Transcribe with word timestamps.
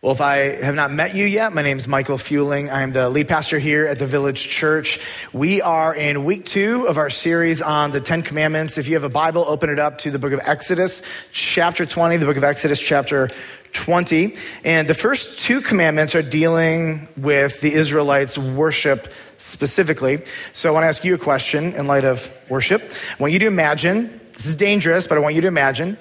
Well, 0.00 0.12
if 0.12 0.20
I 0.20 0.62
have 0.62 0.76
not 0.76 0.92
met 0.92 1.16
you 1.16 1.26
yet, 1.26 1.52
my 1.52 1.62
name 1.62 1.76
is 1.76 1.88
Michael 1.88 2.18
Fueling. 2.18 2.70
I 2.70 2.82
am 2.82 2.92
the 2.92 3.10
lead 3.10 3.26
pastor 3.26 3.58
here 3.58 3.84
at 3.84 3.98
the 3.98 4.06
Village 4.06 4.48
Church. 4.48 5.00
We 5.32 5.60
are 5.60 5.92
in 5.92 6.24
week 6.24 6.44
two 6.44 6.86
of 6.86 6.98
our 6.98 7.10
series 7.10 7.60
on 7.60 7.90
the 7.90 8.00
Ten 8.00 8.22
Commandments. 8.22 8.78
If 8.78 8.86
you 8.86 8.94
have 8.94 9.02
a 9.02 9.08
Bible, 9.08 9.44
open 9.44 9.70
it 9.70 9.80
up 9.80 9.98
to 9.98 10.12
the 10.12 10.20
book 10.20 10.32
of 10.32 10.38
Exodus, 10.44 11.02
chapter 11.32 11.84
20, 11.84 12.18
the 12.18 12.26
book 12.26 12.36
of 12.36 12.44
Exodus, 12.44 12.80
chapter 12.80 13.28
20. 13.72 14.36
And 14.62 14.86
the 14.86 14.94
first 14.94 15.40
two 15.40 15.60
commandments 15.60 16.14
are 16.14 16.22
dealing 16.22 17.08
with 17.16 17.60
the 17.60 17.74
Israelites' 17.74 18.38
worship 18.38 19.12
specifically. 19.38 20.22
So 20.52 20.68
I 20.68 20.72
want 20.72 20.84
to 20.84 20.88
ask 20.88 21.02
you 21.02 21.16
a 21.16 21.18
question 21.18 21.72
in 21.72 21.86
light 21.88 22.04
of 22.04 22.32
worship. 22.48 22.82
I 23.18 23.20
want 23.20 23.32
you 23.32 23.40
to 23.40 23.48
imagine, 23.48 24.20
this 24.34 24.46
is 24.46 24.54
dangerous, 24.54 25.08
but 25.08 25.18
I 25.18 25.20
want 25.20 25.34
you 25.34 25.40
to 25.40 25.48
imagine 25.48 25.98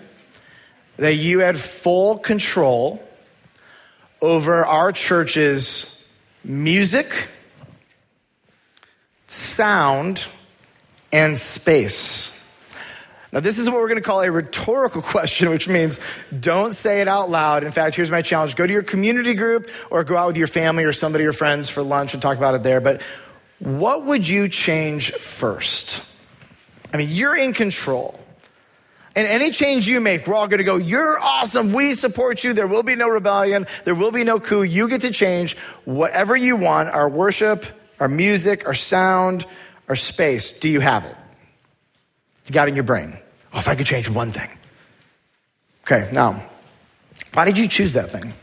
that 0.97 1.15
you 1.15 1.39
had 1.39 1.57
full 1.57 2.19
control 2.19 3.03
over 4.21 4.65
our 4.65 4.91
church's 4.91 6.05
music, 6.43 7.27
sound, 9.27 10.25
and 11.11 11.37
space. 11.37 12.33
Now, 13.31 13.41
this 13.41 13.59
is 13.59 13.67
what 13.67 13.75
we're 13.75 13.89
going 13.89 14.01
to 14.01 14.01
call 14.01 14.21
a 14.21 14.31
rhetorical 14.31 15.01
question, 15.13 15.49
which 15.49 15.67
means 15.67 15.99
don't 16.39 16.73
say 16.73 17.01
it 17.01 17.07
out 17.07 17.29
loud. 17.29 17.63
In 17.63 17.71
fact, 17.71 17.95
here's 17.95 18.11
my 18.11 18.21
challenge 18.21 18.55
go 18.55 18.65
to 18.65 18.73
your 18.73 18.83
community 18.83 19.33
group 19.33 19.69
or 19.91 20.03
go 20.03 20.17
out 20.17 20.27
with 20.27 20.37
your 20.37 20.47
family 20.47 20.83
or 20.83 20.93
somebody, 20.93 21.23
your 21.23 21.33
friends 21.33 21.69
for 21.69 21.83
lunch 21.83 22.13
and 22.13 22.21
talk 22.21 22.37
about 22.37 22.55
it 22.55 22.63
there. 22.63 22.81
But 22.81 23.01
what 23.59 24.05
would 24.05 24.27
you 24.27 24.47
change 24.47 25.11
first? 25.11 26.07
I 26.93 26.97
mean, 26.97 27.09
you're 27.11 27.35
in 27.35 27.53
control. 27.53 28.19
And 29.17 29.25
any 29.27 29.49
change 29.49 29.87
you 29.87 29.99
make, 29.99 30.27
we're 30.27 30.35
all 30.35 30.47
going 30.47 30.59
to 30.59 30.63
go, 30.63 30.75
You're 30.75 31.19
awesome. 31.19 31.73
We 31.73 31.95
support 31.95 32.43
you. 32.43 32.53
There 32.53 32.67
will 32.67 32.83
be 32.83 32.95
no 32.95 33.09
rebellion. 33.09 33.65
There 33.83 33.95
will 33.95 34.11
be 34.11 34.23
no 34.23 34.39
coup. 34.39 34.61
You 34.61 34.87
get 34.87 35.01
to 35.01 35.09
change 35.09 35.57
whatever 35.85 36.37
you 36.37 36.55
want 36.55 36.89
our 36.89 37.09
worship, 37.09 37.65
our 37.99 38.07
music, 38.07 38.67
our 38.67 38.75
sound, 38.75 39.47
our 39.89 39.95
space. 39.95 40.59
Do 40.59 40.69
you 40.69 40.81
have 40.81 41.03
it? 41.03 41.15
You 42.45 42.51
got 42.51 42.67
it 42.67 42.69
in 42.69 42.75
your 42.75 42.83
brain. 42.83 43.17
Oh, 43.53 43.57
if 43.57 43.67
I 43.67 43.73
could 43.73 43.87
change 43.87 44.07
one 44.07 44.31
thing. 44.31 44.55
Okay, 45.83 46.07
now, 46.13 46.45
why 47.33 47.45
did 47.45 47.57
you 47.57 47.67
choose 47.67 47.93
that 47.93 48.11
thing? 48.11 48.33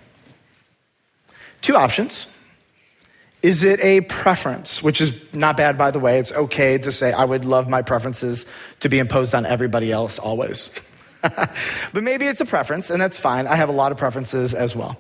Two 1.61 1.77
options. 1.77 2.37
Is 3.45 3.63
it 3.63 3.79
a 3.85 4.01
preference, 4.01 4.83
which 4.83 5.03
is 5.03 5.23
not 5.35 5.59
bad, 5.59 5.77
by 5.77 5.91
the 5.91 6.01
way? 6.01 6.19
It's 6.19 6.33
okay 6.33 6.79
to 6.79 6.91
say, 6.91 7.13
I 7.13 7.27
would 7.27 7.45
love 7.45 7.69
my 7.69 7.83
preferences 7.83 8.47
to 8.81 8.89
be 8.89 8.99
imposed 8.99 9.35
on 9.35 9.45
everybody 9.45 9.93
else 9.93 10.19
always. 10.19 10.71
but 11.21 12.03
maybe 12.03 12.25
it's 12.25 12.41
a 12.41 12.47
preference, 12.47 12.89
and 12.89 13.03
that's 13.03 13.19
fine. 13.19 13.47
I 13.47 13.57
have 13.57 13.69
a 13.69 13.73
lot 13.73 13.93
of 13.93 13.99
preferences 13.99 14.55
as 14.55 14.75
well. 14.75 14.97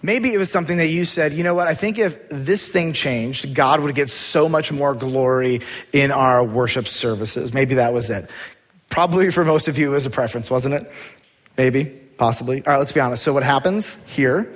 Maybe 0.00 0.32
it 0.32 0.38
was 0.38 0.50
something 0.50 0.78
that 0.78 0.86
you 0.86 1.04
said, 1.04 1.34
you 1.34 1.44
know 1.44 1.52
what, 1.52 1.68
I 1.68 1.74
think 1.74 1.98
if 1.98 2.16
this 2.30 2.70
thing 2.70 2.94
changed, 2.94 3.54
God 3.54 3.80
would 3.80 3.94
get 3.94 4.08
so 4.08 4.48
much 4.48 4.72
more 4.72 4.94
glory 4.94 5.60
in 5.92 6.12
our 6.12 6.42
worship 6.42 6.88
services. 6.88 7.52
Maybe 7.52 7.74
that 7.74 7.92
was 7.92 8.08
it. 8.08 8.30
Probably 8.88 9.30
for 9.30 9.44
most 9.44 9.68
of 9.68 9.76
you, 9.76 9.90
it 9.90 9.94
was 9.94 10.06
a 10.06 10.10
preference, 10.10 10.48
wasn't 10.48 10.76
it? 10.76 10.90
Maybe, 11.58 11.84
possibly. 11.84 12.64
All 12.64 12.72
right, 12.72 12.78
let's 12.78 12.92
be 12.92 13.00
honest. 13.00 13.22
So, 13.22 13.34
what 13.34 13.42
happens 13.42 14.02
here 14.06 14.50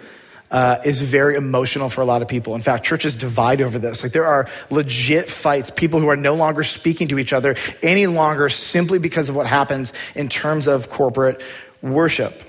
uh, 0.51 0.79
is 0.85 1.03
very 1.03 1.37
emotional 1.37 1.89
for 1.89 2.01
a 2.01 2.05
lot 2.05 2.23
of 2.23 2.29
people. 2.29 2.55
In 2.55 2.61
fact, 2.61 2.85
churches 2.85 3.15
divide 3.15 3.61
over 3.61 3.79
this. 3.79 4.03
Like 4.03 4.13
there 4.13 4.27
are 4.27 4.49
legit 4.71 5.31
fights, 5.31 5.71
people 5.71 6.01
who 6.01 6.09
are 6.09 6.17
no 6.17 6.35
longer 6.35 6.63
speaking 6.63 7.09
to 7.09 7.19
each 7.19 7.33
other 7.33 7.57
any 7.83 8.07
longer 8.07 8.49
simply 8.49 8.99
because 8.99 9.29
of 9.29 9.37
what 9.37 9.47
happens 9.47 9.93
in 10.15 10.29
terms 10.29 10.67
of 10.67 10.91
corporate 10.91 11.41
worship. 11.83 12.43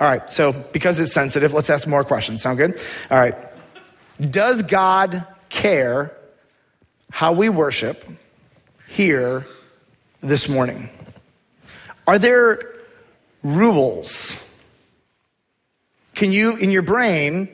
All 0.00 0.08
right, 0.08 0.28
so 0.30 0.52
because 0.52 1.00
it's 1.00 1.12
sensitive, 1.12 1.54
let's 1.54 1.70
ask 1.70 1.86
more 1.86 2.04
questions. 2.04 2.42
Sound 2.42 2.58
good? 2.58 2.80
All 3.10 3.18
right. 3.18 3.36
Does 4.20 4.62
God 4.62 5.26
care 5.48 6.16
how 7.10 7.32
we 7.32 7.48
worship 7.48 8.04
here 8.88 9.46
this 10.20 10.48
morning? 10.48 10.90
Are 12.06 12.18
there 12.18 12.60
rules? 13.42 14.43
Can 16.14 16.32
you, 16.32 16.56
in 16.56 16.70
your 16.70 16.82
brain, 16.82 17.48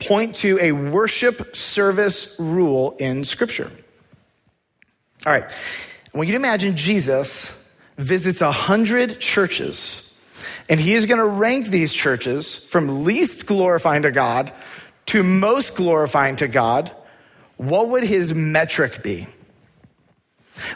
point 0.00 0.36
to 0.36 0.58
a 0.60 0.72
worship 0.72 1.54
service 1.54 2.34
rule 2.38 2.96
in 2.98 3.24
Scripture? 3.24 3.70
All 5.24 5.32
right. 5.32 5.44
I 5.44 6.18
want 6.18 6.28
you 6.28 6.32
to 6.32 6.38
imagine 6.38 6.76
Jesus 6.76 7.62
visits 7.98 8.40
a 8.40 8.52
hundred 8.52 9.20
churches, 9.20 10.14
and 10.68 10.78
he 10.80 10.94
is 10.94 11.06
going 11.06 11.18
to 11.18 11.26
rank 11.26 11.66
these 11.66 11.92
churches 11.92 12.64
from 12.64 13.04
least 13.04 13.46
glorifying 13.46 14.02
to 14.02 14.10
God 14.10 14.52
to 15.06 15.22
most 15.22 15.76
glorifying 15.76 16.36
to 16.36 16.48
God. 16.48 16.90
What 17.56 17.88
would 17.88 18.04
his 18.04 18.34
metric 18.34 19.02
be? 19.02 19.26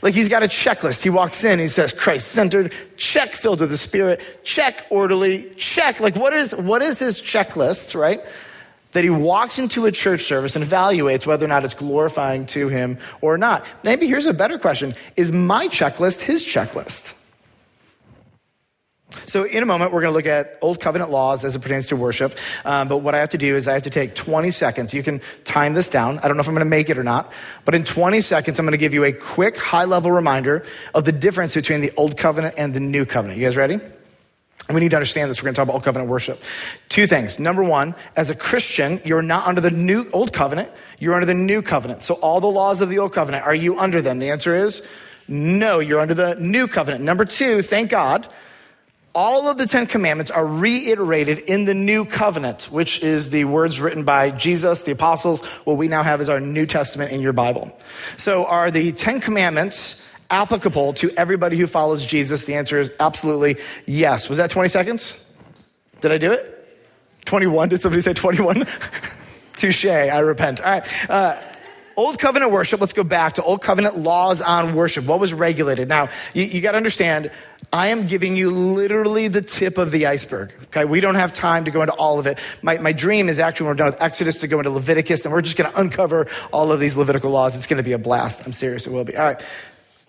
Like 0.03 0.15
he's 0.15 0.29
got 0.29 0.43
a 0.43 0.47
checklist. 0.47 1.03
He 1.03 1.11
walks 1.11 1.45
in, 1.45 1.59
he 1.59 1.69
says, 1.69 1.93
Christ 1.93 2.29
centered, 2.29 2.73
check 2.97 3.31
filled 3.31 3.61
with 3.61 3.71
the 3.71 3.79
Spirit, 3.79 4.21
check 4.45 4.87
orderly, 4.91 5.51
check. 5.57 6.01
Like 6.01 6.17
what 6.17 6.33
is, 6.33 6.55
what 6.55 6.83
is 6.83 6.99
his 6.99 7.21
checklist, 7.21 7.99
right? 7.99 8.21
That 8.93 9.05
he 9.05 9.11
walks 9.11 9.59
into 9.59 9.87
a 9.87 9.93
church 9.93 10.23
service 10.23 10.57
and 10.57 10.65
evaluates 10.65 11.27
whether 11.27 11.45
or 11.45 11.49
not 11.49 11.65
it's 11.65 11.75
glorifying 11.75 12.47
to 12.47 12.69
him 12.69 12.99
or 13.21 13.39
not. 13.39 13.65
Maybe 13.85 14.07
here's 14.07 14.27
a 14.27 14.35
better 14.35 14.59
question 14.59 14.95
Is 15.17 15.31
my 15.33 15.69
checklist 15.69 16.23
his 16.23 16.45
checklist? 16.45 17.15
So, 19.27 19.45
in 19.45 19.63
a 19.63 19.67
moment, 19.67 19.93
we're 19.93 20.03
going 20.03 20.13
to 20.13 20.17
look 20.17 20.27
at 20.27 20.59
Old 20.61 20.81
Covenant 20.81 21.11
laws 21.11 21.45
as 21.45 21.57
it 21.57 21.61
pertains 21.61 21.89
to 21.89 21.97
worship. 21.97 22.37
Um, 22.65 22.89
but 22.89 22.99
what 22.99 23.15
I 23.15 23.19
have 23.19 23.31
to 23.31 23.39
do 23.39 23.57
is 23.57 23.67
I 23.67 23.75
have 23.75 23.83
to 23.83 23.91
take 23.91 24.15
20 24.15 24.51
seconds. 24.51 24.95
You 24.95 25.03
can 25.03 25.21
time 25.45 25.75
this 25.75 25.89
down. 25.89 26.19
I 26.19 26.29
don't 26.29 26.37
know 26.37 26.43
if 26.43 26.49
I'm 26.49 26.55
going 26.55 26.65
to 26.65 26.71
make 26.71 26.91
it 26.91 26.99
or 26.99 27.03
not. 27.03 27.33
But 27.65 27.75
in 27.75 27.85
20 27.85 28.21
seconds, 28.21 28.59
I'm 28.59 28.67
going 28.67 28.73
to 28.73 28.79
give 28.79 28.95
you 28.95 29.05
a 29.05 29.13
quick, 29.13 29.57
high 29.57 29.85
level 29.85 30.13
reminder 30.13 30.65
of 30.95 31.05
the 31.05 31.13
difference 31.13 31.55
between 31.55 31.81
the 31.81 31.93
Old 31.97 32.17
Covenant 32.17 32.55
and 32.57 32.73
the 32.73 32.81
New 32.81 33.05
Covenant. 33.05 33.39
You 33.39 33.47
guys 33.47 33.57
ready? 33.57 33.75
And 33.75 34.75
we 34.77 34.81
need 34.81 34.91
to 34.91 34.97
understand 34.97 35.29
this. 35.29 35.43
We're 35.43 35.47
going 35.47 35.55
to 35.55 35.59
talk 35.59 35.65
about 35.65 35.75
Old 35.75 35.85
Covenant 35.85 36.09
worship. 36.09 36.41
Two 36.89 37.09
things. 37.09 37.41
Number 37.41 37.65
one, 37.65 37.97
as 38.15 38.31
a 38.31 38.37
Christian, 38.37 39.01
you're 39.05 39.23
not 39.23 39.49
under 39.49 39.61
the 39.61 39.73
new 39.73 40.09
Old 40.13 40.33
Covenant, 40.33 40.71
you're 41.01 41.15
under 41.15 41.27
the 41.27 41.35
New 41.35 41.61
Covenant. 41.63 42.05
So, 42.05 42.15
all 42.15 42.41
the 42.41 42.47
laws 42.47 42.81
of 42.81 42.89
the 42.89 43.01
Old 43.01 43.13
Covenant, 43.13 43.45
are 43.45 43.55
you 43.55 43.81
under 43.81 44.01
them? 44.01 44.21
The 44.21 44.31
answer 44.31 44.55
is 44.55 44.87
no, 45.27 45.79
you're 45.79 46.01
under 46.01 46.15
the 46.15 46.35
New 46.37 46.69
Covenant. 46.69 47.03
Number 47.03 47.25
two, 47.25 47.63
thank 47.63 47.91
God 47.91 48.29
all 49.15 49.49
of 49.49 49.59
the 49.59 49.67
Ten 49.67 49.87
Commandments 49.87 50.31
are 50.31 50.47
reiterated 50.47 51.39
in 51.39 51.65
the 51.65 51.75
New 51.75 52.05
Covenant, 52.05 52.65
which 52.71 53.03
is 53.03 53.31
the 53.31 53.45
words 53.45 53.81
written 53.81 54.05
by 54.05 54.31
Jesus, 54.31 54.83
the 54.83 54.93
apostles, 54.93 55.45
what 55.65 55.77
we 55.77 55.89
now 55.89 56.03
have 56.03 56.21
is 56.21 56.29
our 56.29 56.41
New 56.41 56.67
Testament 56.67 57.11
in 57.11 57.21
your 57.21 57.33
Bible. 57.33 57.77
So, 58.17 58.47
are 58.47 58.71
the 58.71 58.93
Ten 58.93 59.21
Commandments 59.21 60.07
applicable 60.31 60.93
to 60.95 61.11
everybody 61.17 61.57
who 61.57 61.67
follows 61.67 62.05
Jesus? 62.05 62.45
The 62.45 62.55
answer 62.55 62.79
is 62.79 62.93
absolutely 63.01 63.57
yes. 63.87 64.29
Was 64.29 64.39
that 64.39 64.51
20 64.51 64.69
seconds? 64.69 65.23
Did 66.01 66.13
I 66.13 66.19
do 66.19 66.33
it? 66.33 66.57
21? 67.25 67.69
Did 67.71 67.81
somebody 67.81 68.03
say 68.03 68.13
21? 68.13 68.67
Touche, 69.57 69.87
I 69.87 70.19
repent. 70.21 70.61
All 70.61 70.71
right. 70.71 71.11
Uh, 71.11 71.37
Old 72.01 72.19
covenant 72.19 72.51
worship, 72.51 72.81
let's 72.81 72.95
go 72.95 73.05
back 73.05 73.35
to 73.35 73.43
old 73.43 73.61
covenant 73.61 73.99
laws 73.99 74.41
on 74.41 74.75
worship. 74.75 75.05
What 75.05 75.21
was 75.21 75.35
regulated? 75.35 75.87
Now, 75.87 76.09
you, 76.33 76.45
you 76.45 76.63
got 76.63 76.73
to 76.73 76.79
understand, 76.79 77.31
I 77.73 77.89
am 77.89 78.07
giving 78.07 78.37
you 78.37 78.51
literally 78.51 79.29
the 79.29 79.43
tip 79.43 79.79
of 79.79 79.93
the 79.93 80.07
iceberg. 80.07 80.53
Okay. 80.65 80.85
We 80.85 81.01
don't 81.01 81.15
have 81.15 81.33
time 81.33 81.67
to 81.67 81.71
go 81.71 81.83
into 81.83 81.93
all 81.95 82.19
of 82.19 82.27
it. 82.27 82.39
My, 82.63 82.79
my 82.79 82.93
dream 82.93 83.29
is 83.29 83.39
actually 83.39 83.67
when 83.67 83.73
we're 83.73 83.77
done 83.79 83.93
with 83.93 84.03
Exodus 84.03 84.41
to 84.41 84.49
go 84.49 84.59
into 84.59 84.71
Leviticus 84.71 85.25
and 85.25 85.33
we're 85.33 85.41
just 85.41 85.57
going 85.57 85.71
to 85.71 85.81
uncover 85.81 86.27
all 86.53 86.73
of 86.73 86.81
these 86.81 86.97
Levitical 86.97 87.31
laws. 87.31 87.55
It's 87.55 87.67
going 87.67 87.77
to 87.77 87.85
be 87.85 87.93
a 87.93 87.99
blast. 87.99 88.45
I'm 88.45 88.53
serious. 88.53 88.87
It 88.87 88.93
will 88.93 89.05
be. 89.05 89.17
All 89.17 89.25
right. 89.25 89.41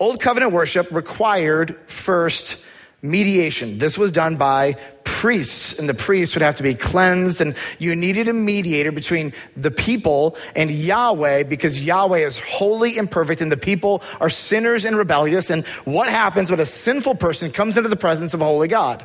Old 0.00 0.20
covenant 0.20 0.52
worship 0.52 0.90
required 0.90 1.78
first 1.86 2.64
mediation. 3.02 3.78
This 3.78 3.98
was 3.98 4.12
done 4.12 4.36
by 4.36 4.76
priests, 5.02 5.78
and 5.78 5.88
the 5.88 5.94
priests 5.94 6.34
would 6.34 6.42
have 6.42 6.56
to 6.56 6.62
be 6.62 6.74
cleansed, 6.74 7.40
and 7.40 7.54
you 7.78 7.94
needed 7.94 8.28
a 8.28 8.32
mediator 8.32 8.92
between 8.92 9.32
the 9.56 9.70
people 9.70 10.36
and 10.56 10.70
Yahweh 10.70 11.42
because 11.44 11.84
Yahweh 11.84 12.18
is 12.18 12.38
holy 12.38 12.98
and 12.98 13.10
perfect, 13.10 13.40
and 13.40 13.50
the 13.50 13.56
people 13.56 14.02
are 14.20 14.30
sinners 14.30 14.84
and 14.84 14.96
rebellious. 14.96 15.50
And 15.50 15.66
what 15.84 16.08
happens 16.08 16.50
when 16.50 16.60
a 16.60 16.66
sinful 16.66 17.16
person 17.16 17.50
comes 17.50 17.76
into 17.76 17.88
the 17.88 17.96
presence 17.96 18.34
of 18.34 18.40
a 18.40 18.44
holy 18.44 18.68
God? 18.68 19.04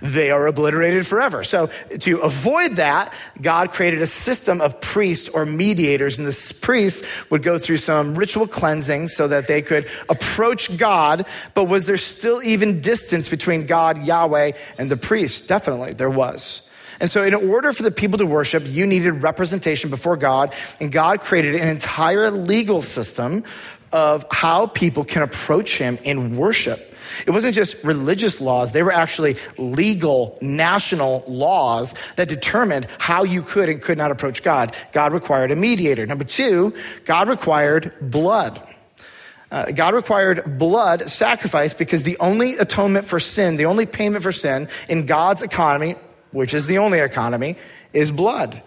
They 0.00 0.30
are 0.30 0.46
obliterated 0.46 1.06
forever. 1.06 1.44
So, 1.44 1.70
to 2.00 2.18
avoid 2.18 2.76
that, 2.76 3.12
God 3.40 3.72
created 3.72 4.02
a 4.02 4.06
system 4.06 4.60
of 4.60 4.80
priests 4.80 5.28
or 5.28 5.46
mediators, 5.46 6.18
and 6.18 6.26
the 6.26 6.54
priests 6.60 7.06
would 7.30 7.42
go 7.42 7.58
through 7.58 7.78
some 7.78 8.14
ritual 8.14 8.46
cleansing 8.46 9.08
so 9.08 9.28
that 9.28 9.46
they 9.46 9.62
could 9.62 9.88
approach 10.08 10.76
God. 10.76 11.26
But 11.54 11.64
was 11.64 11.86
there 11.86 11.96
still 11.96 12.42
even 12.42 12.80
distance 12.80 13.28
between 13.28 13.66
God, 13.66 14.04
Yahweh, 14.04 14.52
and 14.78 14.90
the 14.90 14.96
priests? 14.96 15.46
Definitely, 15.46 15.94
there 15.94 16.10
was. 16.10 16.62
And 17.00 17.10
so, 17.10 17.22
in 17.22 17.34
order 17.34 17.72
for 17.72 17.82
the 17.82 17.90
people 17.90 18.18
to 18.18 18.26
worship, 18.26 18.64
you 18.66 18.86
needed 18.86 19.22
representation 19.22 19.90
before 19.90 20.16
God, 20.16 20.54
and 20.80 20.90
God 20.90 21.20
created 21.20 21.54
an 21.54 21.68
entire 21.68 22.30
legal 22.30 22.82
system 22.82 23.44
of 23.92 24.26
how 24.30 24.66
people 24.66 25.04
can 25.04 25.22
approach 25.22 25.78
Him 25.78 25.98
in 26.02 26.36
worship. 26.36 26.87
It 27.26 27.30
wasn't 27.30 27.54
just 27.54 27.82
religious 27.84 28.40
laws, 28.40 28.72
they 28.72 28.82
were 28.82 28.92
actually 28.92 29.36
legal 29.56 30.38
national 30.40 31.24
laws 31.26 31.94
that 32.16 32.28
determined 32.28 32.86
how 32.98 33.24
you 33.24 33.42
could 33.42 33.68
and 33.68 33.80
could 33.80 33.98
not 33.98 34.10
approach 34.10 34.42
God. 34.42 34.74
God 34.92 35.12
required 35.12 35.50
a 35.50 35.56
mediator. 35.56 36.06
Number 36.06 36.24
two, 36.24 36.74
God 37.04 37.28
required 37.28 37.94
blood. 38.00 38.62
Uh, 39.50 39.70
God 39.70 39.94
required 39.94 40.58
blood 40.58 41.08
sacrifice 41.08 41.72
because 41.72 42.02
the 42.02 42.18
only 42.18 42.58
atonement 42.58 43.06
for 43.06 43.18
sin, 43.18 43.56
the 43.56 43.64
only 43.64 43.86
payment 43.86 44.22
for 44.22 44.32
sin 44.32 44.68
in 44.88 45.06
God's 45.06 45.42
economy, 45.42 45.96
which 46.32 46.52
is 46.52 46.66
the 46.66 46.78
only 46.78 46.98
economy, 46.98 47.56
is 47.92 48.12
blood. 48.12 48.62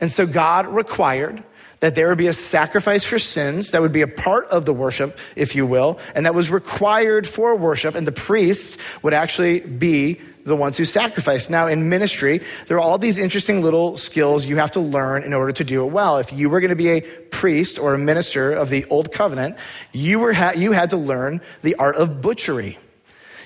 And 0.00 0.10
so 0.10 0.26
God 0.26 0.66
required 0.68 1.42
that 1.80 1.94
there 1.94 2.08
would 2.08 2.18
be 2.18 2.28
a 2.28 2.32
sacrifice 2.32 3.04
for 3.04 3.18
sins 3.18 3.70
that 3.70 3.80
would 3.80 3.92
be 3.92 4.02
a 4.02 4.08
part 4.08 4.46
of 4.48 4.66
the 4.66 4.72
worship, 4.72 5.18
if 5.34 5.54
you 5.54 5.66
will, 5.66 5.98
and 6.14 6.26
that 6.26 6.34
was 6.34 6.50
required 6.50 7.26
for 7.26 7.56
worship, 7.56 7.94
and 7.94 8.06
the 8.06 8.12
priests 8.12 8.78
would 9.02 9.14
actually 9.14 9.60
be 9.60 10.20
the 10.44 10.56
ones 10.56 10.76
who 10.76 10.84
sacrifice. 10.84 11.50
Now, 11.50 11.66
in 11.66 11.88
ministry, 11.88 12.40
there 12.66 12.76
are 12.76 12.80
all 12.80 12.98
these 12.98 13.18
interesting 13.18 13.62
little 13.62 13.96
skills 13.96 14.46
you 14.46 14.56
have 14.56 14.72
to 14.72 14.80
learn 14.80 15.22
in 15.22 15.32
order 15.32 15.52
to 15.52 15.64
do 15.64 15.84
it 15.84 15.92
well. 15.92 16.18
If 16.18 16.32
you 16.32 16.48
were 16.48 16.60
going 16.60 16.70
to 16.70 16.76
be 16.76 16.90
a 16.90 17.00
priest 17.00 17.78
or 17.78 17.94
a 17.94 17.98
minister 17.98 18.52
of 18.52 18.70
the 18.70 18.84
old 18.86 19.12
covenant, 19.12 19.56
you, 19.92 20.18
were 20.18 20.32
ha- 20.32 20.52
you 20.56 20.72
had 20.72 20.90
to 20.90 20.96
learn 20.96 21.40
the 21.62 21.74
art 21.76 21.96
of 21.96 22.20
butchery. 22.20 22.78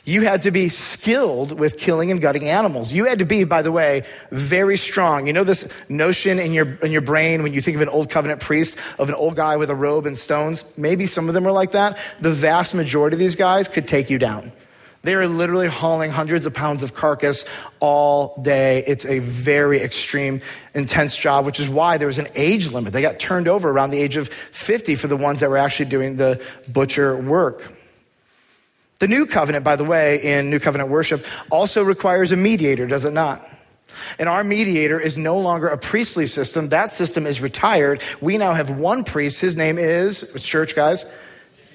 You 0.06 0.20
had 0.20 0.42
to 0.42 0.50
be 0.50 0.68
skilled 0.68 1.58
with 1.58 1.78
killing 1.78 2.10
and 2.10 2.20
gutting 2.20 2.46
animals. 2.46 2.92
You 2.92 3.06
had 3.06 3.20
to 3.20 3.24
be, 3.24 3.44
by 3.44 3.62
the 3.62 3.72
way, 3.72 4.04
very 4.30 4.76
strong. 4.76 5.26
You 5.26 5.32
know 5.32 5.44
this 5.44 5.66
notion 5.88 6.38
in 6.38 6.52
your, 6.52 6.74
in 6.76 6.92
your 6.92 7.00
brain 7.00 7.42
when 7.42 7.54
you 7.54 7.62
think 7.62 7.76
of 7.76 7.80
an 7.80 7.88
old 7.88 8.10
covenant 8.10 8.42
priest, 8.42 8.76
of 8.98 9.08
an 9.08 9.14
old 9.14 9.34
guy 9.34 9.56
with 9.56 9.70
a 9.70 9.74
robe 9.74 10.04
and 10.04 10.16
stones? 10.16 10.62
Maybe 10.76 11.06
some 11.06 11.28
of 11.28 11.34
them 11.34 11.46
are 11.46 11.52
like 11.52 11.72
that. 11.72 11.96
The 12.20 12.32
vast 12.32 12.74
majority 12.74 13.14
of 13.14 13.18
these 13.18 13.34
guys 13.34 13.66
could 13.66 13.88
take 13.88 14.10
you 14.10 14.18
down. 14.18 14.52
They 15.04 15.14
are 15.14 15.26
literally 15.26 15.68
hauling 15.68 16.10
hundreds 16.10 16.44
of 16.44 16.54
pounds 16.54 16.82
of 16.82 16.94
carcass 16.94 17.46
all 17.80 18.40
day. 18.42 18.84
It's 18.86 19.04
a 19.04 19.18
very 19.20 19.80
extreme, 19.80 20.40
intense 20.74 21.16
job, 21.16 21.46
which 21.46 21.60
is 21.60 21.68
why 21.68 21.98
there 21.98 22.06
was 22.06 22.18
an 22.18 22.28
age 22.34 22.72
limit. 22.72 22.92
They 22.92 23.02
got 23.02 23.18
turned 23.18 23.46
over 23.46 23.70
around 23.70 23.90
the 23.90 24.00
age 24.00 24.16
of 24.16 24.28
50 24.28 24.96
for 24.96 25.06
the 25.06 25.16
ones 25.16 25.40
that 25.40 25.50
were 25.50 25.58
actually 25.58 25.90
doing 25.90 26.16
the 26.16 26.42
butcher 26.72 27.16
work. 27.16 27.73
The 29.00 29.08
new 29.08 29.26
covenant, 29.26 29.64
by 29.64 29.76
the 29.76 29.85
way, 29.85 30.23
in 30.23 30.50
new 30.50 30.61
covenant 30.61 30.91
worship 30.91 31.26
also 31.50 31.82
requires 31.82 32.32
a 32.32 32.37
mediator, 32.37 32.87
does 32.87 33.05
it 33.05 33.12
not? 33.12 33.49
And 34.19 34.29
our 34.29 34.44
mediator 34.44 34.99
is 34.99 35.19
no 35.19 35.38
longer 35.38 35.69
a 35.69 35.79
priestly 35.79 36.26
system. 36.26 36.69
That 36.69 36.91
system 36.91 37.26
is 37.26 37.41
retired. 37.41 38.02
We 38.20 38.38
now 38.38 38.52
have 38.52 38.70
one 38.70 39.05
priest. 39.05 39.41
His 39.41 39.56
name 39.56 39.79
is, 39.79 40.32
church 40.43 40.75
guys, 40.75 41.06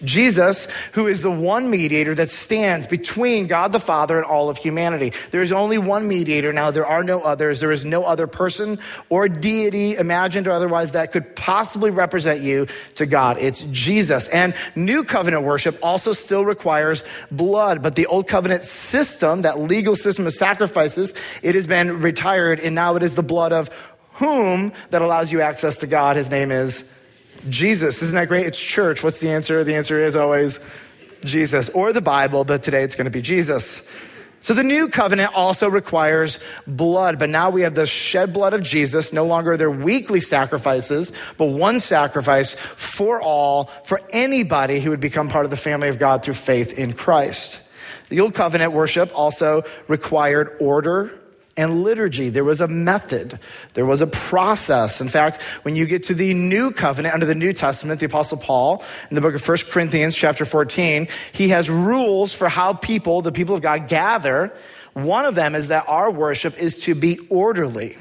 Jesus, 0.03 0.69
who 0.93 1.07
is 1.07 1.21
the 1.21 1.31
one 1.31 1.69
mediator 1.69 2.15
that 2.15 2.29
stands 2.29 2.87
between 2.87 3.47
God 3.47 3.71
the 3.71 3.79
Father 3.79 4.17
and 4.17 4.25
all 4.25 4.49
of 4.49 4.57
humanity. 4.57 5.13
There 5.31 5.41
is 5.41 5.51
only 5.51 5.77
one 5.77 6.07
mediator 6.07 6.53
now. 6.53 6.71
There 6.71 6.85
are 6.85 7.03
no 7.03 7.21
others. 7.21 7.59
There 7.59 7.71
is 7.71 7.85
no 7.85 8.03
other 8.03 8.27
person 8.27 8.79
or 9.09 9.27
deity, 9.27 9.95
imagined 9.95 10.47
or 10.47 10.51
otherwise, 10.51 10.91
that 10.91 11.11
could 11.11 11.35
possibly 11.35 11.91
represent 11.91 12.41
you 12.41 12.67
to 12.95 13.05
God. 13.05 13.37
It's 13.39 13.61
Jesus. 13.71 14.27
And 14.29 14.53
new 14.75 15.03
covenant 15.03 15.43
worship 15.43 15.77
also 15.81 16.13
still 16.13 16.45
requires 16.45 17.03
blood, 17.31 17.83
but 17.83 17.95
the 17.95 18.05
old 18.05 18.27
covenant 18.27 18.63
system, 18.63 19.43
that 19.43 19.59
legal 19.59 19.95
system 19.95 20.27
of 20.27 20.33
sacrifices, 20.33 21.13
it 21.41 21.55
has 21.55 21.67
been 21.67 22.01
retired, 22.01 22.59
and 22.59 22.75
now 22.75 22.95
it 22.95 23.03
is 23.03 23.15
the 23.15 23.23
blood 23.23 23.53
of 23.53 23.69
whom 24.13 24.73
that 24.89 25.01
allows 25.01 25.31
you 25.31 25.41
access 25.41 25.77
to 25.77 25.87
God. 25.87 26.15
His 26.17 26.29
name 26.29 26.51
is 26.51 26.93
Jesus. 27.47 28.01
Isn't 28.01 28.15
that 28.15 28.27
great? 28.27 28.45
It's 28.45 28.59
church. 28.59 29.03
What's 29.03 29.19
the 29.19 29.30
answer? 29.30 29.63
The 29.63 29.75
answer 29.75 30.01
is 30.01 30.15
always 30.15 30.59
Jesus 31.24 31.69
or 31.69 31.94
the 31.94 32.01
Bible, 32.01 32.44
but 32.44 32.63
today 32.63 32.83
it's 32.83 32.95
going 32.95 33.06
to 33.06 33.12
be 33.12 33.21
Jesus. 33.21 33.89
So 34.41 34.53
the 34.53 34.63
new 34.63 34.88
covenant 34.88 35.33
also 35.36 35.69
requires 35.69 36.39
blood, 36.65 37.19
but 37.19 37.30
now 37.30 37.50
we 37.50 37.62
have 37.63 37.75
the 37.75 37.86
shed 37.86 38.33
blood 38.33 38.53
of 38.53 38.62
Jesus. 38.62 39.12
No 39.12 39.25
longer 39.25 39.57
their 39.57 39.71
weekly 39.71 40.21
sacrifices, 40.21 41.12
but 41.38 41.47
one 41.47 41.81
sacrifice 41.81 42.53
for 42.53 43.21
all, 43.21 43.65
for 43.83 44.00
anybody 44.12 44.80
who 44.80 44.92
would 44.92 45.01
become 45.01 45.27
part 45.27 45.44
of 45.44 45.51
the 45.51 45.57
family 45.57 45.89
of 45.89 46.00
God 46.00 46.24
through 46.24 46.35
faith 46.35 46.71
in 46.74 46.94
Christ. 46.94 47.62
The 48.07 48.21
old 48.21 48.33
covenant 48.33 48.71
worship 48.71 49.12
also 49.13 49.63
required 49.88 50.56
order 50.62 51.19
and 51.59 51.83
liturgy. 51.83 52.29
There 52.29 52.44
was 52.44 52.61
a 52.61 52.67
method, 52.67 53.38
there 53.73 53.85
was 53.85 54.01
a 54.01 54.07
process. 54.07 55.01
In 55.01 55.09
fact, 55.09 55.41
when 55.63 55.75
you 55.75 55.85
get 55.85 56.03
to 56.03 56.13
the 56.13 56.33
new 56.33 56.71
covenant 56.71 57.13
under 57.13 57.25
the 57.25 57.35
New 57.35 57.53
Testament, 57.53 58.00
the 58.00 58.06
Apostle 58.06 58.38
Paul, 58.38 58.83
in 59.09 59.15
the 59.15 59.21
book 59.21 59.35
of 59.35 59.47
1 59.47 59.57
Corinthians, 59.69 60.15
chapter 60.15 60.45
14, 60.45 61.07
he 61.33 61.50
has 61.50 61.69
rules 61.69 62.33
for 62.33 62.47
how 62.47 62.73
people, 62.73 63.21
the 63.21 63.31
people 63.31 63.56
of 63.56 63.61
God, 63.61 63.88
gather. 63.89 64.53
One 64.94 65.25
of 65.25 65.35
them 65.35 65.53
is 65.53 65.67
that 65.67 65.85
our 65.88 66.09
worship 66.09 66.57
is 66.57 66.79
to 66.79 66.95
be 66.95 67.19
orderly 67.29 67.97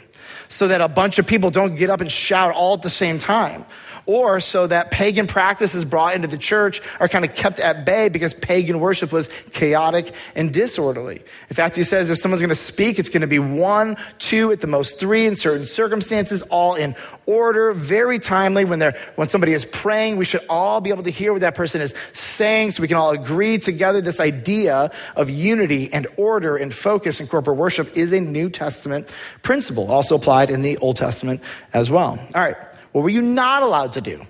so 0.49 0.69
that 0.69 0.81
a 0.81 0.89
bunch 0.89 1.19
of 1.19 1.27
people 1.27 1.51
don't 1.51 1.75
get 1.75 1.91
up 1.91 2.01
and 2.01 2.11
shout 2.11 2.55
all 2.55 2.75
at 2.75 2.83
the 2.83 2.91
same 2.91 3.19
time 3.19 3.67
or 4.09 4.41
so 4.41 4.67
that 4.67 4.91
pagan 4.91 5.27
practices 5.27 5.85
brought 5.85 6.15
into 6.15 6.27
the 6.27 6.39
church 6.39 6.81
are 6.99 7.09
kind 7.09 7.27
of 7.27 7.35
kept 7.35 7.61
at 7.61 7.85
bay 7.85 8.09
because 8.09 8.33
pagan 8.33 8.81
worship 8.81 9.13
was 9.13 9.29
chaotic 9.53 10.13
and 10.35 10.51
disorderly. 10.53 11.23
In 11.51 11.55
fact, 11.55 11.77
he 11.77 11.83
says 11.83 12.09
if 12.09 12.17
someone's 12.17 12.41
going 12.41 12.49
to 12.49 12.55
speak, 12.55 12.99
it's 12.99 13.11
going 13.11 13.21
to 13.21 13.27
be 13.27 13.39
one, 13.39 13.99
two, 14.19 14.51
at 14.51 14.63
the 14.63 14.67
most 14.67 14.99
three 14.99 15.27
in 15.27 15.37
certain 15.37 15.67
circumstances, 15.67 16.41
all 16.43 16.75
in 16.75 16.97
order, 17.27 17.75
very 17.75 18.19
timely. 18.19 18.65
When 18.65 18.79
they're, 18.79 18.99
when 19.17 19.29
somebody 19.29 19.53
is 19.53 19.67
praying, 19.67 20.17
we 20.17 20.25
should 20.25 20.45
all 20.49 20.81
be 20.81 20.89
able 20.89 21.03
to 21.03 21.11
hear 21.11 21.35
what 21.35 21.43
that 21.43 21.55
person 21.55 21.83
is 21.83 21.95
saying 22.15 22.71
so 22.71 22.81
we 22.81 22.89
can 22.89 22.97
all 22.97 23.11
agree 23.11 23.59
together. 23.59 24.01
This 24.01 24.21
idea 24.21 24.91
of 25.17 25.29
unity 25.29 25.93
and 25.93 26.07
order 26.17 26.57
and 26.57 26.73
focus 26.73 27.21
in 27.21 27.27
corporate 27.27 27.59
worship 27.59 27.95
is 27.95 28.13
a 28.13 28.21
New 28.21 28.49
Testament 28.49 29.15
principle, 29.43 29.93
also 29.93 30.17
applied 30.17 30.49
in 30.49 30.63
the 30.63 30.79
Old 30.79 30.97
Testament 30.97 31.43
as 31.75 31.91
well. 31.91 32.19
All 32.35 32.41
right. 32.41 32.57
What 32.99 33.05
were 33.05 33.11
you 33.11 33.23
not 33.23 33.63
allowed 33.63 33.93
to 33.93 34.01
do? 34.01 34.27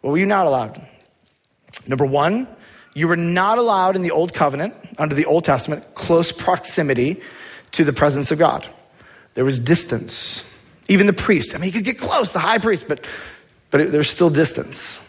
What 0.00 0.12
were 0.12 0.16
you 0.16 0.24
not 0.24 0.46
allowed? 0.46 0.80
Number 1.86 2.06
one, 2.06 2.48
you 2.94 3.06
were 3.06 3.18
not 3.18 3.58
allowed 3.58 3.96
in 3.96 4.00
the 4.00 4.12
Old 4.12 4.32
Covenant, 4.32 4.74
under 4.96 5.14
the 5.14 5.26
Old 5.26 5.44
Testament, 5.44 5.94
close 5.94 6.32
proximity 6.32 7.20
to 7.72 7.84
the 7.84 7.92
presence 7.92 8.30
of 8.30 8.38
God. 8.38 8.66
There 9.34 9.44
was 9.44 9.60
distance. 9.60 10.42
Even 10.88 11.06
the 11.06 11.12
priest, 11.12 11.54
I 11.54 11.58
mean, 11.58 11.66
you 11.66 11.72
could 11.74 11.84
get 11.84 11.98
close, 11.98 12.32
the 12.32 12.38
high 12.38 12.56
priest, 12.56 12.88
but, 12.88 13.06
but 13.70 13.92
there's 13.92 14.08
still 14.08 14.30
distance. 14.30 15.06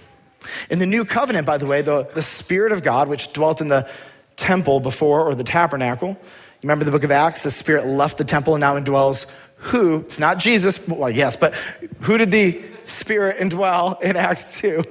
In 0.70 0.80
the 0.80 0.86
New 0.86 1.06
Covenant, 1.06 1.48
by 1.48 1.60
the 1.60 1.66
way, 1.66 1.84
the, 1.84 2.04
the 2.14 2.22
Spirit 2.22 2.74
of 2.74 2.84
God, 2.84 3.08
which 3.08 3.32
dwelt 3.32 3.62
in 3.62 3.70
the 3.70 3.90
temple 4.36 4.82
before 4.82 5.26
or 5.26 5.36
the 5.36 5.46
tabernacle, 5.46 6.18
remember 6.62 6.84
the 6.84 6.92
book 6.92 7.06
of 7.06 7.12
Acts? 7.12 7.44
The 7.44 7.52
Spirit 7.52 7.86
left 7.86 8.18
the 8.18 8.26
temple 8.26 8.56
and 8.56 8.60
now 8.60 8.78
indwells 8.78 9.26
who? 9.64 10.00
It's 10.00 10.20
not 10.20 10.40
Jesus, 10.40 10.86
well, 10.90 11.10
yes, 11.10 11.38
but 11.38 11.54
who 12.02 12.18
did 12.18 12.30
the 12.30 12.62
Spirit 12.86 13.38
indwell 13.38 14.02
in 14.02 14.16
Acts 14.16 14.60
2? 14.60 14.82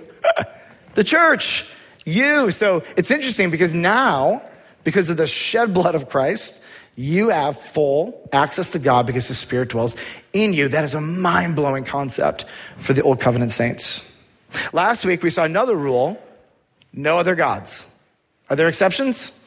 the 0.95 1.05
church, 1.05 1.73
you. 2.05 2.51
So 2.51 2.83
it's 2.97 3.11
interesting 3.11 3.51
because 3.51 3.75
now, 3.75 4.43
because 4.85 5.11
of 5.11 5.17
the 5.17 5.27
shed 5.27 5.75
blood 5.75 5.95
of 5.95 6.09
Christ, 6.09 6.63
you 6.97 7.29
have 7.29 7.59
full 7.59 8.29
access 8.33 8.71
to 8.73 8.79
God 8.79 9.07
because 9.07 9.29
the 9.29 9.35
Spirit 9.35 9.71
dwells 9.71 9.97
in 10.33 10.53
you. 10.53 10.69
That 10.69 10.85
is 10.85 10.95
a 10.95 11.01
mind 11.01 11.57
blowing 11.57 11.85
concept 11.85 12.45
for 12.79 12.93
the 12.93 13.03
Old 13.03 13.21
Covenant 13.21 13.51
saints. 13.51 14.09
Last 14.73 15.05
week, 15.05 15.23
we 15.23 15.31
saw 15.31 15.45
another 15.45 15.77
rule 15.77 16.23
no 16.93 17.19
other 17.19 17.35
gods. 17.35 17.91
Are 18.51 18.57
there 18.57 18.69
exceptions? 18.69 19.39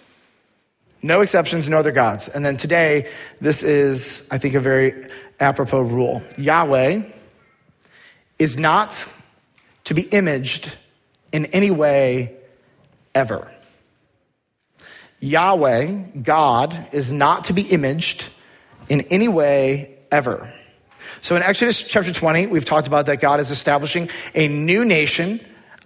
No 1.03 1.21
exceptions, 1.21 1.69
no 1.69 1.77
other 1.77 1.91
gods. 1.91 2.27
And 2.27 2.43
then 2.43 2.57
today, 2.57 3.07
this 3.39 3.61
is, 3.61 4.27
I 4.31 4.39
think, 4.39 4.55
a 4.55 4.59
very 4.59 5.07
apropos 5.39 5.81
rule. 5.81 6.23
Yahweh 6.37 7.03
is 8.37 8.57
not 8.57 9.07
to 9.85 9.93
be 9.93 10.03
imaged 10.03 10.75
in 11.31 11.45
any 11.47 11.71
way 11.71 12.35
ever. 13.13 13.51
Yahweh, 15.19 16.03
God, 16.21 16.87
is 16.91 17.11
not 17.11 17.45
to 17.45 17.53
be 17.53 17.63
imaged 17.63 18.29
in 18.89 19.01
any 19.09 19.27
way 19.27 19.97
ever. 20.11 20.53
So 21.21 21.35
in 21.35 21.41
Exodus 21.41 21.81
chapter 21.81 22.13
20, 22.13 22.47
we've 22.47 22.65
talked 22.65 22.87
about 22.87 23.07
that 23.07 23.19
God 23.19 23.39
is 23.39 23.51
establishing 23.51 24.09
a 24.33 24.47
new 24.47 24.85
nation 24.85 25.39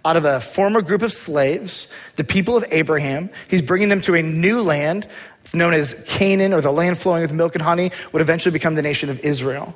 out 0.04 0.16
of 0.16 0.24
a 0.24 0.40
former 0.40 0.82
group 0.82 1.02
of 1.02 1.12
slaves, 1.12 1.92
the 2.16 2.24
people 2.24 2.56
of 2.56 2.64
Abraham. 2.70 3.30
He's 3.48 3.62
bringing 3.62 3.88
them 3.88 4.00
to 4.02 4.14
a 4.14 4.22
new 4.22 4.62
land. 4.62 5.06
It's 5.42 5.54
known 5.54 5.74
as 5.74 6.02
Canaan, 6.06 6.52
or 6.52 6.60
the 6.60 6.72
land 6.72 6.98
flowing 6.98 7.22
with 7.22 7.32
milk 7.32 7.54
and 7.54 7.62
honey, 7.62 7.92
would 8.12 8.22
eventually 8.22 8.52
become 8.52 8.74
the 8.74 8.82
nation 8.82 9.10
of 9.10 9.20
Israel. 9.20 9.74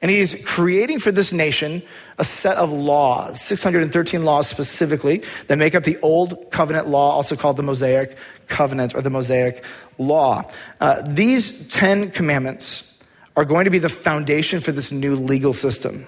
And 0.00 0.10
he's 0.10 0.40
creating 0.44 1.00
for 1.00 1.10
this 1.10 1.32
nation 1.32 1.82
a 2.18 2.24
set 2.24 2.56
of 2.56 2.72
laws, 2.72 3.40
613 3.40 4.24
laws 4.24 4.48
specifically, 4.48 5.22
that 5.48 5.56
make 5.58 5.74
up 5.74 5.84
the 5.84 5.98
Old 6.02 6.50
Covenant 6.50 6.88
law, 6.88 7.10
also 7.10 7.34
called 7.34 7.56
the 7.56 7.62
Mosaic 7.62 8.16
Covenant 8.46 8.94
or 8.94 9.02
the 9.02 9.10
Mosaic 9.10 9.64
Law. 9.98 10.48
Uh, 10.80 11.02
these 11.04 11.66
10 11.68 12.12
commandments 12.12 12.98
are 13.36 13.44
going 13.44 13.64
to 13.64 13.70
be 13.70 13.78
the 13.78 13.88
foundation 13.88 14.60
for 14.60 14.72
this 14.72 14.92
new 14.92 15.16
legal 15.16 15.52
system. 15.52 16.06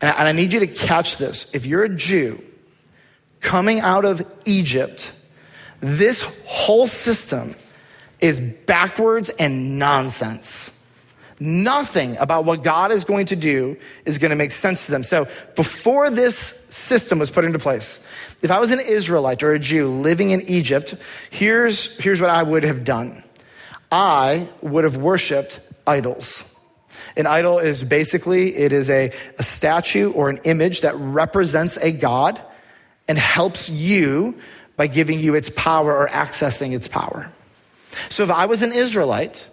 And 0.00 0.10
I, 0.10 0.14
and 0.18 0.28
I 0.28 0.32
need 0.32 0.52
you 0.52 0.60
to 0.60 0.66
catch 0.66 1.18
this. 1.18 1.54
If 1.54 1.66
you're 1.66 1.84
a 1.84 1.94
Jew 1.94 2.42
coming 3.40 3.80
out 3.80 4.04
of 4.04 4.26
Egypt, 4.46 5.12
This 5.80 6.22
whole 6.44 6.86
system 6.86 7.54
is 8.20 8.40
backwards 8.40 9.28
and 9.30 9.78
nonsense. 9.78 10.77
Nothing 11.40 12.16
about 12.16 12.44
what 12.44 12.64
God 12.64 12.90
is 12.90 13.04
going 13.04 13.26
to 13.26 13.36
do 13.36 13.76
is 14.04 14.18
going 14.18 14.30
to 14.30 14.36
make 14.36 14.50
sense 14.50 14.86
to 14.86 14.92
them. 14.92 15.04
So 15.04 15.28
before 15.54 16.10
this 16.10 16.36
system 16.70 17.18
was 17.18 17.30
put 17.30 17.44
into 17.44 17.58
place, 17.58 18.00
if 18.42 18.50
I 18.50 18.58
was 18.58 18.70
an 18.72 18.80
Israelite 18.80 19.42
or 19.42 19.52
a 19.52 19.58
Jew 19.58 19.88
living 19.88 20.30
in 20.30 20.42
Egypt, 20.42 20.94
here's, 21.30 21.96
here's 21.98 22.20
what 22.20 22.30
I 22.30 22.42
would 22.42 22.64
have 22.64 22.84
done 22.84 23.22
I 23.90 24.48
would 24.60 24.84
have 24.84 24.96
worshiped 24.96 25.60
idols. 25.86 26.54
An 27.16 27.26
idol 27.26 27.58
is 27.58 27.82
basically 27.82 28.54
it 28.54 28.72
is 28.72 28.90
a, 28.90 29.12
a 29.38 29.42
statue 29.42 30.12
or 30.12 30.28
an 30.28 30.38
image 30.44 30.82
that 30.82 30.94
represents 30.96 31.76
a 31.78 31.90
god 31.90 32.40
and 33.08 33.18
helps 33.18 33.70
you 33.70 34.38
by 34.76 34.86
giving 34.86 35.18
you 35.18 35.34
its 35.34 35.50
power 35.50 35.96
or 35.96 36.08
accessing 36.08 36.74
its 36.74 36.86
power. 36.86 37.32
So 38.10 38.22
if 38.22 38.30
I 38.30 38.46
was 38.46 38.62
an 38.62 38.72
Israelite 38.72 39.48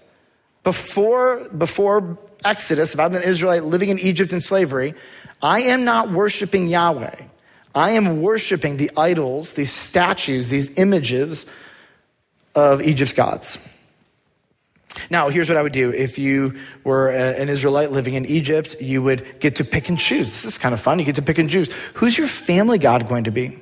before, 0.65 1.47
before 1.49 2.17
Exodus, 2.43 2.93
if 2.93 2.99
I'm 2.99 3.15
an 3.15 3.23
Israelite 3.23 3.63
living 3.63 3.87
in 3.87 3.99
Egypt 3.99 4.33
in 4.33 4.41
slavery, 4.41 4.93
I 5.41 5.61
am 5.61 5.85
not 5.85 6.11
worshiping 6.11 6.67
Yahweh. 6.67 7.15
I 7.73 7.91
am 7.91 8.21
worshiping 8.21 8.75
the 8.77 8.91
idols, 8.97 9.53
these 9.53 9.71
statues, 9.71 10.49
these 10.49 10.77
images 10.77 11.49
of 12.53 12.81
Egypt's 12.81 13.13
gods. 13.13 13.69
Now, 15.09 15.29
here's 15.29 15.49
what 15.49 15.57
I 15.57 15.61
would 15.61 15.73
do. 15.73 15.91
If 15.91 16.17
you 16.17 16.57
were 16.83 17.09
an 17.09 17.49
Israelite 17.49 17.91
living 17.91 18.13
in 18.13 18.25
Egypt, 18.25 18.81
you 18.81 19.03
would 19.03 19.39
get 19.39 19.57
to 19.57 19.65
pick 19.65 19.89
and 19.89 19.99
choose. 19.99 20.31
This 20.31 20.45
is 20.45 20.57
kind 20.57 20.73
of 20.73 20.79
fun. 20.79 20.99
You 20.99 21.05
get 21.05 21.15
to 21.15 21.21
pick 21.21 21.37
and 21.37 21.49
choose. 21.49 21.69
Who's 21.95 22.17
your 22.17 22.27
family 22.27 22.77
God 22.77 23.07
going 23.07 23.25
to 23.25 23.31
be? 23.31 23.59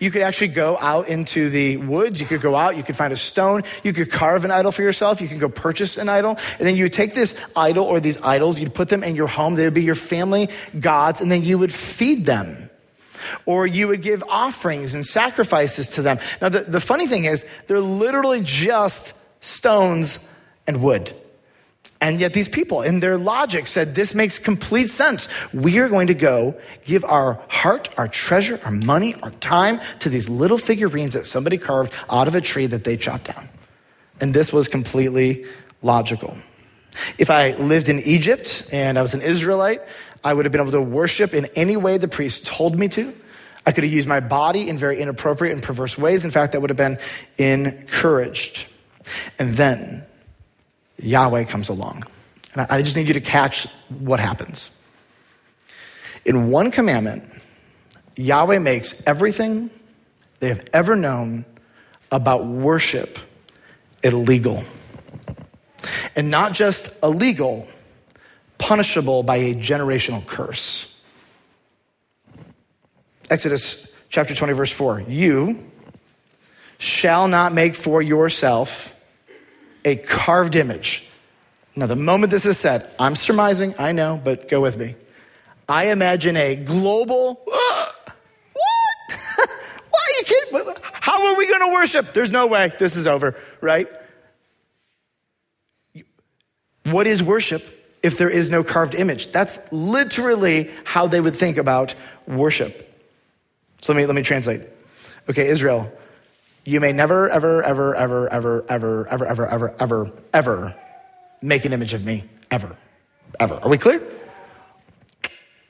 You 0.00 0.10
could 0.10 0.22
actually 0.22 0.48
go 0.48 0.76
out 0.78 1.08
into 1.08 1.50
the 1.50 1.76
woods. 1.76 2.20
You 2.20 2.26
could 2.26 2.40
go 2.40 2.54
out. 2.54 2.76
You 2.76 2.82
could 2.82 2.96
find 2.96 3.12
a 3.12 3.16
stone. 3.16 3.62
You 3.82 3.92
could 3.92 4.10
carve 4.10 4.44
an 4.44 4.50
idol 4.50 4.72
for 4.72 4.82
yourself. 4.82 5.20
You 5.20 5.28
could 5.28 5.40
go 5.40 5.48
purchase 5.48 5.96
an 5.96 6.08
idol. 6.08 6.38
And 6.58 6.66
then 6.66 6.76
you 6.76 6.84
would 6.84 6.92
take 6.92 7.14
this 7.14 7.38
idol 7.54 7.84
or 7.84 8.00
these 8.00 8.20
idols, 8.22 8.58
you'd 8.58 8.74
put 8.74 8.88
them 8.88 9.02
in 9.02 9.16
your 9.16 9.26
home. 9.26 9.54
They 9.54 9.64
would 9.64 9.74
be 9.74 9.82
your 9.82 9.94
family 9.94 10.48
gods, 10.78 11.20
and 11.20 11.30
then 11.30 11.42
you 11.42 11.58
would 11.58 11.72
feed 11.72 12.26
them. 12.26 12.70
Or 13.44 13.66
you 13.66 13.88
would 13.88 14.02
give 14.02 14.22
offerings 14.28 14.94
and 14.94 15.04
sacrifices 15.04 15.90
to 15.90 16.02
them. 16.02 16.18
Now, 16.40 16.48
the, 16.48 16.60
the 16.60 16.80
funny 16.80 17.06
thing 17.06 17.24
is, 17.24 17.44
they're 17.66 17.80
literally 17.80 18.40
just 18.42 19.14
stones 19.42 20.28
and 20.66 20.82
wood. 20.82 21.12
And 22.00 22.20
yet, 22.20 22.34
these 22.34 22.48
people, 22.48 22.82
in 22.82 23.00
their 23.00 23.16
logic, 23.16 23.66
said, 23.66 23.94
This 23.94 24.14
makes 24.14 24.38
complete 24.38 24.90
sense. 24.90 25.28
We 25.54 25.78
are 25.78 25.88
going 25.88 26.08
to 26.08 26.14
go 26.14 26.54
give 26.84 27.04
our 27.04 27.42
heart, 27.48 27.88
our 27.96 28.06
treasure, 28.06 28.60
our 28.64 28.70
money, 28.70 29.14
our 29.22 29.30
time 29.30 29.80
to 30.00 30.10
these 30.10 30.28
little 30.28 30.58
figurines 30.58 31.14
that 31.14 31.24
somebody 31.24 31.56
carved 31.56 31.92
out 32.10 32.28
of 32.28 32.34
a 32.34 32.40
tree 32.40 32.66
that 32.66 32.84
they 32.84 32.98
chopped 32.98 33.24
down. 33.24 33.48
And 34.20 34.34
this 34.34 34.52
was 34.52 34.68
completely 34.68 35.46
logical. 35.82 36.36
If 37.18 37.30
I 37.30 37.52
lived 37.52 37.88
in 37.88 38.00
Egypt 38.00 38.68
and 38.72 38.98
I 38.98 39.02
was 39.02 39.14
an 39.14 39.22
Israelite, 39.22 39.82
I 40.22 40.34
would 40.34 40.44
have 40.44 40.52
been 40.52 40.60
able 40.60 40.72
to 40.72 40.82
worship 40.82 41.34
in 41.34 41.46
any 41.56 41.76
way 41.76 41.98
the 41.98 42.08
priest 42.08 42.46
told 42.46 42.78
me 42.78 42.88
to. 42.88 43.14
I 43.64 43.72
could 43.72 43.84
have 43.84 43.92
used 43.92 44.08
my 44.08 44.20
body 44.20 44.68
in 44.68 44.78
very 44.78 45.00
inappropriate 45.00 45.52
and 45.52 45.62
perverse 45.62 45.98
ways. 45.98 46.24
In 46.24 46.30
fact, 46.30 46.52
that 46.52 46.60
would 46.60 46.70
have 46.70 46.76
been 46.76 46.98
encouraged. 47.38 48.66
And 49.38 49.54
then 49.54 50.04
Yahweh 50.98 51.44
comes 51.44 51.68
along. 51.68 52.04
And 52.54 52.66
I 52.70 52.82
just 52.82 52.96
need 52.96 53.08
you 53.08 53.14
to 53.14 53.20
catch 53.20 53.66
what 53.88 54.18
happens. 54.18 54.74
In 56.24 56.50
one 56.50 56.70
commandment, 56.70 57.24
Yahweh 58.16 58.58
makes 58.58 59.06
everything 59.06 59.70
they 60.40 60.48
have 60.48 60.64
ever 60.72 60.96
known 60.96 61.44
about 62.10 62.46
worship 62.46 63.18
illegal. 64.02 64.64
And 66.14 66.30
not 66.30 66.54
just 66.54 66.90
illegal, 67.02 67.68
punishable 68.58 69.22
by 69.22 69.36
a 69.36 69.54
generational 69.54 70.26
curse. 70.26 70.92
Exodus 73.28 73.86
chapter 74.08 74.34
20, 74.34 74.52
verse 74.54 74.72
4 74.72 75.00
You 75.02 75.70
shall 76.78 77.28
not 77.28 77.52
make 77.52 77.74
for 77.74 78.00
yourself 78.00 78.95
a 79.86 79.96
carved 79.96 80.56
image. 80.56 81.08
Now, 81.76 81.86
the 81.86 81.96
moment 81.96 82.30
this 82.30 82.44
is 82.44 82.58
said, 82.58 82.90
I'm 82.98 83.16
surmising, 83.16 83.74
I 83.78 83.92
know, 83.92 84.20
but 84.22 84.48
go 84.48 84.60
with 84.60 84.76
me. 84.76 84.96
I 85.68 85.86
imagine 85.90 86.36
a 86.36 86.56
global, 86.56 87.40
uh, 87.50 87.86
what? 88.52 89.18
Why 89.90 90.00
are 90.00 90.18
you 90.18 90.24
kidding? 90.24 90.74
How 90.82 91.28
are 91.28 91.36
we 91.38 91.46
going 91.46 91.60
to 91.60 91.72
worship? 91.72 92.12
There's 92.12 92.32
no 92.32 92.46
way. 92.46 92.72
This 92.78 92.96
is 92.96 93.06
over, 93.06 93.36
right? 93.60 93.88
What 96.84 97.06
is 97.06 97.22
worship 97.22 97.64
if 98.02 98.18
there 98.18 98.30
is 98.30 98.50
no 98.50 98.64
carved 98.64 98.94
image? 98.94 99.30
That's 99.30 99.70
literally 99.72 100.70
how 100.84 101.06
they 101.06 101.20
would 101.20 101.36
think 101.36 101.58
about 101.58 101.94
worship. 102.26 102.82
So 103.82 103.92
let 103.92 103.98
me, 103.98 104.06
let 104.06 104.16
me 104.16 104.22
translate. 104.22 104.62
Okay, 105.28 105.48
Israel, 105.48 105.92
you 106.66 106.80
may 106.80 106.92
never, 106.92 107.30
ever, 107.30 107.62
ever, 107.62 107.94
ever, 107.94 108.28
ever, 108.28 108.66
ever, 108.68 109.08
ever, 109.08 109.26
ever, 109.26 109.46
ever, 109.46 109.74
ever, 109.78 110.12
ever 110.34 110.76
make 111.40 111.64
an 111.64 111.72
image 111.72 111.94
of 111.94 112.04
me. 112.04 112.24
Ever. 112.50 112.76
Ever. 113.38 113.54
Are 113.62 113.70
we 113.70 113.78
clear? 113.78 114.02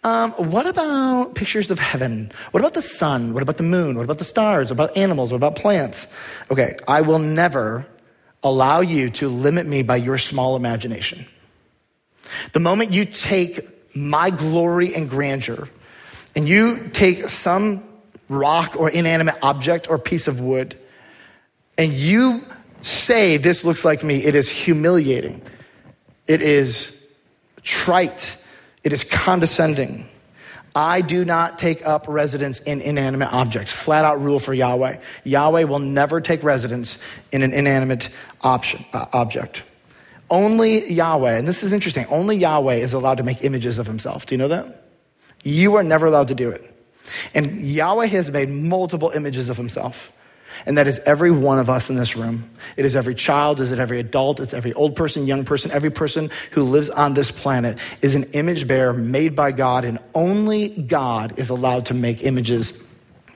Um, 0.03 0.33
what 0.33 0.67
about 0.67 1.35
pictures 1.35 1.71
of 1.71 1.79
heaven? 1.79 2.33
What 2.53 2.61
about 2.61 2.73
the 2.73 2.81
sun? 2.81 3.35
What 3.35 3.43
about 3.43 3.59
the 3.59 3.63
moon? 3.63 3.97
What 3.97 4.05
about 4.05 4.17
the 4.17 4.25
stars? 4.25 4.71
What 4.71 4.73
about 4.73 4.97
animals? 4.97 5.33
What 5.33 5.37
about 5.37 5.57
plants? 5.57 6.13
Okay, 6.51 6.77
I 6.89 7.03
will 7.03 7.19
never 7.19 7.87
allow 8.43 8.81
you 8.81 9.11
to 9.11 9.29
limit 9.29 9.67
me 9.67 9.83
by 9.83 9.97
your 9.97 10.17
small 10.17 10.57
imagination. 10.57 11.27
The 12.55 12.61
moment 12.61 12.93
you 12.93 13.05
take 13.05 13.95
my 13.95 14.31
glory 14.31 14.95
and 14.95 15.11
grandeur 15.11 15.69
and 16.35 16.49
you 16.49 16.89
take 16.89 17.29
some 17.29 17.85
rock 18.31 18.77
or 18.79 18.89
inanimate 18.89 19.37
object 19.43 19.91
or 19.91 19.99
piece 19.99 20.27
of 20.27 20.41
wood 20.41 20.79
and 21.79 21.93
you 21.93 22.45
say, 22.83 23.37
This 23.37 23.65
looks 23.65 23.85
like 23.85 24.03
me, 24.03 24.25
it 24.25 24.35
is 24.35 24.49
humiliating. 24.49 25.43
It 26.27 26.43
is 26.43 26.97
trite. 27.63 28.39
It 28.83 28.93
is 28.93 29.05
condescending. 29.05 30.09
I 30.75 31.01
do 31.01 31.25
not 31.25 31.59
take 31.59 31.87
up 31.87 32.05
residence 32.07 32.61
in 32.61 32.83
inanimate 32.83 33.33
objects. 33.33 33.73
Flat 33.73 34.05
out 34.05 34.23
rule 34.23 34.39
for 34.39 34.53
Yahweh. 34.53 34.99
Yahweh 35.25 35.65
will 35.65 35.79
never 35.79 36.21
take 36.21 36.43
residence 36.43 36.99
in 37.33 37.43
an 37.43 37.55
inanimate 37.55 38.11
option, 38.43 38.85
uh, 38.93 39.07
object. 39.15 39.63
Only 40.29 40.93
Yahweh, 40.93 41.39
and 41.39 41.49
this 41.49 41.63
is 41.63 41.73
interesting, 41.73 42.05
only 42.11 42.37
Yahweh 42.37 42.75
is 42.75 42.93
allowed 42.93 43.19
to 43.19 43.23
make 43.23 43.43
images 43.43 43.79
of 43.79 43.87
himself. 43.87 44.27
Do 44.27 44.35
you 44.35 44.39
know 44.39 44.49
that? 44.49 44.85
You 45.43 45.77
are 45.77 45.83
never 45.83 46.07
allowed 46.07 46.29
to 46.29 46.35
do 46.35 46.51
it. 46.51 46.63
And 47.33 47.67
Yahweh 47.67 48.07
has 48.07 48.31
made 48.31 48.51
multiple 48.51 49.11
images 49.11 49.49
of 49.49 49.57
himself. 49.57 50.13
And 50.65 50.79
that 50.79 50.87
is 50.87 50.99
every 51.01 51.31
one 51.31 51.59
of 51.59 51.69
us 51.69 51.91
in 51.91 51.97
this 51.97 52.17
room. 52.17 52.49
It 52.77 52.85
is 52.85 52.97
every 52.97 53.15
child, 53.15 53.61
is 53.61 53.73
it 53.73 53.79
every 53.79 54.01
adult, 54.01 54.41
it's 54.41 54.55
every 54.55 54.73
old 54.73 54.97
person, 54.97 55.27
young 55.27 55.45
person, 55.45 55.71
every 55.71 55.91
person 55.91 56.31
who 56.53 56.63
lives 56.63 56.89
on 56.89 57.15
this 57.15 57.31
planet 57.31 57.79
is 58.01 58.15
an 58.15 58.25
image 58.33 58.67
bearer 58.67 58.93
made 58.93 59.37
by 59.37 59.53
God, 59.53 59.85
and 59.85 59.99
only 60.15 60.69
God 60.69 61.39
is 61.39 61.51
allowed 61.51 61.87
to 61.87 61.95
make 61.95 62.23
images 62.23 62.86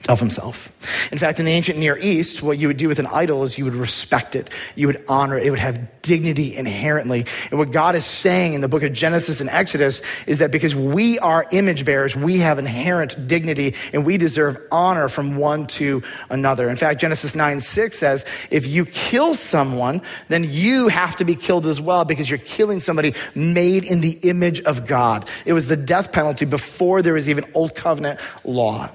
of 0.09 0.19
himself. 0.19 0.69
In 1.11 1.17
fact, 1.17 1.39
in 1.39 1.45
the 1.45 1.51
ancient 1.51 1.77
Near 1.77 1.97
East, 1.97 2.41
what 2.41 2.57
you 2.57 2.67
would 2.67 2.77
do 2.77 2.87
with 2.87 2.99
an 2.99 3.07
idol 3.07 3.43
is 3.43 3.57
you 3.57 3.65
would 3.65 3.75
respect 3.75 4.35
it, 4.35 4.49
you 4.75 4.87
would 4.87 5.03
honor 5.07 5.37
it, 5.37 5.45
it 5.45 5.51
would 5.51 5.59
have 5.59 6.01
dignity 6.01 6.55
inherently. 6.55 7.25
And 7.51 7.59
what 7.59 7.71
God 7.71 7.95
is 7.95 8.05
saying 8.05 8.53
in 8.53 8.61
the 8.61 8.67
book 8.67 8.81
of 8.81 8.93
Genesis 8.93 9.41
and 9.41 9.49
Exodus 9.49 10.01
is 10.25 10.39
that 10.39 10.51
because 10.51 10.75
we 10.75 11.19
are 11.19 11.45
image 11.51 11.85
bearers, 11.85 12.15
we 12.15 12.39
have 12.39 12.57
inherent 12.57 13.27
dignity 13.27 13.75
and 13.93 14.05
we 14.05 14.17
deserve 14.17 14.57
honor 14.71 15.07
from 15.07 15.35
one 15.37 15.67
to 15.67 16.01
another. 16.29 16.67
In 16.69 16.75
fact, 16.75 16.99
Genesis 16.99 17.35
9 17.35 17.59
6 17.59 17.97
says, 17.97 18.25
if 18.49 18.65
you 18.65 18.85
kill 18.85 19.35
someone, 19.35 20.01
then 20.29 20.43
you 20.43 20.87
have 20.87 21.15
to 21.17 21.25
be 21.25 21.35
killed 21.35 21.67
as 21.67 21.79
well 21.79 22.05
because 22.05 22.29
you're 22.29 22.39
killing 22.39 22.79
somebody 22.79 23.13
made 23.35 23.85
in 23.85 24.01
the 24.01 24.17
image 24.23 24.61
of 24.61 24.87
God. 24.87 25.29
It 25.45 25.53
was 25.53 25.67
the 25.67 25.77
death 25.77 26.11
penalty 26.11 26.45
before 26.45 27.01
there 27.01 27.13
was 27.13 27.29
even 27.29 27.45
Old 27.53 27.75
Covenant 27.75 28.19
law. 28.43 28.89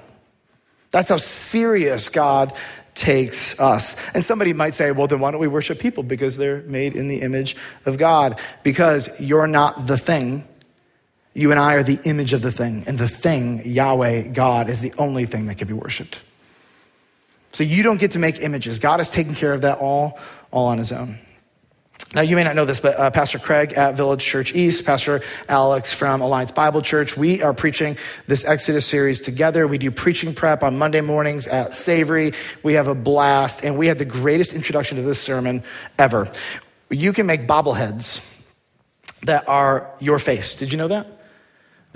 That's 0.97 1.11
how 1.11 1.19
serious 1.19 2.09
God 2.09 2.55
takes 2.95 3.61
us. 3.61 4.03
And 4.15 4.25
somebody 4.25 4.55
might 4.55 4.73
say, 4.73 4.93
well, 4.93 5.07
then 5.07 5.21
why 5.21 5.31
don't 5.31 5.43
we 5.43 5.47
worship 5.47 5.79
people? 5.79 6.03
Because 6.03 6.39
they're 6.39 6.63
made 6.63 6.97
in 6.97 7.09
the 7.09 7.21
image 7.21 7.55
of 7.85 7.99
God. 7.99 8.41
Because 8.63 9.11
you're 9.21 9.47
not 9.47 9.87
the 9.87 9.99
thing. 9.99 10.49
You 11.35 11.51
and 11.51 11.61
I 11.61 11.75
are 11.75 11.83
the 11.83 11.99
image 12.05 12.33
of 12.33 12.41
the 12.41 12.51
thing. 12.51 12.85
And 12.87 12.97
the 12.99 13.09
thing, 13.09 13.71
Yahweh, 13.71 14.29
God, 14.29 14.71
is 14.71 14.81
the 14.81 14.95
only 14.97 15.27
thing 15.27 15.49
that 15.49 15.59
can 15.59 15.69
be 15.69 15.75
worshiped. 15.75 16.19
So 17.53 17.63
you 17.63 17.83
don't 17.83 18.01
get 18.01 18.13
to 18.13 18.19
make 18.19 18.41
images. 18.41 18.79
God 18.79 18.99
has 18.99 19.11
taken 19.11 19.35
care 19.35 19.53
of 19.53 19.61
that 19.61 19.77
all, 19.77 20.19
all 20.51 20.69
on 20.69 20.79
his 20.79 20.93
own. 20.93 21.19
Now, 22.15 22.23
you 22.23 22.37
may 22.37 22.45
not 22.45 22.57
know 22.57 22.65
this, 22.65 22.81
but 22.81 22.99
uh, 22.99 23.11
Pastor 23.11 23.39
Craig 23.39 23.73
at 23.75 23.95
Village 23.95 24.25
Church 24.25 24.55
East, 24.55 24.87
Pastor 24.87 25.23
Alex 25.49 25.93
from 25.93 26.23
Alliance 26.23 26.51
Bible 26.51 26.81
Church, 26.81 27.17
we 27.17 27.43
are 27.43 27.53
preaching 27.53 27.99
this 28.27 28.45
Exodus 28.45 28.87
series 28.87 29.21
together. 29.21 29.67
We 29.67 29.77
do 29.77 29.91
preaching 29.91 30.35
prep 30.35 30.63
on 30.63 30.79
Monday 30.79 31.01
mornings 31.01 31.47
at 31.47 31.75
Savory. 31.75 32.33
We 32.63 32.75
have 32.75 32.89
a 32.89 32.95
blast, 32.95 33.65
and 33.65 33.77
we 33.77 33.87
had 33.87 33.99
the 33.99 34.05
greatest 34.05 34.55
introduction 34.55 34.97
to 34.97 35.03
this 35.03 35.21
sermon 35.21 35.63
ever. 35.99 36.31
You 36.91 37.13
can 37.13 37.27
make 37.27 37.47
bobbleheads 37.47 38.25
that 39.23 39.49
are 39.49 39.91
your 39.99 40.19
face. 40.19 40.57
Did 40.57 40.73
you 40.73 40.79
know 40.79 40.89
that? 40.89 41.16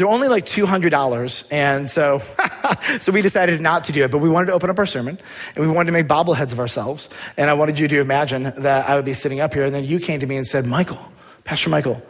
They're 0.00 0.08
only 0.08 0.28
like 0.28 0.46
$200. 0.46 1.52
And 1.52 1.86
so, 1.86 2.22
so 3.00 3.12
we 3.12 3.20
decided 3.20 3.60
not 3.60 3.84
to 3.84 3.92
do 3.92 4.02
it, 4.02 4.10
but 4.10 4.16
we 4.16 4.30
wanted 4.30 4.46
to 4.46 4.54
open 4.54 4.70
up 4.70 4.78
our 4.78 4.86
sermon 4.86 5.18
and 5.54 5.66
we 5.66 5.70
wanted 5.70 5.88
to 5.88 5.92
make 5.92 6.08
bobbleheads 6.08 6.52
of 6.52 6.58
ourselves. 6.58 7.10
And 7.36 7.50
I 7.50 7.52
wanted 7.52 7.78
you 7.78 7.86
to 7.86 8.00
imagine 8.00 8.44
that 8.44 8.88
I 8.88 8.96
would 8.96 9.04
be 9.04 9.12
sitting 9.12 9.40
up 9.40 9.52
here 9.52 9.62
and 9.62 9.74
then 9.74 9.84
you 9.84 10.00
came 10.00 10.20
to 10.20 10.26
me 10.26 10.38
and 10.38 10.46
said, 10.46 10.64
Michael, 10.64 10.98
Pastor 11.44 11.68
Michael, 11.68 12.02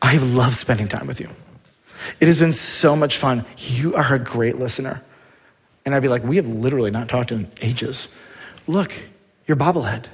I 0.00 0.16
love 0.16 0.56
spending 0.56 0.88
time 0.88 1.06
with 1.06 1.20
you. 1.20 1.28
It 2.18 2.28
has 2.28 2.38
been 2.38 2.52
so 2.52 2.96
much 2.96 3.18
fun. 3.18 3.44
You 3.58 3.94
are 3.94 4.14
a 4.14 4.18
great 4.18 4.56
listener. 4.56 5.02
And 5.84 5.94
I'd 5.94 6.00
be 6.00 6.08
like, 6.08 6.24
we 6.24 6.36
have 6.36 6.48
literally 6.48 6.90
not 6.90 7.10
talked 7.10 7.30
in 7.30 7.50
ages. 7.60 8.16
Look, 8.66 8.94
your 9.46 9.58
bobblehead. 9.58 10.06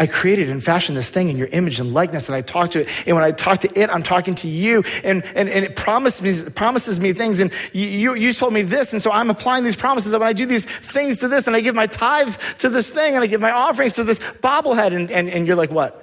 I 0.00 0.06
created 0.06 0.48
and 0.48 0.64
fashioned 0.64 0.96
this 0.96 1.10
thing 1.10 1.28
in 1.28 1.36
your 1.36 1.48
image 1.48 1.78
and 1.78 1.92
likeness, 1.92 2.26
and 2.30 2.34
I 2.34 2.40
talk 2.40 2.70
to 2.70 2.80
it. 2.80 2.88
And 3.06 3.14
when 3.14 3.24
I 3.24 3.32
talk 3.32 3.60
to 3.60 3.78
it, 3.78 3.90
I'm 3.90 4.02
talking 4.02 4.34
to 4.36 4.48
you, 4.48 4.82
and, 5.04 5.22
and, 5.34 5.46
and 5.46 5.62
it 5.62 5.76
promises 5.76 6.44
me, 6.44 6.50
promises 6.52 6.98
me 6.98 7.12
things. 7.12 7.38
And 7.38 7.52
you, 7.74 8.14
you 8.14 8.32
told 8.32 8.54
me 8.54 8.62
this, 8.62 8.94
and 8.94 9.02
so 9.02 9.12
I'm 9.12 9.28
applying 9.28 9.62
these 9.62 9.76
promises. 9.76 10.12
that 10.12 10.18
when 10.18 10.28
I 10.28 10.32
do 10.32 10.46
these 10.46 10.64
things 10.64 11.20
to 11.20 11.28
this, 11.28 11.46
and 11.46 11.54
I 11.54 11.60
give 11.60 11.74
my 11.74 11.86
tithes 11.86 12.38
to 12.60 12.70
this 12.70 12.88
thing, 12.88 13.14
and 13.14 13.22
I 13.22 13.26
give 13.26 13.42
my 13.42 13.50
offerings 13.50 13.96
to 13.96 14.04
this 14.04 14.18
bobblehead, 14.18 14.94
and, 14.94 15.10
and, 15.10 15.28
and 15.28 15.46
you're 15.46 15.54
like, 15.54 15.70
what? 15.70 16.02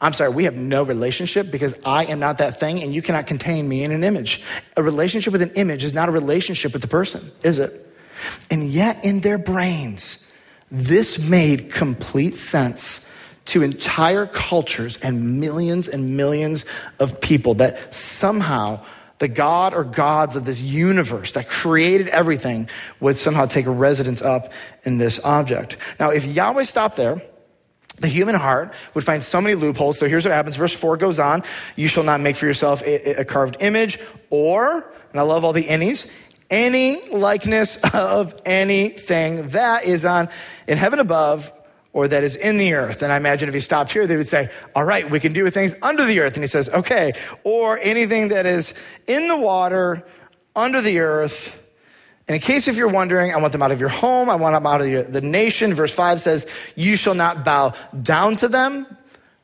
I'm 0.00 0.12
sorry, 0.12 0.30
we 0.30 0.44
have 0.44 0.54
no 0.54 0.84
relationship 0.84 1.50
because 1.50 1.74
I 1.84 2.04
am 2.04 2.20
not 2.20 2.38
that 2.38 2.60
thing, 2.60 2.84
and 2.84 2.94
you 2.94 3.02
cannot 3.02 3.26
contain 3.26 3.68
me 3.68 3.82
in 3.82 3.90
an 3.90 4.04
image. 4.04 4.44
A 4.76 4.82
relationship 4.82 5.32
with 5.32 5.42
an 5.42 5.52
image 5.56 5.82
is 5.82 5.92
not 5.92 6.08
a 6.08 6.12
relationship 6.12 6.72
with 6.72 6.82
the 6.82 6.88
person, 6.88 7.32
is 7.42 7.58
it? 7.58 7.84
And 8.48 8.68
yet, 8.68 9.04
in 9.04 9.22
their 9.22 9.38
brains, 9.38 10.24
this 10.70 11.18
made 11.18 11.72
complete 11.72 12.36
sense 12.36 13.03
to 13.46 13.62
entire 13.62 14.26
cultures 14.26 14.98
and 14.98 15.40
millions 15.40 15.88
and 15.88 16.16
millions 16.16 16.64
of 16.98 17.20
people 17.20 17.54
that 17.54 17.94
somehow 17.94 18.80
the 19.18 19.28
God 19.28 19.74
or 19.74 19.84
gods 19.84 20.36
of 20.36 20.44
this 20.44 20.60
universe 20.60 21.34
that 21.34 21.48
created 21.48 22.08
everything 22.08 22.68
would 23.00 23.16
somehow 23.16 23.46
take 23.46 23.66
a 23.66 23.70
residence 23.70 24.22
up 24.22 24.52
in 24.84 24.98
this 24.98 25.20
object. 25.24 25.76
Now, 26.00 26.10
if 26.10 26.26
Yahweh 26.26 26.64
stopped 26.64 26.96
there, 26.96 27.22
the 28.00 28.08
human 28.08 28.34
heart 28.34 28.74
would 28.94 29.04
find 29.04 29.22
so 29.22 29.40
many 29.40 29.54
loopholes. 29.54 29.98
So 29.98 30.08
here's 30.08 30.24
what 30.24 30.32
happens. 30.32 30.56
Verse 30.56 30.74
4 30.74 30.96
goes 30.96 31.20
on 31.20 31.42
You 31.76 31.86
shall 31.86 32.02
not 32.02 32.20
make 32.20 32.36
for 32.36 32.46
yourself 32.46 32.82
a, 32.82 33.20
a 33.20 33.24
carved 33.24 33.58
image, 33.60 34.00
or, 34.30 34.92
and 35.12 35.20
I 35.20 35.22
love 35.22 35.44
all 35.44 35.52
the 35.52 35.68
any's, 35.68 36.12
any 36.50 37.08
likeness 37.08 37.76
of 37.94 38.34
anything 38.44 39.48
that 39.48 39.84
is 39.84 40.04
on 40.04 40.28
in 40.66 40.76
heaven 40.76 40.98
above 40.98 41.52
or 41.94 42.08
that 42.08 42.24
is 42.24 42.36
in 42.36 42.58
the 42.58 42.74
earth. 42.74 43.02
And 43.02 43.10
I 43.12 43.16
imagine 43.16 43.48
if 43.48 43.54
he 43.54 43.60
stopped 43.60 43.92
here, 43.92 44.06
they 44.06 44.16
would 44.16 44.26
say, 44.26 44.50
all 44.74 44.84
right, 44.84 45.08
we 45.08 45.20
can 45.20 45.32
do 45.32 45.48
things 45.48 45.74
under 45.80 46.04
the 46.04 46.20
earth. 46.20 46.34
And 46.34 46.42
he 46.42 46.48
says, 46.48 46.68
okay, 46.68 47.14
or 47.44 47.78
anything 47.78 48.28
that 48.28 48.44
is 48.44 48.74
in 49.06 49.28
the 49.28 49.38
water, 49.38 50.04
under 50.56 50.82
the 50.82 50.98
earth. 50.98 51.60
And 52.26 52.34
in 52.34 52.40
case 52.40 52.66
if 52.68 52.76
you're 52.76 52.88
wondering, 52.88 53.32
I 53.32 53.36
want 53.36 53.52
them 53.52 53.62
out 53.62 53.70
of 53.70 53.78
your 53.78 53.90
home. 53.90 54.28
I 54.28 54.34
want 54.34 54.54
them 54.54 54.66
out 54.66 54.80
of 54.80 54.88
your, 54.88 55.04
the 55.04 55.20
nation. 55.20 55.72
Verse 55.72 55.94
five 55.94 56.20
says, 56.20 56.46
you 56.74 56.96
shall 56.96 57.14
not 57.14 57.44
bow 57.44 57.74
down 58.02 58.36
to 58.36 58.48
them, 58.48 58.86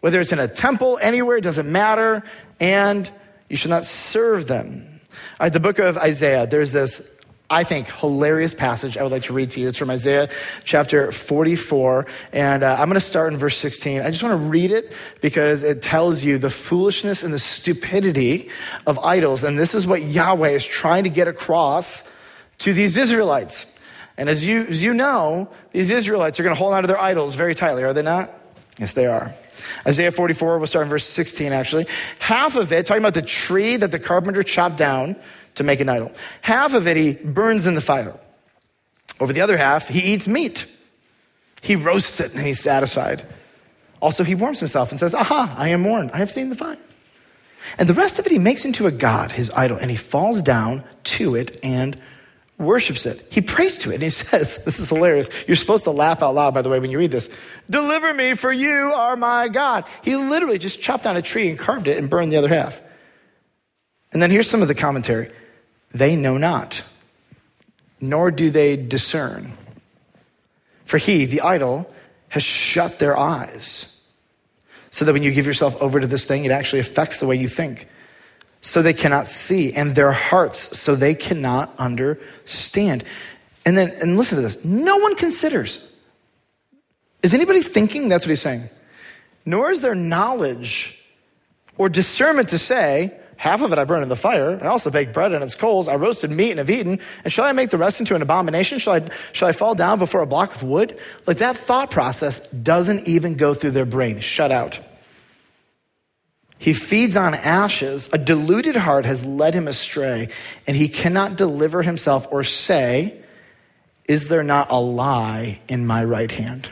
whether 0.00 0.20
it's 0.20 0.32
in 0.32 0.40
a 0.40 0.48
temple, 0.48 0.98
anywhere, 1.00 1.36
it 1.36 1.42
doesn't 1.42 1.70
matter. 1.70 2.24
And 2.58 3.08
you 3.48 3.56
shall 3.56 3.70
not 3.70 3.84
serve 3.84 4.48
them. 4.48 5.00
All 5.38 5.46
right, 5.46 5.52
the 5.52 5.60
book 5.60 5.78
of 5.78 5.98
Isaiah, 5.98 6.46
there's 6.46 6.72
this 6.72 7.16
I 7.50 7.64
think, 7.64 7.88
hilarious 7.88 8.54
passage 8.54 8.96
I 8.96 9.02
would 9.02 9.10
like 9.10 9.24
to 9.24 9.32
read 9.32 9.50
to 9.50 9.60
you. 9.60 9.68
It's 9.68 9.76
from 9.76 9.90
Isaiah 9.90 10.30
chapter 10.62 11.10
44. 11.10 12.06
And 12.32 12.62
uh, 12.62 12.76
I'm 12.78 12.86
going 12.86 12.94
to 12.94 13.00
start 13.00 13.32
in 13.32 13.38
verse 13.38 13.56
16. 13.56 14.02
I 14.02 14.10
just 14.10 14.22
want 14.22 14.40
to 14.40 14.48
read 14.48 14.70
it 14.70 14.92
because 15.20 15.64
it 15.64 15.82
tells 15.82 16.24
you 16.24 16.38
the 16.38 16.48
foolishness 16.48 17.24
and 17.24 17.34
the 17.34 17.40
stupidity 17.40 18.50
of 18.86 19.00
idols. 19.00 19.42
And 19.42 19.58
this 19.58 19.74
is 19.74 19.84
what 19.84 20.02
Yahweh 20.02 20.50
is 20.50 20.64
trying 20.64 21.04
to 21.04 21.10
get 21.10 21.26
across 21.26 22.08
to 22.58 22.72
these 22.72 22.96
Israelites. 22.96 23.76
And 24.16 24.28
as 24.28 24.46
you, 24.46 24.62
as 24.66 24.80
you 24.80 24.94
know, 24.94 25.48
these 25.72 25.90
Israelites 25.90 26.38
are 26.38 26.44
going 26.44 26.54
to 26.54 26.58
hold 26.58 26.72
on 26.72 26.82
to 26.82 26.86
their 26.86 27.00
idols 27.00 27.34
very 27.34 27.56
tightly, 27.56 27.82
are 27.82 27.92
they 27.92 28.02
not? 28.02 28.30
Yes, 28.78 28.92
they 28.92 29.06
are. 29.06 29.34
Isaiah 29.86 30.12
44, 30.12 30.58
we'll 30.58 30.66
start 30.66 30.84
in 30.84 30.90
verse 30.90 31.06
16 31.06 31.52
actually. 31.52 31.86
Half 32.18 32.54
of 32.54 32.72
it, 32.72 32.86
talking 32.86 33.02
about 33.02 33.14
the 33.14 33.22
tree 33.22 33.76
that 33.76 33.90
the 33.90 33.98
carpenter 33.98 34.42
chopped 34.42 34.76
down, 34.76 35.16
to 35.56 35.64
make 35.64 35.80
an 35.80 35.88
idol. 35.88 36.12
Half 36.42 36.74
of 36.74 36.86
it 36.86 36.96
he 36.96 37.14
burns 37.14 37.66
in 37.66 37.74
the 37.74 37.80
fire. 37.80 38.18
Over 39.18 39.32
the 39.32 39.40
other 39.42 39.56
half, 39.56 39.88
he 39.88 40.14
eats 40.14 40.26
meat. 40.26 40.66
He 41.62 41.76
roasts 41.76 42.20
it 42.20 42.34
and 42.34 42.40
he's 42.40 42.60
satisfied. 42.60 43.24
Also, 44.00 44.24
he 44.24 44.34
warms 44.34 44.58
himself 44.58 44.90
and 44.90 44.98
says, 44.98 45.14
Aha, 45.14 45.54
I 45.58 45.68
am 45.68 45.84
warmed. 45.84 46.10
I 46.12 46.18
have 46.18 46.30
seen 46.30 46.48
the 46.48 46.56
fire. 46.56 46.78
And 47.78 47.88
the 47.88 47.94
rest 47.94 48.18
of 48.18 48.26
it 48.26 48.32
he 48.32 48.38
makes 48.38 48.64
into 48.64 48.86
a 48.86 48.90
god, 48.90 49.30
his 49.30 49.50
idol, 49.50 49.76
and 49.76 49.90
he 49.90 49.96
falls 49.96 50.40
down 50.40 50.82
to 51.04 51.34
it 51.34 51.60
and 51.62 52.00
worships 52.56 53.04
it. 53.06 53.26
He 53.30 53.40
prays 53.40 53.76
to 53.78 53.90
it 53.90 53.94
and 53.94 54.02
he 54.02 54.10
says, 54.10 54.64
This 54.64 54.80
is 54.80 54.88
hilarious. 54.88 55.28
You're 55.46 55.56
supposed 55.56 55.84
to 55.84 55.90
laugh 55.90 56.22
out 56.22 56.34
loud, 56.34 56.54
by 56.54 56.62
the 56.62 56.70
way, 56.70 56.78
when 56.78 56.90
you 56.90 56.98
read 56.98 57.10
this. 57.10 57.28
Deliver 57.68 58.14
me, 58.14 58.34
for 58.34 58.52
you 58.52 58.92
are 58.94 59.16
my 59.16 59.48
God. 59.48 59.84
He 60.02 60.16
literally 60.16 60.58
just 60.58 60.80
chopped 60.80 61.04
down 61.04 61.16
a 61.16 61.22
tree 61.22 61.50
and 61.50 61.58
carved 61.58 61.88
it 61.88 61.98
and 61.98 62.08
burned 62.08 62.32
the 62.32 62.36
other 62.38 62.48
half. 62.48 62.80
And 64.12 64.20
then 64.20 64.30
here's 64.30 64.50
some 64.50 64.62
of 64.62 64.68
the 64.68 64.74
commentary 64.74 65.30
they 65.92 66.16
know 66.16 66.36
not, 66.36 66.82
nor 68.00 68.30
do 68.30 68.50
they 68.50 68.76
discern. 68.76 69.52
For 70.84 70.98
he, 70.98 71.24
the 71.24 71.40
idol, 71.40 71.92
has 72.28 72.42
shut 72.42 72.98
their 72.98 73.16
eyes 73.16 74.00
so 74.90 75.04
that 75.04 75.12
when 75.12 75.22
you 75.22 75.32
give 75.32 75.46
yourself 75.46 75.80
over 75.80 76.00
to 76.00 76.06
this 76.06 76.24
thing, 76.24 76.44
it 76.44 76.52
actually 76.52 76.80
affects 76.80 77.18
the 77.18 77.26
way 77.26 77.36
you 77.36 77.48
think. 77.48 77.88
So 78.60 78.82
they 78.82 78.92
cannot 78.92 79.26
see, 79.26 79.72
and 79.72 79.94
their 79.94 80.12
hearts, 80.12 80.78
so 80.78 80.94
they 80.94 81.14
cannot 81.14 81.74
understand. 81.78 83.04
And 83.64 83.76
then, 83.78 83.90
and 84.02 84.16
listen 84.16 84.36
to 84.36 84.42
this 84.42 84.64
no 84.64 84.98
one 84.98 85.16
considers. 85.16 85.92
Is 87.22 87.34
anybody 87.34 87.62
thinking? 87.62 88.08
That's 88.08 88.24
what 88.24 88.30
he's 88.30 88.40
saying. 88.40 88.68
Nor 89.44 89.70
is 89.70 89.82
there 89.82 89.94
knowledge 89.94 91.02
or 91.78 91.88
discernment 91.88 92.50
to 92.50 92.58
say, 92.58 93.18
Half 93.40 93.62
of 93.62 93.72
it 93.72 93.78
I 93.78 93.84
burn 93.84 94.02
in 94.02 94.10
the 94.10 94.16
fire. 94.16 94.58
I 94.60 94.66
also 94.66 94.90
bake 94.90 95.14
bread 95.14 95.32
in 95.32 95.42
its 95.42 95.54
coals. 95.54 95.88
I 95.88 95.96
roasted 95.96 96.30
meat 96.30 96.50
and 96.50 96.58
have 96.58 96.68
eaten. 96.68 97.00
And 97.24 97.32
shall 97.32 97.46
I 97.46 97.52
make 97.52 97.70
the 97.70 97.78
rest 97.78 97.98
into 97.98 98.14
an 98.14 98.20
abomination? 98.20 98.78
Shall 98.78 98.92
I, 98.92 99.08
shall 99.32 99.48
I 99.48 99.52
fall 99.52 99.74
down 99.74 99.98
before 99.98 100.20
a 100.20 100.26
block 100.26 100.54
of 100.54 100.62
wood? 100.62 100.98
Like 101.26 101.38
that 101.38 101.56
thought 101.56 101.90
process 101.90 102.46
doesn't 102.50 103.08
even 103.08 103.36
go 103.36 103.54
through 103.54 103.70
their 103.70 103.86
brain. 103.86 104.20
Shut 104.20 104.52
out. 104.52 104.78
He 106.58 106.74
feeds 106.74 107.16
on 107.16 107.32
ashes. 107.32 108.10
A 108.12 108.18
deluded 108.18 108.76
heart 108.76 109.06
has 109.06 109.24
led 109.24 109.54
him 109.54 109.68
astray, 109.68 110.28
and 110.66 110.76
he 110.76 110.90
cannot 110.90 111.36
deliver 111.36 111.80
himself 111.80 112.28
or 112.30 112.44
say, 112.44 113.22
Is 114.04 114.28
there 114.28 114.42
not 114.42 114.70
a 114.70 114.78
lie 114.78 115.62
in 115.66 115.86
my 115.86 116.04
right 116.04 116.30
hand? 116.30 116.70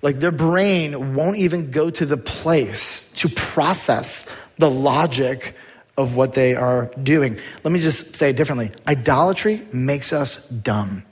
Like 0.00 0.18
their 0.18 0.32
brain 0.32 1.14
won't 1.14 1.36
even 1.36 1.72
go 1.72 1.90
to 1.90 2.06
the 2.06 2.16
place 2.16 3.12
to 3.16 3.28
process 3.28 4.26
the 4.58 4.70
logic 4.70 5.54
of 5.96 6.14
what 6.14 6.34
they 6.34 6.54
are 6.54 6.90
doing. 7.02 7.38
Let 7.64 7.72
me 7.72 7.80
just 7.80 8.14
say 8.16 8.30
it 8.30 8.36
differently 8.36 8.70
idolatry 8.86 9.62
makes 9.72 10.12
us 10.12 10.48
dumb. 10.48 11.02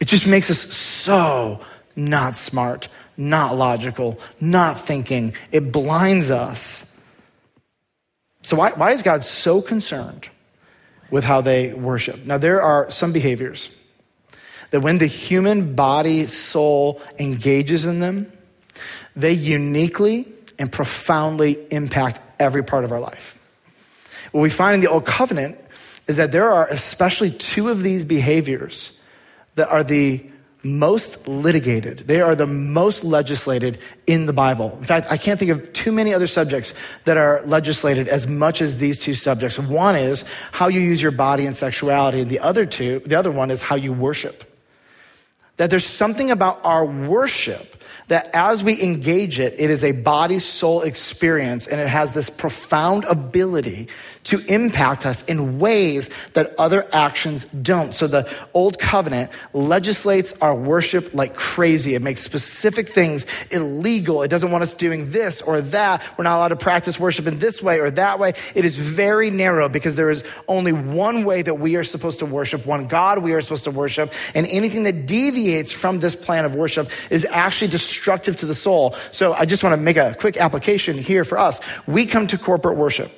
It 0.00 0.06
just 0.06 0.26
makes 0.26 0.50
us 0.50 0.60
so 0.60 1.60
not 1.96 2.36
smart, 2.36 2.88
not 3.16 3.56
logical, 3.56 4.20
not 4.40 4.78
thinking. 4.78 5.34
It 5.50 5.72
blinds 5.72 6.30
us. 6.30 6.84
So, 8.42 8.56
why, 8.56 8.70
why 8.72 8.92
is 8.92 9.02
God 9.02 9.24
so 9.24 9.60
concerned 9.60 10.28
with 11.10 11.24
how 11.24 11.40
they 11.40 11.72
worship? 11.72 12.24
Now, 12.24 12.38
there 12.38 12.62
are 12.62 12.90
some 12.90 13.12
behaviors 13.12 13.76
that 14.70 14.80
when 14.80 14.98
the 14.98 15.06
human 15.06 15.74
body, 15.74 16.26
soul 16.26 17.02
engages 17.18 17.84
in 17.84 18.00
them, 18.00 18.30
they 19.16 19.32
uniquely 19.32 20.32
and 20.58 20.70
profoundly 20.70 21.58
impact 21.70 22.20
every 22.40 22.62
part 22.62 22.84
of 22.84 22.92
our 22.92 23.00
life. 23.00 23.40
What 24.32 24.42
we 24.42 24.50
find 24.50 24.74
in 24.74 24.80
the 24.80 24.88
Old 24.88 25.06
Covenant 25.06 25.58
is 26.06 26.16
that 26.16 26.32
there 26.32 26.50
are 26.50 26.66
especially 26.68 27.30
two 27.30 27.68
of 27.68 27.82
these 27.82 28.04
behaviors 28.04 29.00
that 29.54 29.68
are 29.68 29.82
the 29.82 30.24
most 30.64 31.28
litigated. 31.28 31.98
They 31.98 32.20
are 32.20 32.34
the 32.34 32.46
most 32.46 33.04
legislated 33.04 33.78
in 34.06 34.26
the 34.26 34.32
Bible. 34.32 34.76
In 34.78 34.84
fact, 34.84 35.06
I 35.10 35.16
can't 35.16 35.38
think 35.38 35.52
of 35.52 35.72
too 35.72 35.92
many 35.92 36.12
other 36.12 36.26
subjects 36.26 36.74
that 37.04 37.16
are 37.16 37.42
legislated 37.46 38.08
as 38.08 38.26
much 38.26 38.60
as 38.60 38.78
these 38.78 38.98
two 38.98 39.14
subjects. 39.14 39.58
One 39.58 39.94
is 39.94 40.24
how 40.50 40.68
you 40.68 40.80
use 40.80 41.00
your 41.00 41.12
body 41.12 41.46
and 41.46 41.54
sexuality, 41.54 42.20
and 42.20 42.30
the 42.30 42.40
other 42.40 42.66
two, 42.66 43.00
the 43.06 43.14
other 43.14 43.30
one 43.30 43.50
is 43.50 43.62
how 43.62 43.76
you 43.76 43.92
worship. 43.92 44.44
That 45.58 45.70
there's 45.70 45.86
something 45.86 46.30
about 46.30 46.60
our 46.64 46.84
worship 46.84 47.77
that 48.08 48.30
as 48.34 48.64
we 48.64 48.82
engage 48.82 49.38
it, 49.38 49.54
it 49.58 49.70
is 49.70 49.84
a 49.84 49.92
body 49.92 50.38
soul 50.38 50.82
experience 50.82 51.66
and 51.66 51.80
it 51.80 51.88
has 51.88 52.12
this 52.12 52.30
profound 52.30 53.04
ability 53.04 53.88
to 54.28 54.44
impact 54.46 55.06
us 55.06 55.24
in 55.24 55.58
ways 55.58 56.10
that 56.34 56.54
other 56.58 56.86
actions 56.92 57.44
don't. 57.46 57.94
So 57.94 58.06
the 58.06 58.30
old 58.52 58.78
covenant 58.78 59.30
legislates 59.52 60.40
our 60.42 60.54
worship 60.54 61.14
like 61.14 61.34
crazy. 61.34 61.94
It 61.94 62.02
makes 62.02 62.20
specific 62.20 62.90
things 62.90 63.26
illegal. 63.50 64.22
It 64.22 64.28
doesn't 64.28 64.50
want 64.50 64.62
us 64.62 64.74
doing 64.74 65.10
this 65.10 65.40
or 65.40 65.60
that. 65.60 66.02
We're 66.16 66.24
not 66.24 66.36
allowed 66.36 66.48
to 66.48 66.56
practice 66.56 67.00
worship 67.00 67.26
in 67.26 67.36
this 67.36 67.62
way 67.62 67.80
or 67.80 67.90
that 67.92 68.18
way. 68.18 68.34
It 68.54 68.64
is 68.64 68.78
very 68.78 69.30
narrow 69.30 69.68
because 69.68 69.96
there 69.96 70.10
is 70.10 70.24
only 70.46 70.72
one 70.72 71.24
way 71.24 71.40
that 71.40 71.54
we 71.54 71.76
are 71.76 71.84
supposed 71.84 72.18
to 72.18 72.26
worship, 72.26 72.66
one 72.66 72.86
God 72.86 73.22
we 73.22 73.32
are 73.32 73.40
supposed 73.40 73.64
to 73.64 73.70
worship, 73.70 74.12
and 74.34 74.46
anything 74.46 74.82
that 74.82 75.06
deviates 75.06 75.72
from 75.72 76.00
this 76.00 76.14
plan 76.14 76.44
of 76.44 76.54
worship 76.54 76.90
is 77.10 77.24
actually 77.24 77.70
destructive 77.70 78.36
to 78.38 78.46
the 78.46 78.54
soul. 78.54 78.94
So 79.10 79.32
I 79.32 79.46
just 79.46 79.62
want 79.62 79.72
to 79.72 79.78
make 79.78 79.96
a 79.96 80.14
quick 80.18 80.36
application 80.36 80.98
here 80.98 81.24
for 81.24 81.38
us. 81.38 81.60
We 81.86 82.04
come 82.04 82.26
to 82.26 82.36
corporate 82.36 82.76
worship 82.76 83.10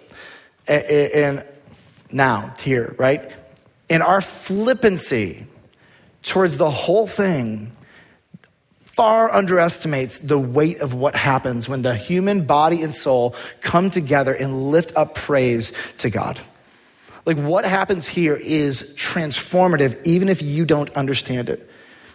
and 0.70 1.44
now 2.12 2.54
here, 2.60 2.94
right? 2.98 3.30
And 3.88 4.02
our 4.02 4.20
flippancy 4.20 5.46
towards 6.22 6.56
the 6.56 6.70
whole 6.70 7.06
thing 7.06 7.72
far 8.84 9.32
underestimates 9.32 10.18
the 10.18 10.38
weight 10.38 10.80
of 10.80 10.94
what 10.94 11.14
happens 11.14 11.68
when 11.68 11.82
the 11.82 11.94
human 11.94 12.44
body 12.44 12.82
and 12.82 12.94
soul 12.94 13.34
come 13.62 13.90
together 13.90 14.34
and 14.34 14.70
lift 14.70 14.94
up 14.96 15.14
praise 15.14 15.72
to 15.98 16.10
God. 16.10 16.38
Like 17.24 17.38
what 17.38 17.64
happens 17.64 18.06
here 18.06 18.36
is 18.36 18.94
transformative, 18.96 20.00
even 20.04 20.28
if 20.28 20.42
you 20.42 20.64
don't 20.64 20.90
understand 20.90 21.48
it 21.48 21.70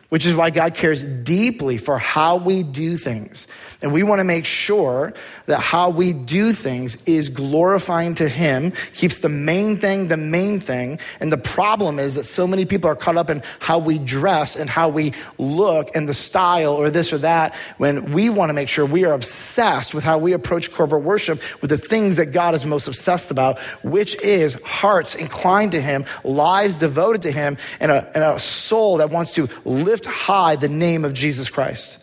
which 0.10 0.26
is 0.26 0.36
why 0.36 0.50
God 0.50 0.76
cares 0.76 1.04
deeply 1.04 1.78
for 1.78 1.98
how 1.98 2.38
we 2.38 2.64
do 2.64 2.98
things. 2.98 3.48
And 3.82 3.92
we 3.92 4.04
want 4.04 4.20
to 4.20 4.24
make 4.24 4.46
sure 4.46 5.14
that 5.48 5.60
how 5.60 5.90
we 5.90 6.14
do 6.14 6.54
things 6.54 7.04
is 7.04 7.30
glorifying 7.30 8.16
to 8.16 8.30
Him, 8.30 8.72
keeps 8.94 9.20
the 9.20 9.30
main 9.30 9.78
thing 9.78 10.08
the 10.08 10.18
main 10.18 10.60
thing. 10.60 11.00
And 11.20 11.32
the 11.32 11.38
problem 11.38 12.00
is 12.00 12.16
that 12.16 12.24
so 12.26 12.48
many 12.48 12.66
people 12.66 12.90
are 12.90 12.96
caught 12.96 13.18
up 13.18 13.30
in 13.30 13.44
how 13.60 13.80
we 13.80 13.98
dress 13.98 14.56
and 14.56 14.70
how 14.70 14.90
we 14.90 15.14
look 15.38 15.96
and 15.96 16.08
the 16.08 16.14
style 16.14 16.74
or 16.74 16.90
this 16.90 17.12
or 17.12 17.20
that, 17.20 17.54
when 17.78 18.12
we 18.12 18.30
want 18.30 18.50
to 18.50 18.54
make 18.54 18.70
sure 18.70 18.86
we 18.86 19.06
are 19.06 19.14
obsessed 19.14 19.94
with 19.94 20.04
how 20.04 20.18
we 20.18 20.34
approach 20.34 20.72
corporate 20.72 21.04
worship 21.04 21.42
with 21.62 21.70
the 21.70 21.78
things 21.78 22.16
that 22.18 22.28
God 22.28 22.56
is 22.56 22.66
most 22.66 22.88
obsessed 22.88 23.32
about, 23.32 23.60
which 23.84 24.16
is 24.22 24.54
hearts 24.64 25.16
inclined 25.16 25.74
to 25.74 25.82
Him, 25.82 26.06
lives 26.24 26.80
devoted 26.80 27.24
to 27.24 27.32
Him, 27.32 27.58
and 27.80 27.92
a, 27.92 28.12
and 28.16 28.24
a 28.24 28.40
soul 28.40 28.98
that 28.98 29.10
wants 29.10 29.34
to 29.36 29.50
live 29.64 29.95
lift 29.96 30.06
high 30.08 30.58
the 30.58 30.68
name 30.68 31.06
of 31.06 31.14
Jesus 31.14 31.50
Christ. 31.50 32.00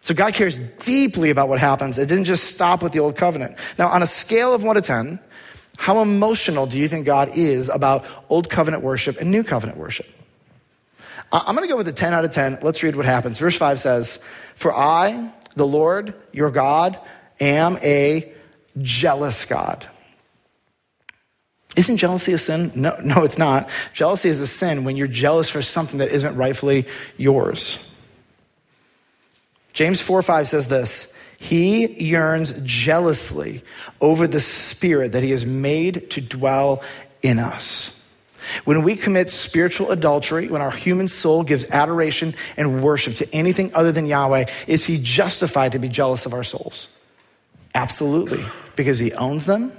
So 0.00 0.14
God 0.14 0.32
cares 0.32 0.58
deeply 0.58 1.28
about 1.28 1.50
what 1.50 1.58
happens. 1.58 1.98
It 1.98 2.06
didn't 2.06 2.24
just 2.24 2.44
stop 2.44 2.82
with 2.82 2.92
the 2.92 3.00
old 3.00 3.16
covenant. 3.16 3.54
Now, 3.78 3.88
on 3.88 4.02
a 4.02 4.06
scale 4.06 4.54
of 4.54 4.64
one 4.64 4.76
to 4.76 4.80
10, 4.80 5.20
how 5.76 6.00
emotional 6.00 6.64
do 6.64 6.78
you 6.78 6.88
think 6.88 7.04
God 7.04 7.36
is 7.36 7.68
about 7.68 8.06
old 8.30 8.48
covenant 8.48 8.82
worship 8.82 9.20
and 9.20 9.30
new 9.30 9.44
covenant 9.44 9.76
worship? 9.76 10.06
I'm 11.30 11.54
going 11.54 11.68
to 11.68 11.70
go 11.70 11.76
with 11.76 11.86
a 11.86 11.92
10 11.92 12.14
out 12.14 12.24
of 12.24 12.30
10. 12.30 12.60
Let's 12.62 12.82
read 12.82 12.96
what 12.96 13.04
happens. 13.04 13.38
Verse 13.38 13.58
5 13.58 13.78
says, 13.78 14.24
For 14.54 14.74
I, 14.74 15.30
the 15.54 15.66
Lord, 15.66 16.14
your 16.32 16.50
God, 16.50 16.98
am 17.40 17.76
a 17.82 18.32
jealous 18.78 19.44
God. 19.44 19.86
Isn't 21.80 21.96
jealousy 21.96 22.34
a 22.34 22.38
sin? 22.38 22.72
No, 22.74 22.94
no, 23.02 23.24
it's 23.24 23.38
not. 23.38 23.70
Jealousy 23.94 24.28
is 24.28 24.42
a 24.42 24.46
sin 24.46 24.84
when 24.84 24.98
you're 24.98 25.06
jealous 25.06 25.48
for 25.48 25.62
something 25.62 26.00
that 26.00 26.10
isn't 26.10 26.36
rightfully 26.36 26.86
yours. 27.16 27.82
James 29.72 29.98
4 29.98 30.20
5 30.20 30.46
says 30.46 30.68
this 30.68 31.14
He 31.38 31.86
yearns 31.86 32.52
jealously 32.64 33.64
over 33.98 34.26
the 34.26 34.40
spirit 34.40 35.12
that 35.12 35.22
he 35.22 35.30
has 35.30 35.46
made 35.46 36.10
to 36.10 36.20
dwell 36.20 36.82
in 37.22 37.38
us. 37.38 37.98
When 38.66 38.82
we 38.82 38.94
commit 38.94 39.30
spiritual 39.30 39.90
adultery, 39.90 40.48
when 40.48 40.60
our 40.60 40.70
human 40.70 41.08
soul 41.08 41.44
gives 41.44 41.64
adoration 41.70 42.34
and 42.58 42.82
worship 42.84 43.14
to 43.16 43.34
anything 43.34 43.74
other 43.74 43.90
than 43.90 44.04
Yahweh, 44.04 44.50
is 44.66 44.84
he 44.84 44.98
justified 45.02 45.72
to 45.72 45.78
be 45.78 45.88
jealous 45.88 46.26
of 46.26 46.34
our 46.34 46.44
souls? 46.44 46.90
Absolutely, 47.74 48.44
because 48.76 48.98
he 48.98 49.14
owns 49.14 49.46
them 49.46 49.72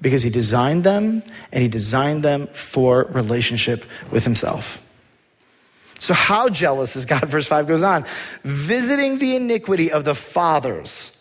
because 0.00 0.22
he 0.22 0.30
designed 0.30 0.84
them 0.84 1.22
and 1.52 1.62
he 1.62 1.68
designed 1.68 2.22
them 2.22 2.46
for 2.48 3.04
relationship 3.04 3.84
with 4.10 4.24
himself. 4.24 4.82
So, 5.98 6.14
how 6.14 6.48
jealous 6.48 6.96
is 6.96 7.06
God? 7.06 7.24
Verse 7.28 7.46
5 7.46 7.66
goes 7.66 7.82
on 7.82 8.04
visiting 8.44 9.18
the 9.18 9.36
iniquity 9.36 9.90
of 9.90 10.04
the 10.04 10.14
fathers 10.14 11.16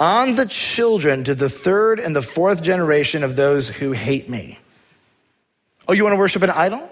on 0.00 0.34
the 0.34 0.46
children 0.46 1.22
to 1.24 1.34
the 1.34 1.48
third 1.48 2.00
and 2.00 2.16
the 2.16 2.22
fourth 2.22 2.62
generation 2.62 3.22
of 3.22 3.36
those 3.36 3.68
who 3.68 3.92
hate 3.92 4.28
me. 4.28 4.58
Oh, 5.86 5.92
you 5.92 6.02
want 6.02 6.14
to 6.14 6.18
worship 6.18 6.42
an 6.42 6.50
idol? 6.50 6.91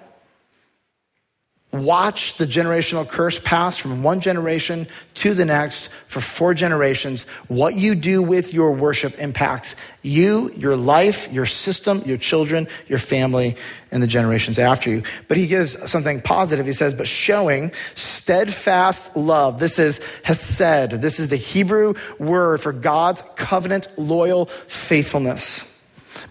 Watch 1.72 2.36
the 2.36 2.46
generational 2.46 3.08
curse 3.08 3.38
pass 3.38 3.78
from 3.78 4.02
one 4.02 4.20
generation 4.20 4.88
to 5.14 5.34
the 5.34 5.44
next 5.44 5.88
for 6.08 6.20
four 6.20 6.52
generations. 6.52 7.22
What 7.46 7.76
you 7.76 7.94
do 7.94 8.22
with 8.22 8.52
your 8.52 8.72
worship 8.72 9.18
impacts 9.18 9.76
you, 10.02 10.50
your 10.56 10.76
life, 10.76 11.32
your 11.32 11.46
system, 11.46 12.02
your 12.04 12.16
children, 12.16 12.66
your 12.88 12.98
family, 12.98 13.56
and 13.92 14.02
the 14.02 14.08
generations 14.08 14.58
after 14.58 14.90
you. 14.90 15.02
But 15.28 15.36
he 15.36 15.46
gives 15.46 15.90
something 15.90 16.20
positive. 16.22 16.66
He 16.66 16.72
says, 16.72 16.94
but 16.94 17.06
showing 17.06 17.72
steadfast 17.94 19.16
love. 19.16 19.60
This 19.60 19.78
is 19.78 20.00
hesed. 20.24 21.00
This 21.00 21.20
is 21.20 21.28
the 21.28 21.36
Hebrew 21.36 21.94
word 22.18 22.60
for 22.60 22.72
God's 22.72 23.22
covenant 23.36 23.88
loyal 23.96 24.46
faithfulness. 24.46 25.66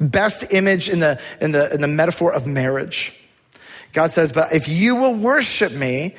Best 0.02 0.52
image 0.52 0.90
in 0.90 1.00
the, 1.00 1.20
in 1.40 1.52
the, 1.52 1.74
in 1.74 1.80
the 1.80 1.88
metaphor 1.88 2.34
of 2.34 2.46
marriage. 2.46 3.19
God 4.00 4.12
says, 4.12 4.32
But 4.32 4.54
if 4.54 4.70
you 4.70 4.96
will 4.96 5.14
worship 5.14 5.74
me, 5.74 6.16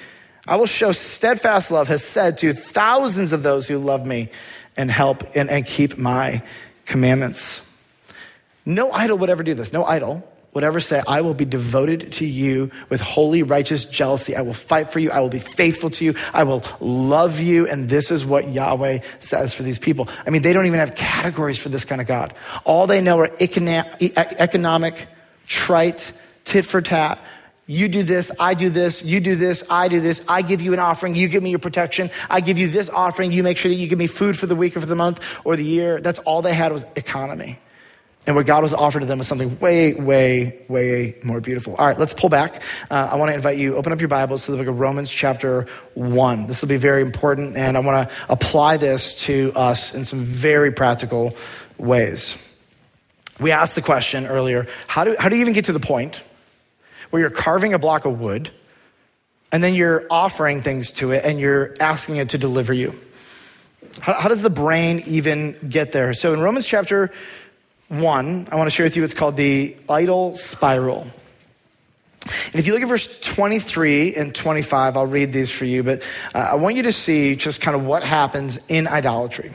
I 0.47 0.57
will 0.57 0.66
show 0.66 0.93
steadfast 0.93 1.71
love, 1.71 1.88
hesed 1.88 2.37
to 2.40 2.53
thousands 2.53 3.33
of 3.33 3.43
those 3.43 3.66
who 3.66 3.79
love 3.79 4.05
me 4.05 4.29
and 4.77 4.90
help 4.90 5.35
and, 5.35 5.49
and 5.49 5.64
keep 5.64 5.97
my 5.97 6.43
commandments. 6.85 7.66
No 8.66 8.93
idol 8.93 9.16
would 9.16 9.31
ever 9.31 9.43
do 9.43 9.55
this. 9.55 9.73
No 9.73 9.87
idol 9.87 10.23
would 10.53 10.62
ever 10.62 10.79
say, 10.79 11.03
I 11.09 11.23
will 11.23 11.33
be 11.33 11.47
devoted 11.47 12.12
to 12.12 12.27
you 12.27 12.71
with 12.90 13.01
holy, 13.01 13.43
righteous 13.43 13.87
jealousy. 13.87 14.37
I 14.37 14.43
will 14.43 14.53
fight 14.53 14.93
for 14.93 14.99
you. 14.99 15.11
I 15.11 15.21
will 15.21 15.31
be 15.31 15.38
faithful 15.38 15.88
to 15.88 16.05
you. 16.05 16.16
I 16.35 16.45
will 16.45 16.62
love 16.81 17.40
you. 17.40 17.66
And 17.66 17.88
this 17.88 18.11
is 18.11 18.27
what 18.27 18.53
Yahweh 18.53 18.99
says 19.21 19.55
for 19.55 19.62
these 19.62 19.79
people. 19.79 20.07
I 20.27 20.29
mean, 20.29 20.43
they 20.43 20.53
don't 20.53 20.66
even 20.66 20.81
have 20.81 20.97
categories 20.97 21.59
for 21.59 21.71
this 21.71 21.87
kind 21.87 22.03
of 22.03 22.07
God. 22.07 22.35
All 22.64 22.87
they 22.87 23.01
know 23.01 23.21
are 23.21 23.31
economic, 23.40 25.09
trite, 25.47 26.12
tit 26.45 26.66
for 26.66 26.83
tat, 26.83 27.19
you 27.70 27.87
do 27.87 28.02
this, 28.02 28.33
I 28.40 28.54
do 28.54 28.68
this, 28.68 29.04
you 29.04 29.20
do 29.20 29.37
this, 29.37 29.62
I 29.70 29.87
do 29.87 30.00
this. 30.00 30.24
I 30.26 30.42
give 30.42 30.61
you 30.61 30.72
an 30.72 30.80
offering, 30.80 31.14
you 31.14 31.28
give 31.28 31.40
me 31.40 31.50
your 31.50 31.61
protection. 31.61 32.11
I 32.28 32.40
give 32.40 32.59
you 32.59 32.66
this 32.66 32.88
offering, 32.88 33.30
you 33.30 33.44
make 33.44 33.56
sure 33.56 33.68
that 33.68 33.76
you 33.76 33.87
give 33.87 33.98
me 33.98 34.09
food 34.09 34.37
for 34.37 34.46
the 34.46 34.56
week 34.56 34.76
or 34.76 34.80
for 34.80 34.87
the 34.87 34.96
month 34.96 35.24
or 35.44 35.54
the 35.54 35.62
year. 35.62 36.00
That's 36.00 36.18
all 36.18 36.42
they 36.42 36.52
had 36.52 36.72
was 36.72 36.85
economy. 36.96 37.61
And 38.26 38.35
what 38.35 38.44
God 38.44 38.64
was 38.64 38.74
offering 38.74 39.02
to 39.02 39.06
them 39.06 39.18
was 39.18 39.28
something 39.28 39.56
way, 39.61 39.94
way, 39.94 40.64
way 40.66 41.14
more 41.22 41.40
beautiful. 41.40 41.76
All 41.76 41.87
right, 41.87 41.96
let's 41.96 42.12
pull 42.12 42.28
back. 42.28 42.61
Uh, 42.90 43.11
I 43.12 43.14
want 43.14 43.30
to 43.30 43.35
invite 43.37 43.56
you, 43.56 43.76
open 43.76 43.92
up 43.92 44.00
your 44.00 44.09
Bibles 44.09 44.46
to 44.46 44.50
the 44.50 44.59
book 44.59 44.66
of 44.66 44.80
Romans, 44.80 45.09
chapter 45.09 45.68
1. 45.94 46.48
This 46.48 46.62
will 46.62 46.68
be 46.68 46.76
very 46.76 47.02
important, 47.02 47.56
and 47.56 47.76
I 47.76 47.80
want 47.80 48.09
to 48.09 48.14
apply 48.28 48.78
this 48.78 49.14
to 49.26 49.52
us 49.54 49.94
in 49.94 50.04
some 50.04 50.24
very 50.24 50.72
practical 50.72 51.37
ways. 51.78 52.37
We 53.38 53.52
asked 53.52 53.76
the 53.76 53.83
question 53.83 54.26
earlier 54.26 54.66
how 54.88 55.04
do, 55.04 55.14
how 55.16 55.28
do 55.28 55.37
you 55.37 55.42
even 55.42 55.54
get 55.54 55.66
to 55.66 55.72
the 55.72 55.78
point 55.78 56.24
where 57.11 57.20
you're 57.20 57.31
carving 57.31 57.75
a 57.75 57.79
block 57.79 58.05
of 58.05 58.20
wood 58.20 58.51
and 59.53 59.62
then 59.62 59.75
you're 59.75 60.07
offering 60.11 60.62
things 60.62 60.92
to 60.92 61.12
it 61.12 61.25
and 61.25 61.38
you're 61.38 61.75
asking 61.81 62.16
it 62.16 62.31
to 62.31 62.38
deliver 62.38 62.73
you. 62.73 62.99
How, 64.01 64.14
how, 64.14 64.29
does 64.29 64.42
the 64.42 64.51
brain 64.51 65.03
even 65.07 65.57
get 65.68 65.92
there? 65.92 66.12
So 66.12 66.33
in 66.33 66.40
Romans 66.40 66.66
chapter 66.66 67.11
1, 67.88 68.49
I 68.51 68.57
want 68.57 68.70
to 68.70 68.75
share 68.75 68.87
with 68.87 68.96
you 68.96 69.03
what's 69.03 69.14
called 69.14 69.37
the 69.37 69.77
idol 69.88 70.37
spiral. 70.37 71.09
And 72.23 72.55
if 72.55 72.66
you 72.66 72.75
look 72.75 72.83
at 72.83 72.88
verse 72.88 73.20
23 73.20 74.14
and 74.14 74.35
25, 74.35 74.96
I'll 74.96 75.07
read 75.07 75.33
these 75.33 75.51
for 75.51 75.64
you, 75.64 75.83
but 75.83 76.03
uh, 76.35 76.38
I 76.38 76.55
want 76.57 76.77
you 76.77 76.85
to 76.85 76.92
see 76.92 77.35
just 77.35 77.61
kind 77.61 77.75
of 77.75 77.85
what 77.85 78.05
happens 78.05 78.59
in 78.68 78.87
idolatry. 78.87 79.53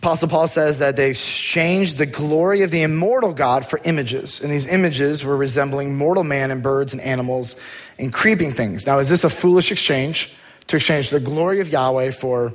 Apostle 0.00 0.28
Paul 0.28 0.48
says 0.48 0.78
that 0.78 0.96
they 0.96 1.10
exchanged 1.10 1.98
the 1.98 2.06
glory 2.06 2.62
of 2.62 2.70
the 2.70 2.80
immortal 2.80 3.34
God 3.34 3.66
for 3.66 3.78
images. 3.84 4.40
And 4.40 4.50
these 4.50 4.66
images 4.66 5.22
were 5.22 5.36
resembling 5.36 5.94
mortal 5.94 6.24
man 6.24 6.50
and 6.50 6.62
birds 6.62 6.94
and 6.94 7.02
animals 7.02 7.54
and 7.98 8.10
creeping 8.10 8.54
things. 8.54 8.86
Now, 8.86 8.98
is 8.98 9.10
this 9.10 9.24
a 9.24 9.30
foolish 9.30 9.70
exchange 9.70 10.32
to 10.68 10.76
exchange 10.76 11.10
the 11.10 11.20
glory 11.20 11.60
of 11.60 11.68
Yahweh 11.68 12.12
for 12.12 12.54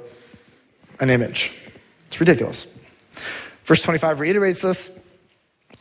an 0.99 1.11
image? 1.11 1.55
It's 2.07 2.19
ridiculous. 2.19 2.75
Verse 3.65 3.83
25 3.83 4.21
reiterates 4.21 4.63
this. 4.63 4.99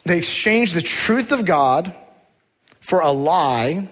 They 0.05 0.19
exchanged 0.19 0.75
the 0.75 0.83
truth 0.83 1.33
of 1.33 1.47
God 1.47 1.97
for 2.81 3.01
a 3.01 3.11
lie, 3.11 3.89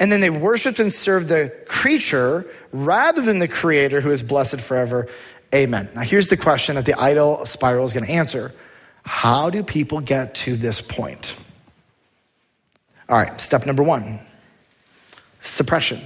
and 0.00 0.10
then 0.10 0.20
they 0.20 0.30
worshiped 0.30 0.80
and 0.80 0.90
served 0.90 1.28
the 1.28 1.52
creature 1.66 2.46
rather 2.72 3.20
than 3.20 3.38
the 3.38 3.48
creator 3.48 4.00
who 4.00 4.10
is 4.10 4.22
blessed 4.22 4.62
forever. 4.62 5.08
Amen. 5.54 5.88
Now, 5.94 6.00
here's 6.00 6.28
the 6.28 6.36
question 6.36 6.76
that 6.76 6.86
the 6.86 6.98
idol 6.98 7.44
spiral 7.44 7.84
is 7.84 7.92
going 7.92 8.06
to 8.06 8.12
answer 8.12 8.52
How 9.04 9.50
do 9.50 9.62
people 9.62 10.00
get 10.00 10.34
to 10.36 10.56
this 10.56 10.80
point? 10.80 11.36
All 13.08 13.18
right, 13.18 13.40
step 13.40 13.66
number 13.66 13.82
one 13.82 14.20
suppression. 15.42 16.00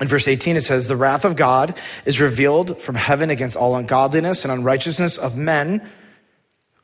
In 0.00 0.08
verse 0.08 0.26
18, 0.26 0.56
it 0.56 0.62
says, 0.62 0.88
The 0.88 0.96
wrath 0.96 1.24
of 1.24 1.36
God 1.36 1.78
is 2.04 2.20
revealed 2.20 2.80
from 2.80 2.94
heaven 2.94 3.30
against 3.30 3.56
all 3.56 3.76
ungodliness 3.76 4.44
and 4.44 4.52
unrighteousness 4.52 5.18
of 5.18 5.36
men 5.36 5.86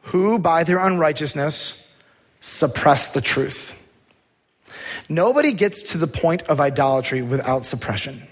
who, 0.02 0.38
by 0.38 0.62
their 0.62 0.78
unrighteousness, 0.78 1.90
suppress 2.40 3.12
the 3.12 3.20
truth. 3.20 3.74
Nobody 5.08 5.52
gets 5.52 5.92
to 5.92 5.98
the 5.98 6.06
point 6.06 6.42
of 6.42 6.60
idolatry 6.60 7.22
without 7.22 7.64
suppression. 7.64 8.22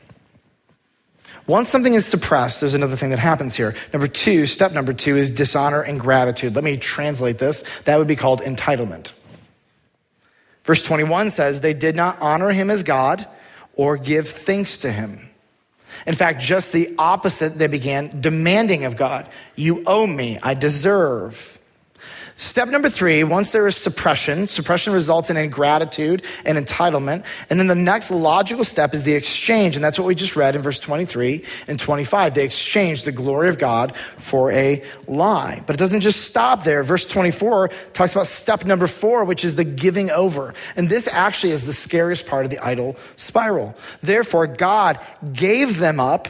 Once 1.46 1.68
something 1.68 1.94
is 1.94 2.04
suppressed, 2.04 2.60
there's 2.60 2.74
another 2.74 2.96
thing 2.96 3.10
that 3.10 3.20
happens 3.20 3.54
here. 3.54 3.74
Number 3.92 4.08
two, 4.08 4.46
step 4.46 4.72
number 4.72 4.92
two 4.92 5.16
is 5.16 5.30
dishonor 5.30 5.80
and 5.80 6.00
gratitude. 6.00 6.54
Let 6.54 6.64
me 6.64 6.76
translate 6.76 7.38
this. 7.38 7.62
That 7.84 7.98
would 7.98 8.08
be 8.08 8.16
called 8.16 8.40
entitlement. 8.40 9.12
Verse 10.64 10.82
21 10.82 11.30
says, 11.30 11.60
They 11.60 11.74
did 11.74 11.94
not 11.94 12.20
honor 12.20 12.50
him 12.50 12.70
as 12.70 12.82
God 12.82 13.26
or 13.74 13.96
give 13.96 14.28
thanks 14.28 14.78
to 14.78 14.90
him. 14.90 15.28
In 16.06 16.14
fact, 16.14 16.40
just 16.40 16.72
the 16.72 16.94
opposite, 16.98 17.56
they 17.56 17.68
began 17.68 18.20
demanding 18.20 18.84
of 18.84 18.96
God. 18.96 19.28
You 19.54 19.84
owe 19.86 20.06
me, 20.06 20.38
I 20.42 20.54
deserve. 20.54 21.55
Step 22.38 22.68
number 22.68 22.90
three, 22.90 23.24
once 23.24 23.52
there 23.52 23.66
is 23.66 23.76
suppression, 23.76 24.46
suppression 24.46 24.92
results 24.92 25.30
in 25.30 25.38
ingratitude 25.38 26.22
and 26.44 26.58
entitlement. 26.58 27.24
And 27.48 27.58
then 27.58 27.66
the 27.66 27.74
next 27.74 28.10
logical 28.10 28.62
step 28.62 28.92
is 28.92 29.04
the 29.04 29.14
exchange. 29.14 29.74
And 29.74 29.82
that's 29.82 29.98
what 29.98 30.06
we 30.06 30.14
just 30.14 30.36
read 30.36 30.54
in 30.54 30.60
verse 30.60 30.78
23 30.78 31.42
and 31.66 31.80
25. 31.80 32.34
They 32.34 32.44
exchange 32.44 33.04
the 33.04 33.12
glory 33.12 33.48
of 33.48 33.58
God 33.58 33.96
for 33.96 34.52
a 34.52 34.84
lie. 35.06 35.62
But 35.66 35.76
it 35.76 35.78
doesn't 35.78 36.02
just 36.02 36.26
stop 36.26 36.62
there. 36.62 36.82
Verse 36.82 37.06
24 37.06 37.70
talks 37.94 38.12
about 38.12 38.26
step 38.26 38.66
number 38.66 38.86
four, 38.86 39.24
which 39.24 39.42
is 39.42 39.54
the 39.54 39.64
giving 39.64 40.10
over. 40.10 40.52
And 40.76 40.90
this 40.90 41.08
actually 41.08 41.52
is 41.52 41.64
the 41.64 41.72
scariest 41.72 42.26
part 42.26 42.44
of 42.44 42.50
the 42.50 42.58
idol 42.58 42.96
spiral. 43.16 43.74
Therefore, 44.02 44.46
God 44.46 45.00
gave 45.32 45.78
them 45.78 45.98
up 45.98 46.28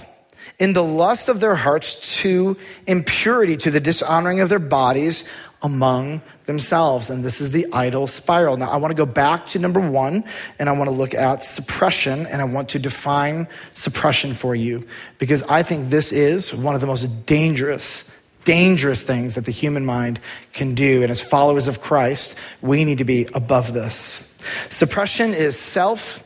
in 0.61 0.73
the 0.73 0.85
lust 0.85 1.29
of 1.29 1.41
their 1.41 1.57
hearts 1.57 2.21
to 2.23 2.57
impurity, 2.87 3.57
to 3.59 3.71
the 3.73 3.81
dishonoring 3.81 4.39
of 4.41 4.49
their 4.49 4.61
bodies 4.61 5.29
among 5.67 6.23
themselves. 6.47 7.11
And 7.11 7.25
this 7.25 7.41
is 7.41 7.51
the 7.51 7.67
idol 7.73 8.07
spiral. 8.07 8.57
Now, 8.57 8.71
I 8.71 8.77
want 8.77 8.93
to 8.93 8.97
go 8.97 9.05
back 9.05 9.47
to 9.47 9.59
number 9.59 9.81
one, 9.81 10.25
and 10.59 10.69
I 10.69 10.73
want 10.73 10.89
to 10.89 10.95
look 10.95 11.13
at 11.13 11.43
suppression, 11.43 12.25
and 12.27 12.41
I 12.41 12.45
want 12.45 12.71
to 12.71 12.79
define 12.79 13.49
suppression 13.75 14.33
for 14.33 14.55
you, 14.55 14.87
because 15.19 15.43
I 15.43 15.63
think 15.63 15.91
this 15.91 16.13
is 16.13 16.55
one 16.55 16.75
of 16.75 16.81
the 16.81 16.87
most 16.87 17.27
dangerous, 17.27 18.11
dangerous 18.45 19.03
things 19.03 19.35
that 19.35 19.45
the 19.45 19.53
human 19.53 19.85
mind 19.85 20.21
can 20.53 20.75
do. 20.75 21.03
And 21.03 21.11
as 21.11 21.21
followers 21.21 21.69
of 21.69 21.81
Christ, 21.81 22.39
we 22.63 22.85
need 22.85 22.99
to 22.99 23.05
be 23.05 23.29
above 23.35 23.75
this. 23.75 24.33
Suppression 24.71 25.35
is 25.35 25.59
self 25.59 26.23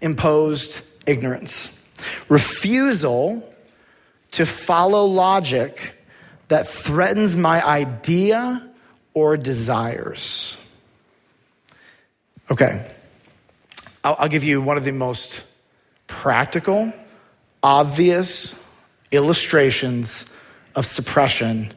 imposed 0.00 0.80
ignorance, 1.06 1.86
refusal 2.28 3.44
to 4.30 4.46
follow 4.46 5.04
logic 5.04 5.94
that 6.48 6.66
threatens 6.66 7.36
my 7.36 7.64
idea 7.64 8.67
or 9.18 9.36
desires. 9.36 10.56
Okay, 12.48 12.88
I'll, 14.04 14.14
I'll 14.20 14.28
give 14.28 14.44
you 14.44 14.62
one 14.62 14.76
of 14.76 14.84
the 14.84 14.92
most 14.92 15.42
practical, 16.06 16.92
obvious 17.60 18.62
illustrations 19.10 20.32
of 20.76 20.86
suppression 20.86 21.74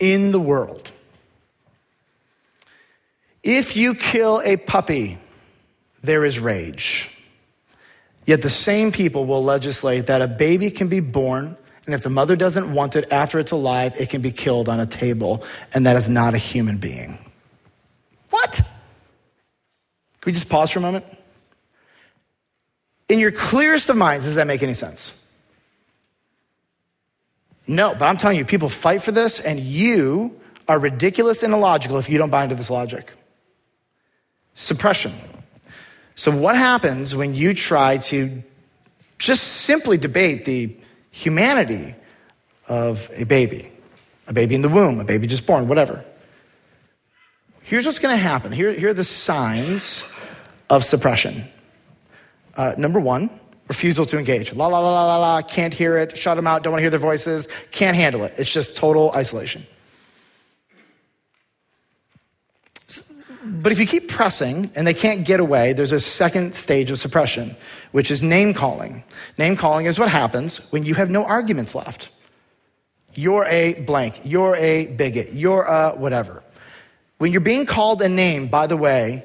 in 0.00 0.32
the 0.32 0.40
world. 0.40 0.90
If 3.44 3.76
you 3.76 3.94
kill 3.94 4.42
a 4.44 4.56
puppy, 4.56 5.18
there 6.02 6.24
is 6.24 6.40
rage. 6.40 7.16
Yet 8.24 8.42
the 8.42 8.50
same 8.50 8.90
people 8.90 9.24
will 9.24 9.44
legislate 9.44 10.08
that 10.08 10.20
a 10.20 10.26
baby 10.26 10.72
can 10.72 10.88
be 10.88 10.98
born 10.98 11.56
and 11.86 11.94
if 11.94 12.02
the 12.02 12.10
mother 12.10 12.34
doesn't 12.34 12.72
want 12.74 12.96
it 12.96 13.10
after 13.12 13.38
it's 13.38 13.52
alive, 13.52 13.98
it 13.98 14.10
can 14.10 14.20
be 14.20 14.32
killed 14.32 14.68
on 14.68 14.80
a 14.80 14.86
table. 14.86 15.44
And 15.72 15.86
that 15.86 15.96
is 15.96 16.08
not 16.08 16.34
a 16.34 16.38
human 16.38 16.78
being. 16.78 17.16
What? 18.30 18.54
Can 18.54 18.66
we 20.26 20.32
just 20.32 20.48
pause 20.48 20.72
for 20.72 20.80
a 20.80 20.82
moment? 20.82 21.04
In 23.08 23.20
your 23.20 23.30
clearest 23.30 23.88
of 23.88 23.96
minds, 23.96 24.26
does 24.26 24.34
that 24.34 24.48
make 24.48 24.64
any 24.64 24.74
sense? 24.74 25.22
No, 27.68 27.94
but 27.94 28.02
I'm 28.02 28.16
telling 28.16 28.36
you, 28.36 28.44
people 28.44 28.68
fight 28.68 29.00
for 29.02 29.12
this, 29.12 29.38
and 29.38 29.60
you 29.60 30.40
are 30.68 30.78
ridiculous 30.80 31.44
and 31.44 31.54
illogical 31.54 31.98
if 31.98 32.08
you 32.08 32.18
don't 32.18 32.30
buy 32.30 32.42
into 32.42 32.56
this 32.56 32.70
logic. 32.70 33.12
Suppression. 34.54 35.12
So, 36.16 36.36
what 36.36 36.56
happens 36.56 37.14
when 37.14 37.34
you 37.34 37.54
try 37.54 37.98
to 37.98 38.42
just 39.18 39.42
simply 39.44 39.96
debate 39.96 40.44
the 40.44 40.76
humanity 41.16 41.94
of 42.68 43.10
a 43.14 43.24
baby, 43.24 43.72
a 44.26 44.34
baby 44.34 44.54
in 44.54 44.60
the 44.60 44.68
womb, 44.68 45.00
a 45.00 45.04
baby 45.04 45.26
just 45.26 45.46
born, 45.46 45.66
whatever. 45.66 46.04
Here's 47.62 47.86
what's 47.86 47.98
going 47.98 48.14
to 48.14 48.22
happen. 48.22 48.52
Here, 48.52 48.72
here 48.72 48.90
are 48.90 48.94
the 48.94 49.02
signs 49.02 50.04
of 50.68 50.84
suppression. 50.84 51.48
Uh, 52.54 52.74
number 52.76 53.00
one, 53.00 53.30
refusal 53.66 54.04
to 54.06 54.18
engage. 54.18 54.52
La, 54.52 54.66
la, 54.66 54.78
la, 54.78 54.90
la, 54.90 55.06
la, 55.06 55.16
la, 55.16 55.42
can't 55.42 55.72
hear 55.72 55.96
it, 55.96 56.18
shut 56.18 56.36
them 56.36 56.46
out, 56.46 56.62
don't 56.62 56.72
want 56.72 56.80
to 56.80 56.82
hear 56.82 56.90
their 56.90 57.00
voices, 57.00 57.48
can't 57.70 57.96
handle 57.96 58.22
it. 58.24 58.34
It's 58.36 58.52
just 58.52 58.76
total 58.76 59.10
isolation. 59.16 59.66
But 63.66 63.72
if 63.72 63.80
you 63.80 63.86
keep 63.88 64.06
pressing 64.08 64.70
and 64.76 64.86
they 64.86 64.94
can't 64.94 65.24
get 65.24 65.40
away, 65.40 65.72
there's 65.72 65.90
a 65.90 65.98
second 65.98 66.54
stage 66.54 66.92
of 66.92 67.00
suppression, 67.00 67.56
which 67.90 68.12
is 68.12 68.22
name 68.22 68.54
calling. 68.54 69.02
Name 69.38 69.56
calling 69.56 69.86
is 69.86 69.98
what 69.98 70.08
happens 70.08 70.58
when 70.70 70.84
you 70.84 70.94
have 70.94 71.10
no 71.10 71.24
arguments 71.24 71.74
left. 71.74 72.10
You're 73.14 73.44
a 73.46 73.74
blank. 73.74 74.20
You're 74.22 74.54
a 74.54 74.86
bigot. 74.86 75.32
You're 75.32 75.64
a 75.64 75.96
whatever. 75.96 76.44
When 77.18 77.32
you're 77.32 77.40
being 77.40 77.66
called 77.66 78.00
a 78.02 78.08
name, 78.08 78.46
by 78.46 78.68
the 78.68 78.76
way, 78.76 79.24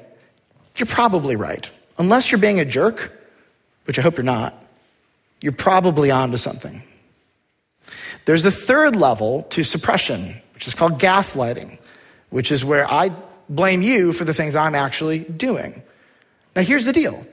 you're 0.74 0.86
probably 0.86 1.36
right. 1.36 1.70
Unless 1.96 2.32
you're 2.32 2.40
being 2.40 2.58
a 2.58 2.64
jerk, 2.64 3.12
which 3.84 3.96
I 3.96 4.02
hope 4.02 4.16
you're 4.16 4.24
not, 4.24 4.60
you're 5.40 5.52
probably 5.52 6.10
onto 6.10 6.36
something. 6.36 6.82
There's 8.24 8.44
a 8.44 8.50
third 8.50 8.96
level 8.96 9.44
to 9.50 9.62
suppression, 9.62 10.34
which 10.54 10.66
is 10.66 10.74
called 10.74 10.98
gaslighting, 10.98 11.78
which 12.30 12.50
is 12.50 12.64
where 12.64 12.90
I 12.90 13.12
blame 13.48 13.82
you 13.82 14.12
for 14.12 14.24
the 14.24 14.34
things 14.34 14.56
I'm 14.56 14.74
actually 14.74 15.20
doing. 15.20 15.82
Now, 16.54 16.62
here's 16.62 16.84
the 16.84 16.92
deal 16.92 17.26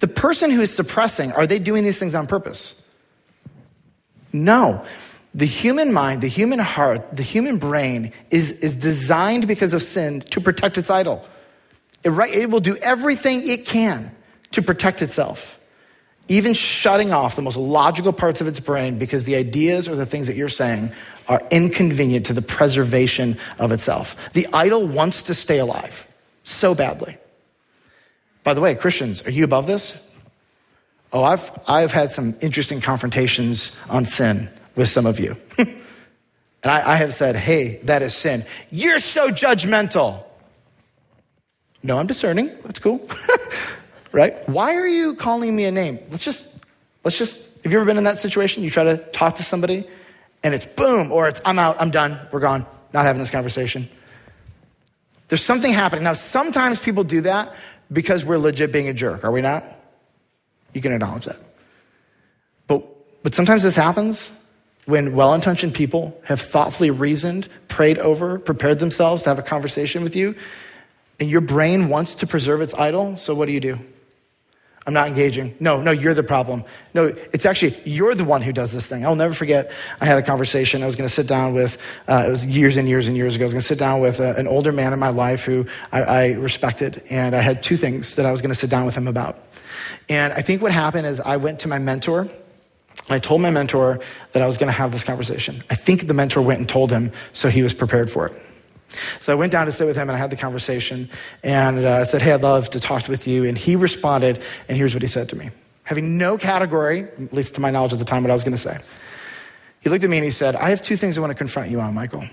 the 0.00 0.08
person 0.08 0.50
who 0.50 0.60
is 0.60 0.74
suppressing, 0.74 1.32
are 1.32 1.46
they 1.46 1.58
doing 1.58 1.84
these 1.84 1.98
things 1.98 2.14
on 2.14 2.26
purpose? 2.26 2.82
No. 4.32 4.84
The 5.34 5.46
human 5.46 5.92
mind, 5.92 6.22
the 6.22 6.28
human 6.28 6.58
heart, 6.58 7.16
the 7.16 7.22
human 7.22 7.58
brain 7.58 8.12
is, 8.30 8.50
is 8.60 8.74
designed 8.74 9.46
because 9.46 9.74
of 9.74 9.82
sin 9.82 10.22
to 10.22 10.40
protect 10.40 10.76
its 10.76 10.90
idol. 10.90 11.24
It, 12.02 12.10
right, 12.10 12.32
it 12.34 12.50
will 12.50 12.60
do 12.60 12.76
everything 12.76 13.46
it 13.48 13.66
can 13.66 14.10
to 14.52 14.62
protect 14.62 15.02
itself, 15.02 15.60
even 16.26 16.54
shutting 16.54 17.12
off 17.12 17.36
the 17.36 17.42
most 17.42 17.56
logical 17.56 18.12
parts 18.12 18.40
of 18.40 18.48
its 18.48 18.58
brain 18.58 18.98
because 18.98 19.24
the 19.24 19.36
ideas 19.36 19.88
or 19.88 19.94
the 19.94 20.06
things 20.06 20.26
that 20.26 20.34
you're 20.34 20.48
saying 20.48 20.90
are 21.30 21.40
inconvenient 21.52 22.26
to 22.26 22.32
the 22.32 22.42
preservation 22.42 23.38
of 23.60 23.70
itself. 23.70 24.32
The 24.32 24.48
idol 24.52 24.86
wants 24.86 25.22
to 25.22 25.34
stay 25.34 25.60
alive 25.60 26.08
so 26.42 26.74
badly. 26.74 27.16
By 28.42 28.52
the 28.52 28.60
way, 28.60 28.74
Christians, 28.74 29.24
are 29.26 29.30
you 29.30 29.44
above 29.44 29.68
this? 29.68 30.04
Oh, 31.12 31.22
I've, 31.22 31.50
I've 31.68 31.92
had 31.92 32.10
some 32.10 32.34
interesting 32.40 32.80
confrontations 32.80 33.78
on 33.88 34.04
sin 34.04 34.50
with 34.74 34.88
some 34.88 35.06
of 35.06 35.20
you. 35.20 35.36
and 35.58 35.70
I, 36.64 36.94
I 36.94 36.96
have 36.96 37.14
said, 37.14 37.36
hey, 37.36 37.76
that 37.84 38.02
is 38.02 38.12
sin. 38.12 38.44
You're 38.72 38.98
so 38.98 39.30
judgmental. 39.30 40.24
No, 41.84 41.98
I'm 41.98 42.08
discerning. 42.08 42.50
That's 42.64 42.80
cool. 42.80 43.08
right? 44.12 44.48
Why 44.48 44.74
are 44.74 44.86
you 44.86 45.14
calling 45.14 45.54
me 45.54 45.64
a 45.64 45.70
name? 45.70 46.00
Let's 46.10 46.24
just, 46.24 46.52
let's 47.04 47.18
just, 47.18 47.46
have 47.62 47.72
you 47.72 47.78
ever 47.78 47.86
been 47.86 47.98
in 47.98 48.04
that 48.04 48.18
situation? 48.18 48.64
You 48.64 48.70
try 48.70 48.84
to 48.84 48.96
talk 48.96 49.36
to 49.36 49.44
somebody 49.44 49.86
and 50.42 50.54
it's 50.54 50.66
boom, 50.66 51.12
or 51.12 51.28
it's 51.28 51.40
I'm 51.44 51.58
out, 51.58 51.76
I'm 51.80 51.90
done, 51.90 52.18
we're 52.32 52.40
gone, 52.40 52.66
not 52.92 53.04
having 53.04 53.20
this 53.20 53.30
conversation. 53.30 53.88
There's 55.28 55.44
something 55.44 55.72
happening. 55.72 56.04
Now, 56.04 56.14
sometimes 56.14 56.80
people 56.80 57.04
do 57.04 57.20
that 57.22 57.54
because 57.92 58.24
we're 58.24 58.38
legit 58.38 58.72
being 58.72 58.88
a 58.88 58.94
jerk, 58.94 59.24
are 59.24 59.30
we 59.30 59.42
not? 59.42 59.64
You 60.72 60.80
can 60.80 60.92
acknowledge 60.92 61.26
that. 61.26 61.38
But, 62.66 62.84
but 63.22 63.34
sometimes 63.34 63.62
this 63.62 63.76
happens 63.76 64.32
when 64.86 65.14
well 65.14 65.34
intentioned 65.34 65.74
people 65.74 66.20
have 66.24 66.40
thoughtfully 66.40 66.90
reasoned, 66.90 67.48
prayed 67.68 67.98
over, 67.98 68.38
prepared 68.38 68.78
themselves 68.78 69.22
to 69.24 69.28
have 69.28 69.38
a 69.38 69.42
conversation 69.42 70.02
with 70.02 70.16
you, 70.16 70.34
and 71.20 71.30
your 71.30 71.40
brain 71.40 71.88
wants 71.88 72.16
to 72.16 72.26
preserve 72.26 72.60
its 72.60 72.74
idol, 72.74 73.16
so 73.16 73.34
what 73.34 73.46
do 73.46 73.52
you 73.52 73.60
do? 73.60 73.78
I'm 74.86 74.94
not 74.94 75.08
engaging. 75.08 75.54
No, 75.60 75.82
no, 75.82 75.90
you're 75.90 76.14
the 76.14 76.22
problem. 76.22 76.64
No, 76.94 77.14
it's 77.32 77.44
actually, 77.44 77.76
you're 77.84 78.14
the 78.14 78.24
one 78.24 78.40
who 78.40 78.50
does 78.50 78.72
this 78.72 78.86
thing. 78.86 79.04
I'll 79.04 79.14
never 79.14 79.34
forget, 79.34 79.70
I 80.00 80.06
had 80.06 80.16
a 80.16 80.22
conversation. 80.22 80.82
I 80.82 80.86
was 80.86 80.96
going 80.96 81.08
to 81.08 81.14
sit 81.14 81.26
down 81.26 81.52
with, 81.52 81.76
uh, 82.08 82.24
it 82.26 82.30
was 82.30 82.46
years 82.46 82.78
and 82.78 82.88
years 82.88 83.06
and 83.06 83.14
years 83.14 83.36
ago. 83.36 83.44
I 83.44 83.46
was 83.46 83.52
going 83.52 83.60
to 83.60 83.66
sit 83.66 83.78
down 83.78 84.00
with 84.00 84.20
a, 84.20 84.30
uh, 84.30 84.40
an 84.40 84.48
older 84.48 84.72
man 84.72 84.94
in 84.94 84.98
my 84.98 85.10
life 85.10 85.44
who 85.44 85.66
I, 85.92 86.02
I 86.02 86.32
respected. 86.32 87.02
And 87.10 87.36
I 87.36 87.40
had 87.40 87.62
two 87.62 87.76
things 87.76 88.16
that 88.16 88.24
I 88.24 88.32
was 88.32 88.40
going 88.40 88.52
to 88.52 88.58
sit 88.58 88.70
down 88.70 88.86
with 88.86 88.94
him 88.94 89.06
about. 89.06 89.38
And 90.08 90.32
I 90.32 90.40
think 90.40 90.62
what 90.62 90.72
happened 90.72 91.06
is 91.06 91.20
I 91.20 91.36
went 91.36 91.60
to 91.60 91.68
my 91.68 91.78
mentor. 91.78 92.28
I 93.10 93.18
told 93.18 93.42
my 93.42 93.50
mentor 93.50 94.00
that 94.32 94.42
I 94.42 94.46
was 94.46 94.56
going 94.56 94.68
to 94.68 94.72
have 94.72 94.92
this 94.92 95.04
conversation. 95.04 95.62
I 95.68 95.74
think 95.74 96.06
the 96.06 96.14
mentor 96.14 96.40
went 96.40 96.58
and 96.58 96.68
told 96.68 96.90
him, 96.90 97.12
so 97.32 97.50
he 97.50 97.62
was 97.62 97.74
prepared 97.74 98.10
for 98.10 98.26
it. 98.28 98.42
So 99.20 99.32
I 99.32 99.36
went 99.36 99.52
down 99.52 99.66
to 99.66 99.72
sit 99.72 99.86
with 99.86 99.96
him 99.96 100.08
and 100.08 100.16
I 100.16 100.18
had 100.18 100.30
the 100.30 100.36
conversation 100.36 101.08
and 101.42 101.84
uh, 101.84 101.98
I 101.98 102.02
said, 102.04 102.22
Hey, 102.22 102.32
I'd 102.32 102.42
love 102.42 102.70
to 102.70 102.80
talk 102.80 103.08
with 103.08 103.26
you. 103.26 103.44
And 103.44 103.56
he 103.56 103.76
responded, 103.76 104.42
and 104.68 104.76
here's 104.76 104.94
what 104.94 105.02
he 105.02 105.08
said 105.08 105.28
to 105.30 105.36
me. 105.36 105.50
Having 105.84 106.18
no 106.18 106.36
category, 106.38 107.04
at 107.04 107.32
least 107.32 107.54
to 107.56 107.60
my 107.60 107.70
knowledge 107.70 107.92
at 107.92 107.98
the 107.98 108.04
time, 108.04 108.22
what 108.22 108.30
I 108.30 108.34
was 108.34 108.44
going 108.44 108.52
to 108.52 108.58
say. 108.58 108.78
He 109.80 109.90
looked 109.90 110.04
at 110.04 110.10
me 110.10 110.18
and 110.18 110.24
he 110.24 110.30
said, 110.30 110.56
I 110.56 110.70
have 110.70 110.82
two 110.82 110.96
things 110.96 111.16
I 111.16 111.20
want 111.20 111.30
to 111.30 111.36
confront 111.36 111.70
you 111.70 111.80
on, 111.80 111.94
Michael. 111.94 112.24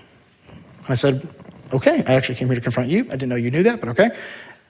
I 0.88 0.94
said, 0.94 1.28
Okay, 1.72 2.02
I 2.06 2.14
actually 2.14 2.36
came 2.36 2.48
here 2.48 2.54
to 2.54 2.60
confront 2.60 2.90
you. 2.90 3.04
I 3.04 3.10
didn't 3.10 3.28
know 3.28 3.36
you 3.36 3.50
knew 3.50 3.62
that, 3.64 3.80
but 3.80 3.90
okay. 3.90 4.10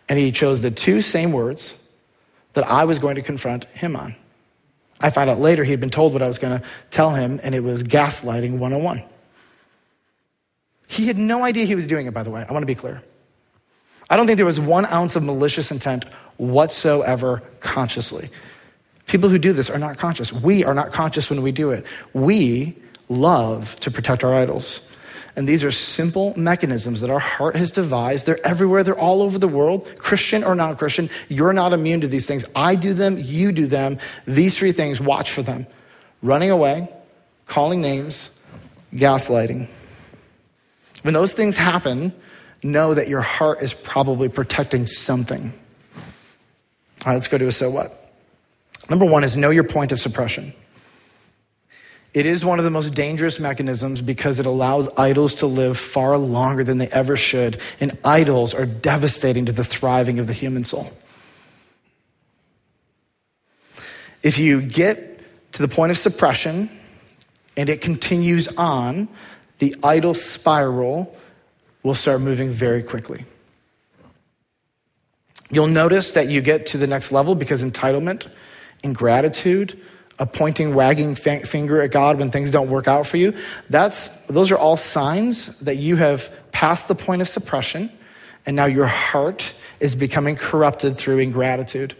And 0.08 0.18
he 0.18 0.32
chose 0.32 0.60
the 0.60 0.70
two 0.70 1.00
same 1.00 1.32
words 1.32 1.82
that 2.54 2.66
I 2.66 2.84
was 2.84 2.98
going 2.98 3.16
to 3.16 3.22
confront 3.22 3.66
him 3.66 3.94
on. 3.94 4.16
I 5.00 5.10
found 5.10 5.30
out 5.30 5.38
later 5.38 5.64
he'd 5.64 5.80
been 5.80 5.90
told 5.90 6.12
what 6.12 6.22
I 6.22 6.28
was 6.28 6.38
going 6.38 6.58
to 6.58 6.66
tell 6.90 7.14
him, 7.14 7.38
and 7.42 7.54
it 7.54 7.60
was 7.60 7.84
gaslighting 7.84 8.58
101. 8.58 9.04
He 10.88 11.06
had 11.06 11.16
no 11.16 11.44
idea 11.44 11.66
he 11.66 11.74
was 11.74 11.86
doing 11.86 12.06
it, 12.06 12.14
by 12.14 12.22
the 12.22 12.30
way. 12.30 12.44
I 12.48 12.52
want 12.52 12.62
to 12.62 12.66
be 12.66 12.74
clear. 12.74 13.02
I 14.10 14.16
don't 14.16 14.26
think 14.26 14.38
there 14.38 14.46
was 14.46 14.58
one 14.58 14.86
ounce 14.86 15.16
of 15.16 15.22
malicious 15.22 15.70
intent 15.70 16.08
whatsoever 16.38 17.42
consciously. 17.60 18.30
People 19.06 19.28
who 19.28 19.38
do 19.38 19.52
this 19.52 19.68
are 19.70 19.78
not 19.78 19.98
conscious. 19.98 20.32
We 20.32 20.64
are 20.64 20.74
not 20.74 20.92
conscious 20.92 21.28
when 21.30 21.42
we 21.42 21.52
do 21.52 21.70
it. 21.70 21.86
We 22.14 22.74
love 23.08 23.78
to 23.80 23.90
protect 23.90 24.24
our 24.24 24.34
idols. 24.34 24.90
And 25.36 25.46
these 25.48 25.62
are 25.62 25.70
simple 25.70 26.34
mechanisms 26.36 27.00
that 27.02 27.10
our 27.10 27.20
heart 27.20 27.54
has 27.54 27.70
devised. 27.70 28.26
They're 28.26 28.44
everywhere, 28.44 28.82
they're 28.82 28.98
all 28.98 29.22
over 29.22 29.38
the 29.38 29.46
world, 29.46 29.86
Christian 29.98 30.42
or 30.42 30.54
non 30.54 30.74
Christian. 30.76 31.10
You're 31.28 31.52
not 31.52 31.72
immune 31.72 32.00
to 32.00 32.08
these 32.08 32.26
things. 32.26 32.44
I 32.56 32.74
do 32.74 32.92
them, 32.92 33.18
you 33.18 33.52
do 33.52 33.66
them. 33.66 33.98
These 34.26 34.58
three 34.58 34.72
things, 34.72 35.00
watch 35.00 35.30
for 35.30 35.42
them 35.42 35.66
running 36.22 36.50
away, 36.50 36.88
calling 37.46 37.80
names, 37.80 38.30
gaslighting. 38.94 39.68
When 41.02 41.14
those 41.14 41.32
things 41.32 41.56
happen, 41.56 42.12
know 42.62 42.94
that 42.94 43.08
your 43.08 43.20
heart 43.20 43.62
is 43.62 43.74
probably 43.74 44.28
protecting 44.28 44.86
something. 44.86 45.52
All 45.94 47.06
right, 47.06 47.14
let's 47.14 47.28
go 47.28 47.38
to 47.38 47.46
a 47.46 47.52
so 47.52 47.70
what. 47.70 48.12
Number 48.90 49.04
one 49.04 49.22
is 49.22 49.36
know 49.36 49.50
your 49.50 49.64
point 49.64 49.92
of 49.92 50.00
suppression. 50.00 50.52
It 52.14 52.26
is 52.26 52.44
one 52.44 52.58
of 52.58 52.64
the 52.64 52.70
most 52.70 52.94
dangerous 52.94 53.38
mechanisms 53.38 54.00
because 54.00 54.38
it 54.38 54.46
allows 54.46 54.88
idols 54.96 55.36
to 55.36 55.46
live 55.46 55.76
far 55.76 56.16
longer 56.16 56.64
than 56.64 56.78
they 56.78 56.88
ever 56.88 57.16
should, 57.16 57.60
and 57.80 57.96
idols 58.04 58.54
are 58.54 58.66
devastating 58.66 59.46
to 59.46 59.52
the 59.52 59.62
thriving 59.62 60.18
of 60.18 60.26
the 60.26 60.32
human 60.32 60.64
soul. 60.64 60.90
If 64.22 64.38
you 64.38 64.60
get 64.62 65.20
to 65.52 65.62
the 65.62 65.68
point 65.68 65.90
of 65.90 65.98
suppression 65.98 66.70
and 67.56 67.68
it 67.68 67.82
continues 67.82 68.48
on, 68.56 69.08
the 69.58 69.74
idol 69.82 70.14
spiral 70.14 71.16
will 71.82 71.94
start 71.94 72.20
moving 72.20 72.50
very 72.50 72.82
quickly. 72.82 73.24
You'll 75.50 75.66
notice 75.66 76.12
that 76.12 76.28
you 76.28 76.40
get 76.40 76.66
to 76.66 76.78
the 76.78 76.86
next 76.86 77.10
level 77.10 77.34
because 77.34 77.64
entitlement, 77.64 78.28
ingratitude, 78.84 79.80
a 80.18 80.26
pointing, 80.26 80.74
wagging 80.74 81.14
finger 81.14 81.80
at 81.80 81.90
God 81.90 82.18
when 82.18 82.30
things 82.30 82.50
don't 82.50 82.68
work 82.68 82.88
out 82.88 83.06
for 83.06 83.16
you, 83.16 83.34
that's, 83.70 84.08
those 84.26 84.50
are 84.50 84.58
all 84.58 84.76
signs 84.76 85.58
that 85.60 85.76
you 85.76 85.96
have 85.96 86.30
passed 86.52 86.88
the 86.88 86.94
point 86.94 87.22
of 87.22 87.28
suppression 87.28 87.90
and 88.44 88.56
now 88.56 88.66
your 88.66 88.86
heart 88.86 89.54
is 89.78 89.94
becoming 89.94 90.34
corrupted 90.34 90.96
through 90.96 91.18
ingratitude, 91.18 91.94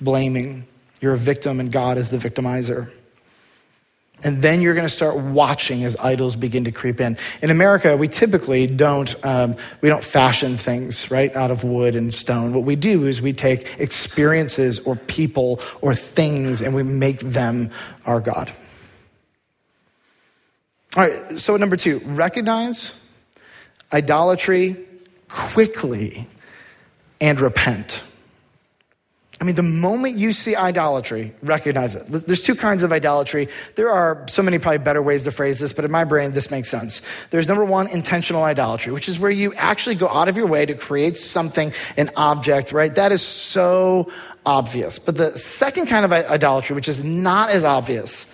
blaming. 0.00 0.66
You're 1.00 1.14
a 1.14 1.18
victim 1.18 1.60
and 1.60 1.70
God 1.70 1.98
is 1.98 2.10
the 2.10 2.16
victimizer. 2.16 2.90
And 4.24 4.40
then 4.40 4.62
you're 4.62 4.74
going 4.74 4.86
to 4.86 4.92
start 4.92 5.16
watching 5.16 5.84
as 5.84 5.96
idols 5.96 6.34
begin 6.34 6.64
to 6.64 6.72
creep 6.72 7.00
in. 7.00 7.18
In 7.42 7.50
America, 7.50 7.96
we 7.96 8.08
typically 8.08 8.66
don't, 8.66 9.14
um, 9.24 9.56
we 9.82 9.90
don't 9.90 10.02
fashion 10.02 10.56
things, 10.56 11.10
right, 11.10 11.34
out 11.36 11.50
of 11.50 11.62
wood 11.62 11.94
and 11.94 12.12
stone. 12.12 12.54
What 12.54 12.64
we 12.64 12.74
do 12.74 13.06
is 13.06 13.20
we 13.20 13.34
take 13.34 13.78
experiences 13.78 14.80
or 14.80 14.96
people 14.96 15.60
or 15.82 15.94
things 15.94 16.62
and 16.62 16.74
we 16.74 16.82
make 16.82 17.20
them 17.20 17.70
our 18.06 18.20
God. 18.20 18.50
All 20.96 21.06
right, 21.06 21.38
so 21.38 21.56
number 21.56 21.76
two, 21.76 21.98
recognize 22.04 22.98
idolatry 23.92 24.76
quickly 25.28 26.28
and 27.20 27.40
repent. 27.40 28.02
I 29.44 29.46
mean, 29.46 29.56
the 29.56 29.62
moment 29.62 30.16
you 30.16 30.32
see 30.32 30.56
idolatry, 30.56 31.34
recognize 31.42 31.94
it. 31.94 32.06
There's 32.08 32.40
two 32.40 32.54
kinds 32.54 32.82
of 32.82 32.92
idolatry. 32.92 33.50
There 33.74 33.90
are 33.90 34.24
so 34.26 34.42
many 34.42 34.58
probably 34.58 34.78
better 34.78 35.02
ways 35.02 35.24
to 35.24 35.30
phrase 35.30 35.58
this, 35.58 35.70
but 35.70 35.84
in 35.84 35.90
my 35.90 36.04
brain, 36.04 36.32
this 36.32 36.50
makes 36.50 36.70
sense. 36.70 37.02
There's 37.28 37.46
number 37.46 37.62
one, 37.62 37.86
intentional 37.88 38.42
idolatry, 38.42 38.90
which 38.94 39.06
is 39.06 39.18
where 39.18 39.30
you 39.30 39.52
actually 39.56 39.96
go 39.96 40.08
out 40.08 40.30
of 40.30 40.38
your 40.38 40.46
way 40.46 40.64
to 40.64 40.72
create 40.72 41.18
something, 41.18 41.74
an 41.98 42.08
object, 42.16 42.72
right? 42.72 42.94
That 42.94 43.12
is 43.12 43.20
so 43.20 44.10
obvious. 44.46 44.98
But 44.98 45.18
the 45.18 45.36
second 45.36 45.88
kind 45.88 46.06
of 46.06 46.12
idolatry, 46.14 46.74
which 46.74 46.88
is 46.88 47.04
not 47.04 47.50
as 47.50 47.66
obvious, 47.66 48.33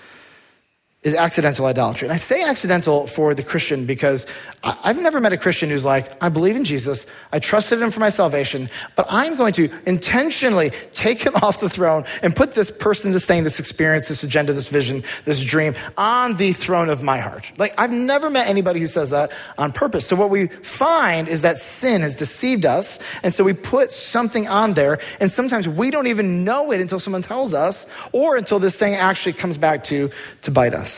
is 1.03 1.15
accidental 1.15 1.65
idolatry. 1.65 2.07
And 2.07 2.13
I 2.13 2.19
say 2.19 2.43
accidental 2.43 3.07
for 3.07 3.35
the 3.35 3.43
Christian 3.43 3.87
because 3.87 4.27
I've 4.63 5.01
never 5.01 5.19
met 5.19 5.33
a 5.33 5.39
Christian 5.39 5.71
who's 5.71 5.85
like, 5.85 6.23
I 6.23 6.29
believe 6.29 6.57
in 6.57 6.65
Jesus, 6.67 7.07
I 7.33 7.39
trusted 7.39 7.81
him 7.81 7.91
for 7.91 8.01
my 8.01 8.11
salvation, 8.11 8.69
but 8.97 9.07
I'm 9.09 9.35
going 9.37 9.55
to 9.55 9.71
intentionally 9.87 10.73
take 10.93 11.23
him 11.23 11.35
off 11.43 11.61
the 11.61 11.71
throne 11.71 12.05
and 12.23 12.37
put 12.37 12.53
this 12.53 12.71
person, 12.71 13.13
this 13.13 13.25
thing, 13.25 13.45
this 13.45 13.59
experience, 13.59 14.09
this 14.09 14.23
agenda, 14.23 14.53
this 14.53 14.69
vision, 14.69 15.03
this 15.25 15.43
dream 15.43 15.75
on 15.97 16.37
the 16.37 16.53
throne 16.53 16.91
of 16.91 17.03
my 17.03 17.17
heart. 17.17 17.51
Like, 17.57 17.73
I've 17.81 17.93
never 17.93 18.29
met 18.29 18.49
anybody 18.49 18.81
who 18.81 18.87
says 18.87 19.09
that 19.09 19.33
on 19.57 19.73
purpose. 19.73 20.07
So 20.07 20.17
what 20.17 20.29
we 20.29 20.49
find 20.49 21.29
is 21.29 21.41
that 21.41 21.59
sin 21.59 22.03
has 22.03 22.15
deceived 22.15 22.67
us, 22.67 22.99
and 23.23 23.33
so 23.33 23.43
we 23.43 23.55
put 23.55 23.91
something 23.91 24.49
on 24.49 24.75
there, 24.75 24.99
and 25.19 25.31
sometimes 25.31 25.67
we 25.67 25.91
don't 25.91 26.09
even 26.09 26.45
know 26.45 26.73
it 26.73 26.81
until 26.83 27.01
someone 27.01 27.23
tells 27.23 27.55
us, 27.55 27.87
or 28.13 28.37
until 28.37 28.59
this 28.59 28.77
thing 28.77 28.97
actually 28.97 29.33
comes 29.33 29.57
back 29.57 29.83
to, 29.85 30.11
to 30.43 30.51
bite 30.51 30.75
us. 30.75 30.90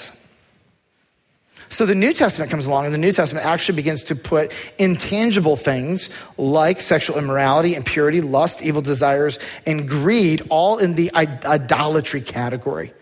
So 1.72 1.87
the 1.87 1.94
New 1.94 2.12
Testament 2.12 2.50
comes 2.50 2.66
along, 2.66 2.85
and 2.85 2.92
the 2.92 2.98
New 2.98 3.12
Testament 3.12 3.46
actually 3.46 3.76
begins 3.76 4.04
to 4.04 4.14
put 4.14 4.52
intangible 4.76 5.56
things 5.56 6.11
like 6.37 6.82
sexual 6.82 7.16
immorality, 7.16 7.74
impurity, 7.74 8.20
lust, 8.20 8.62
evil 8.62 8.82
desires, 8.82 9.38
and 9.64 9.88
greed 9.88 10.42
all 10.50 10.76
in 10.76 10.96
the 10.96 11.11
idolatry 11.14 12.20
category. 12.20 12.92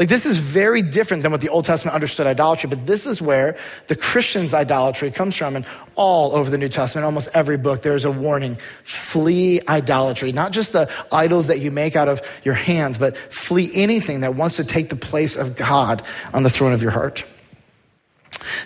Like, 0.00 0.08
this 0.08 0.26
is 0.26 0.36
very 0.36 0.82
different 0.82 1.22
than 1.22 1.30
what 1.30 1.42
the 1.42 1.50
Old 1.50 1.64
Testament 1.64 1.94
understood 1.94 2.26
idolatry, 2.26 2.68
but 2.68 2.86
this 2.86 3.06
is 3.06 3.22
where 3.22 3.56
the 3.86 3.94
Christian's 3.94 4.52
idolatry 4.52 5.12
comes 5.12 5.36
from. 5.36 5.54
And 5.54 5.64
all 5.94 6.34
over 6.34 6.50
the 6.50 6.58
New 6.58 6.70
Testament, 6.70 7.04
almost 7.04 7.28
every 7.34 7.56
book, 7.56 7.82
there's 7.82 8.04
a 8.04 8.10
warning 8.10 8.56
flee 8.82 9.60
idolatry. 9.68 10.32
Not 10.32 10.50
just 10.50 10.72
the 10.72 10.90
idols 11.12 11.46
that 11.46 11.60
you 11.60 11.70
make 11.70 11.94
out 11.94 12.08
of 12.08 12.20
your 12.42 12.54
hands, 12.54 12.98
but 12.98 13.16
flee 13.16 13.70
anything 13.74 14.22
that 14.22 14.34
wants 14.34 14.56
to 14.56 14.64
take 14.64 14.88
the 14.88 14.96
place 14.96 15.36
of 15.36 15.56
God 15.56 16.02
on 16.34 16.42
the 16.42 16.50
throne 16.50 16.72
of 16.72 16.82
your 16.82 16.90
heart. 16.90 17.22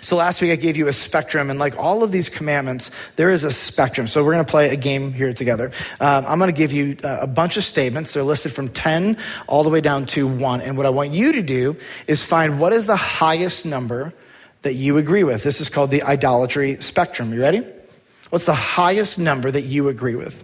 So 0.01 0.15
last 0.15 0.41
week 0.41 0.51
I 0.51 0.55
gave 0.55 0.77
you 0.77 0.87
a 0.87 0.93
spectrum, 0.93 1.49
and 1.49 1.59
like 1.59 1.77
all 1.77 2.03
of 2.03 2.11
these 2.11 2.29
commandments, 2.29 2.91
there 3.15 3.29
is 3.29 3.43
a 3.43 3.51
spectrum. 3.51 4.07
So 4.07 4.23
we're 4.23 4.33
going 4.33 4.45
to 4.45 4.51
play 4.51 4.69
a 4.69 4.75
game 4.75 5.13
here 5.13 5.33
together. 5.33 5.71
Um, 5.99 6.25
I'm 6.27 6.39
going 6.39 6.53
to 6.53 6.57
give 6.57 6.73
you 6.73 6.97
uh, 7.03 7.19
a 7.21 7.27
bunch 7.27 7.57
of 7.57 7.63
statements. 7.63 8.13
They're 8.13 8.23
listed 8.23 8.53
from 8.53 8.69
10 8.69 9.17
all 9.47 9.63
the 9.63 9.69
way 9.69 9.81
down 9.81 10.05
to 10.07 10.27
1. 10.27 10.61
And 10.61 10.77
what 10.77 10.85
I 10.85 10.89
want 10.89 11.13
you 11.13 11.33
to 11.33 11.41
do 11.41 11.77
is 12.07 12.23
find 12.23 12.59
what 12.59 12.73
is 12.73 12.85
the 12.85 12.95
highest 12.95 13.65
number 13.65 14.13
that 14.63 14.73
you 14.73 14.97
agree 14.97 15.23
with. 15.23 15.43
This 15.43 15.61
is 15.61 15.69
called 15.69 15.91
the 15.91 16.03
idolatry 16.03 16.81
spectrum. 16.81 17.33
You 17.33 17.41
ready? 17.41 17.65
What's 18.29 18.45
the 18.45 18.53
highest 18.53 19.19
number 19.19 19.49
that 19.49 19.61
you 19.61 19.87
agree 19.87 20.15
with? 20.15 20.43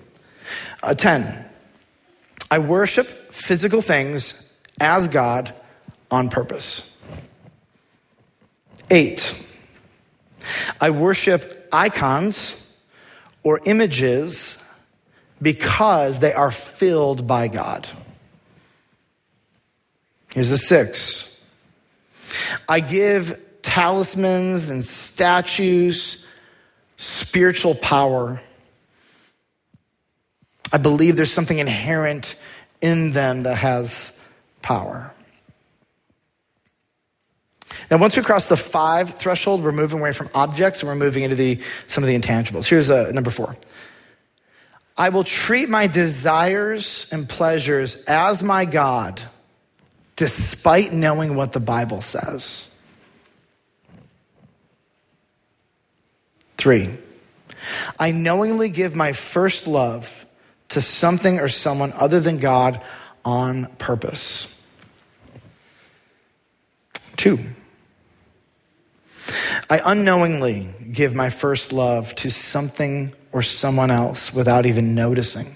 Uh, 0.82 0.94
10. 0.94 1.50
I 2.50 2.60
worship 2.60 3.08
physical 3.08 3.82
things 3.82 4.54
as 4.80 5.08
God 5.08 5.54
on 6.12 6.30
purpose. 6.30 6.93
Eight, 8.92 9.46
I 10.80 10.90
worship 10.90 11.68
icons 11.72 12.60
or 13.44 13.60
images 13.66 14.64
because 15.42 16.20
they 16.20 16.34
are 16.34 16.52
filled 16.52 17.28
by 17.28 17.48
God. 17.48 17.88
Here's 20.34 20.52
a 20.52 20.58
six. 20.58 21.46
I 22.68 22.80
give 22.80 23.40
talismans 23.62 24.70
and 24.70 24.84
statues 24.84 26.28
spiritual 26.98 27.76
power. 27.76 28.42
I 30.72 30.78
believe 30.78 31.16
there's 31.16 31.32
something 31.32 31.60
inherent 31.60 32.42
in 32.82 33.12
them 33.12 33.44
that 33.44 33.58
has 33.58 34.20
power. 34.62 35.13
Now, 37.94 38.00
once 38.00 38.18
we 38.18 38.24
cross 38.24 38.48
the 38.48 38.58
five 38.58 39.18
threshold, 39.18 39.64
we're 39.64 39.72
moving 39.72 40.00
away 40.00 40.14
from 40.14 40.28
objects 40.34 40.82
and 40.82 40.90
we're 40.90 40.96
moving 40.96 41.22
into 41.22 41.36
the, 41.36 41.60
some 41.86 42.04
of 42.04 42.08
the 42.08 42.18
intangibles. 42.18 42.68
Here's 42.68 42.90
uh, 42.90 43.12
number 43.12 43.30
four 43.30 43.56
I 44.98 45.10
will 45.10 45.24
treat 45.24 45.70
my 45.70 45.86
desires 45.86 47.08
and 47.12 47.30
pleasures 47.30 48.04
as 48.06 48.42
my 48.42 48.66
God, 48.66 49.22
despite 50.16 50.92
knowing 50.92 51.36
what 51.36 51.52
the 51.52 51.60
Bible 51.60 52.02
says. 52.02 52.76
Three, 56.58 56.98
I 58.00 58.10
knowingly 58.10 58.70
give 58.70 58.96
my 58.96 59.12
first 59.12 59.68
love 59.68 60.26
to 60.70 60.82
something 60.82 61.40
or 61.40 61.48
someone 61.48 61.94
other 61.94 62.20
than 62.20 62.40
God 62.40 62.84
on 63.24 63.68
purpose. 63.78 64.60
Two, 67.18 67.38
I 69.70 69.82
unknowingly 69.84 70.70
give 70.92 71.16
my 71.16 71.30
first 71.30 71.74
love 71.74 72.14
to 72.16 72.30
something 72.30 73.14
or 73.32 73.42
someone 73.42 73.92
else 73.92 74.34
without 74.34 74.66
even 74.66 74.96
noticing. 74.96 75.56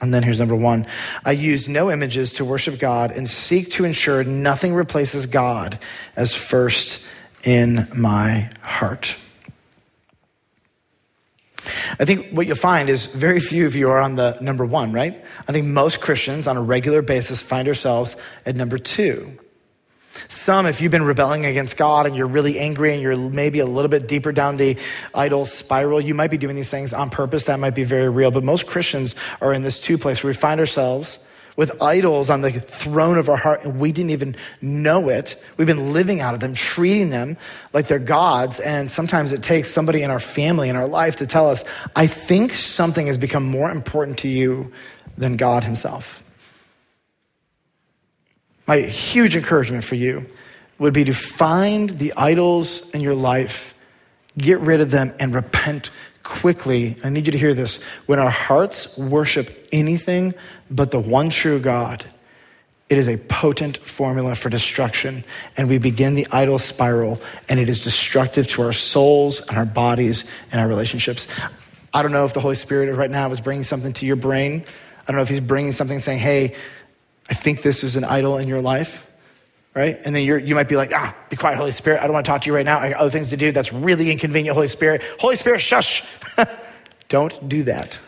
And 0.00 0.12
then 0.12 0.22
here's 0.22 0.38
number 0.38 0.56
one 0.56 0.86
I 1.24 1.32
use 1.32 1.68
no 1.68 1.90
images 1.90 2.34
to 2.34 2.44
worship 2.44 2.78
God 2.78 3.10
and 3.10 3.26
seek 3.26 3.70
to 3.72 3.84
ensure 3.84 4.22
nothing 4.22 4.74
replaces 4.74 5.26
God 5.26 5.78
as 6.16 6.34
first 6.34 7.00
in 7.44 7.88
my 7.96 8.50
heart. 8.62 9.16
I 11.98 12.04
think 12.04 12.30
what 12.32 12.46
you'll 12.46 12.56
find 12.56 12.90
is 12.90 13.06
very 13.06 13.40
few 13.40 13.66
of 13.66 13.74
you 13.74 13.88
are 13.88 14.00
on 14.00 14.16
the 14.16 14.36
number 14.40 14.66
one, 14.66 14.92
right? 14.92 15.24
I 15.48 15.52
think 15.52 15.66
most 15.66 16.00
Christians 16.00 16.46
on 16.46 16.56
a 16.56 16.62
regular 16.62 17.00
basis 17.00 17.40
find 17.40 17.66
ourselves 17.68 18.16
at 18.44 18.56
number 18.56 18.76
two. 18.76 19.38
Some, 20.34 20.66
if 20.66 20.80
you've 20.80 20.90
been 20.90 21.04
rebelling 21.04 21.46
against 21.46 21.76
God 21.76 22.06
and 22.06 22.16
you're 22.16 22.26
really 22.26 22.58
angry 22.58 22.92
and 22.92 23.00
you're 23.00 23.16
maybe 23.16 23.60
a 23.60 23.66
little 23.66 23.88
bit 23.88 24.08
deeper 24.08 24.32
down 24.32 24.56
the 24.56 24.76
idol 25.14 25.44
spiral, 25.44 26.00
you 26.00 26.12
might 26.12 26.30
be 26.30 26.36
doing 26.36 26.56
these 26.56 26.68
things 26.68 26.92
on 26.92 27.08
purpose. 27.08 27.44
That 27.44 27.60
might 27.60 27.76
be 27.76 27.84
very 27.84 28.08
real. 28.08 28.32
But 28.32 28.42
most 28.42 28.66
Christians 28.66 29.14
are 29.40 29.52
in 29.52 29.62
this 29.62 29.78
two 29.78 29.96
place 29.96 30.24
where 30.24 30.30
we 30.30 30.34
find 30.34 30.58
ourselves 30.58 31.24
with 31.56 31.80
idols 31.80 32.30
on 32.30 32.40
the 32.40 32.50
throne 32.50 33.16
of 33.16 33.28
our 33.28 33.36
heart 33.36 33.64
and 33.64 33.78
we 33.78 33.92
didn't 33.92 34.10
even 34.10 34.34
know 34.60 35.08
it. 35.08 35.40
We've 35.56 35.68
been 35.68 35.92
living 35.92 36.20
out 36.20 36.34
of 36.34 36.40
them, 36.40 36.54
treating 36.54 37.10
them 37.10 37.36
like 37.72 37.86
they're 37.86 38.00
gods. 38.00 38.58
And 38.58 38.90
sometimes 38.90 39.30
it 39.30 39.44
takes 39.44 39.70
somebody 39.70 40.02
in 40.02 40.10
our 40.10 40.18
family, 40.18 40.68
in 40.68 40.74
our 40.74 40.88
life 40.88 41.16
to 41.16 41.28
tell 41.28 41.48
us, 41.48 41.62
I 41.94 42.08
think 42.08 42.52
something 42.54 43.06
has 43.06 43.18
become 43.18 43.44
more 43.44 43.70
important 43.70 44.18
to 44.18 44.28
you 44.28 44.72
than 45.16 45.36
God 45.36 45.62
Himself. 45.62 46.23
My 48.66 48.80
huge 48.80 49.36
encouragement 49.36 49.84
for 49.84 49.94
you 49.94 50.26
would 50.78 50.94
be 50.94 51.04
to 51.04 51.14
find 51.14 51.90
the 51.90 52.12
idols 52.16 52.90
in 52.90 53.00
your 53.00 53.14
life, 53.14 53.74
get 54.36 54.58
rid 54.60 54.80
of 54.80 54.90
them, 54.90 55.14
and 55.20 55.34
repent 55.34 55.90
quickly. 56.22 56.96
I 57.04 57.10
need 57.10 57.26
you 57.26 57.32
to 57.32 57.38
hear 57.38 57.54
this. 57.54 57.82
When 58.06 58.18
our 58.18 58.30
hearts 58.30 58.96
worship 58.96 59.68
anything 59.72 60.34
but 60.70 60.90
the 60.90 60.98
one 60.98 61.30
true 61.30 61.60
God, 61.60 62.04
it 62.88 62.98
is 62.98 63.08
a 63.08 63.16
potent 63.16 63.78
formula 63.78 64.34
for 64.34 64.48
destruction. 64.48 65.24
And 65.56 65.68
we 65.68 65.78
begin 65.78 66.14
the 66.14 66.26
idol 66.32 66.58
spiral, 66.58 67.20
and 67.48 67.60
it 67.60 67.68
is 67.68 67.82
destructive 67.82 68.46
to 68.48 68.62
our 68.62 68.72
souls 68.72 69.46
and 69.46 69.56
our 69.56 69.66
bodies 69.66 70.24
and 70.50 70.60
our 70.60 70.68
relationships. 70.68 71.28
I 71.92 72.02
don't 72.02 72.12
know 72.12 72.24
if 72.24 72.34
the 72.34 72.40
Holy 72.40 72.56
Spirit 72.56 72.94
right 72.94 73.10
now 73.10 73.30
is 73.30 73.40
bringing 73.40 73.64
something 73.64 73.92
to 73.94 74.06
your 74.06 74.16
brain. 74.16 74.64
I 75.02 75.06
don't 75.06 75.16
know 75.16 75.22
if 75.22 75.28
He's 75.28 75.40
bringing 75.40 75.72
something 75.72 75.98
saying, 75.98 76.18
hey, 76.18 76.56
I 77.28 77.34
think 77.34 77.62
this 77.62 77.82
is 77.82 77.96
an 77.96 78.04
idol 78.04 78.38
in 78.38 78.48
your 78.48 78.60
life, 78.60 79.06
right? 79.74 79.98
And 80.04 80.14
then 80.14 80.24
you 80.24 80.54
might 80.54 80.68
be 80.68 80.76
like, 80.76 80.92
ah, 80.94 81.14
be 81.30 81.36
quiet, 81.36 81.56
Holy 81.56 81.72
Spirit. 81.72 82.00
I 82.00 82.04
don't 82.04 82.12
want 82.12 82.26
to 82.26 82.30
talk 82.30 82.42
to 82.42 82.46
you 82.46 82.54
right 82.54 82.66
now. 82.66 82.80
I 82.80 82.90
got 82.90 83.00
other 83.00 83.10
things 83.10 83.30
to 83.30 83.36
do. 83.36 83.52
That's 83.52 83.72
really 83.72 84.10
inconvenient, 84.10 84.54
Holy 84.54 84.66
Spirit. 84.66 85.02
Holy 85.18 85.36
Spirit, 85.36 85.60
shush. 85.60 86.04
don't 87.08 87.48
do 87.48 87.62
that. 87.64 87.98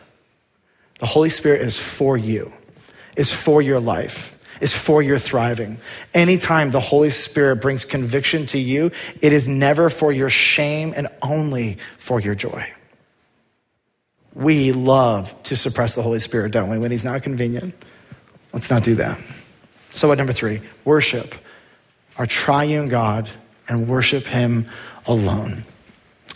The 0.98 1.06
Holy 1.06 1.30
Spirit 1.30 1.62
is 1.62 1.78
for 1.78 2.16
you, 2.16 2.52
is 3.16 3.32
for 3.32 3.60
your 3.60 3.80
life, 3.80 4.38
is 4.60 4.72
for 4.72 5.02
your 5.02 5.18
thriving. 5.18 5.78
Anytime 6.14 6.70
the 6.70 6.80
Holy 6.80 7.10
Spirit 7.10 7.56
brings 7.56 7.84
conviction 7.84 8.46
to 8.46 8.58
you, 8.58 8.90
it 9.20 9.32
is 9.32 9.48
never 9.48 9.90
for 9.90 10.12
your 10.12 10.30
shame 10.30 10.94
and 10.96 11.08
only 11.22 11.78
for 11.98 12.20
your 12.20 12.34
joy. 12.34 12.66
We 14.34 14.72
love 14.72 15.34
to 15.44 15.56
suppress 15.56 15.94
the 15.94 16.02
Holy 16.02 16.18
Spirit, 16.18 16.52
don't 16.52 16.68
we, 16.68 16.78
when 16.78 16.90
he's 16.90 17.04
not 17.04 17.22
convenient? 17.22 17.74
Let's 18.56 18.70
not 18.70 18.84
do 18.84 18.94
that. 18.94 19.18
So, 19.90 20.08
what 20.08 20.16
number 20.16 20.32
three? 20.32 20.62
Worship 20.86 21.34
our 22.16 22.24
triune 22.24 22.88
God 22.88 23.28
and 23.68 23.86
worship 23.86 24.24
him 24.24 24.70
alone. 25.04 25.66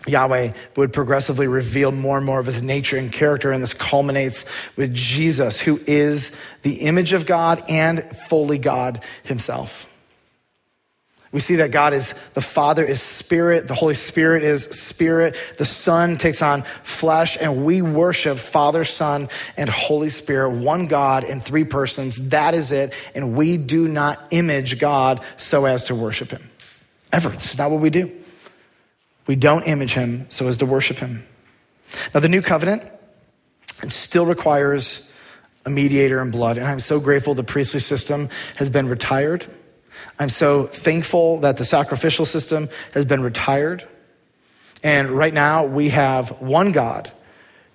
Yahweh 0.07 0.53
would 0.77 0.93
progressively 0.93 1.47
reveal 1.47 1.93
more 1.93 2.18
and 2.18 2.27
more 2.27 2.39
of 2.39 2.45
his 2.45 2.61
nature 2.61 2.99
and 2.99 3.11
character, 3.11 3.53
and 3.53 3.62
this 3.62 3.73
culminates 3.73 4.45
with 4.77 4.93
Jesus, 4.93 5.62
who 5.62 5.81
is 5.87 6.37
the 6.61 6.83
image 6.83 7.14
of 7.14 7.25
God 7.25 7.62
and 7.71 8.05
fully 8.14 8.59
God 8.59 9.03
himself. 9.23 9.89
We 11.33 11.39
see 11.39 11.57
that 11.57 11.70
God 11.70 11.95
is, 11.95 12.12
the 12.35 12.41
Father 12.41 12.85
is 12.85 13.01
spirit, 13.01 13.68
the 13.68 13.74
Holy 13.74 13.95
Spirit 13.95 14.43
is 14.43 14.64
spirit, 14.64 15.37
the 15.59 15.64
Son 15.64 16.18
takes 16.18 16.43
on 16.43 16.64
flesh, 16.83 17.39
and 17.41 17.64
we 17.64 17.83
worship 17.83 18.39
Father, 18.39 18.85
Son, 18.85 19.28
and 19.57 19.70
Holy 19.70 20.11
Spirit, 20.11 20.51
one 20.51 20.87
God 20.87 21.22
in 21.22 21.41
three 21.41 21.62
persons. 21.62 22.31
That 22.31 22.55
is 22.55 22.72
it. 22.72 22.95
And 23.14 23.37
we 23.37 23.59
do 23.59 23.87
not 23.87 24.20
image 24.33 24.81
God 24.81 25.20
so 25.37 25.66
as 25.66 25.85
to 25.85 25.95
worship 25.95 26.31
Him. 26.31 26.51
Ever. 27.12 27.28
This 27.28 27.53
is 27.53 27.59
not 27.59 27.70
what 27.70 27.81
we 27.81 27.91
do. 27.91 28.11
We 29.28 29.37
don't 29.37 29.62
image 29.62 29.93
Him 29.93 30.26
so 30.31 30.49
as 30.49 30.59
to 30.59 30.66
worship 30.66 30.97
Him. 30.97 31.24
Now, 32.12 32.18
the 32.18 32.28
new 32.28 32.43
covenant 32.43 32.83
still 33.89 34.26
requires 34.26 35.09
a 35.64 35.70
mediator 35.70 36.20
and 36.20 36.33
blood, 36.33 36.59
and 36.59 36.66
I'm 36.66 36.81
so 36.81 36.99
grateful 36.99 37.35
the 37.35 37.45
priestly 37.45 37.81
system 37.81 38.31
has 38.57 38.68
been 38.68 38.89
retired. 38.89 39.47
I'm 40.21 40.29
so 40.29 40.66
thankful 40.66 41.39
that 41.39 41.57
the 41.57 41.64
sacrificial 41.64 42.27
system 42.27 42.68
has 42.93 43.07
been 43.07 43.23
retired. 43.23 43.89
And 44.83 45.11
right 45.11 45.33
now 45.33 45.64
we 45.64 45.89
have 45.89 46.43
one 46.43 46.73
God 46.73 47.11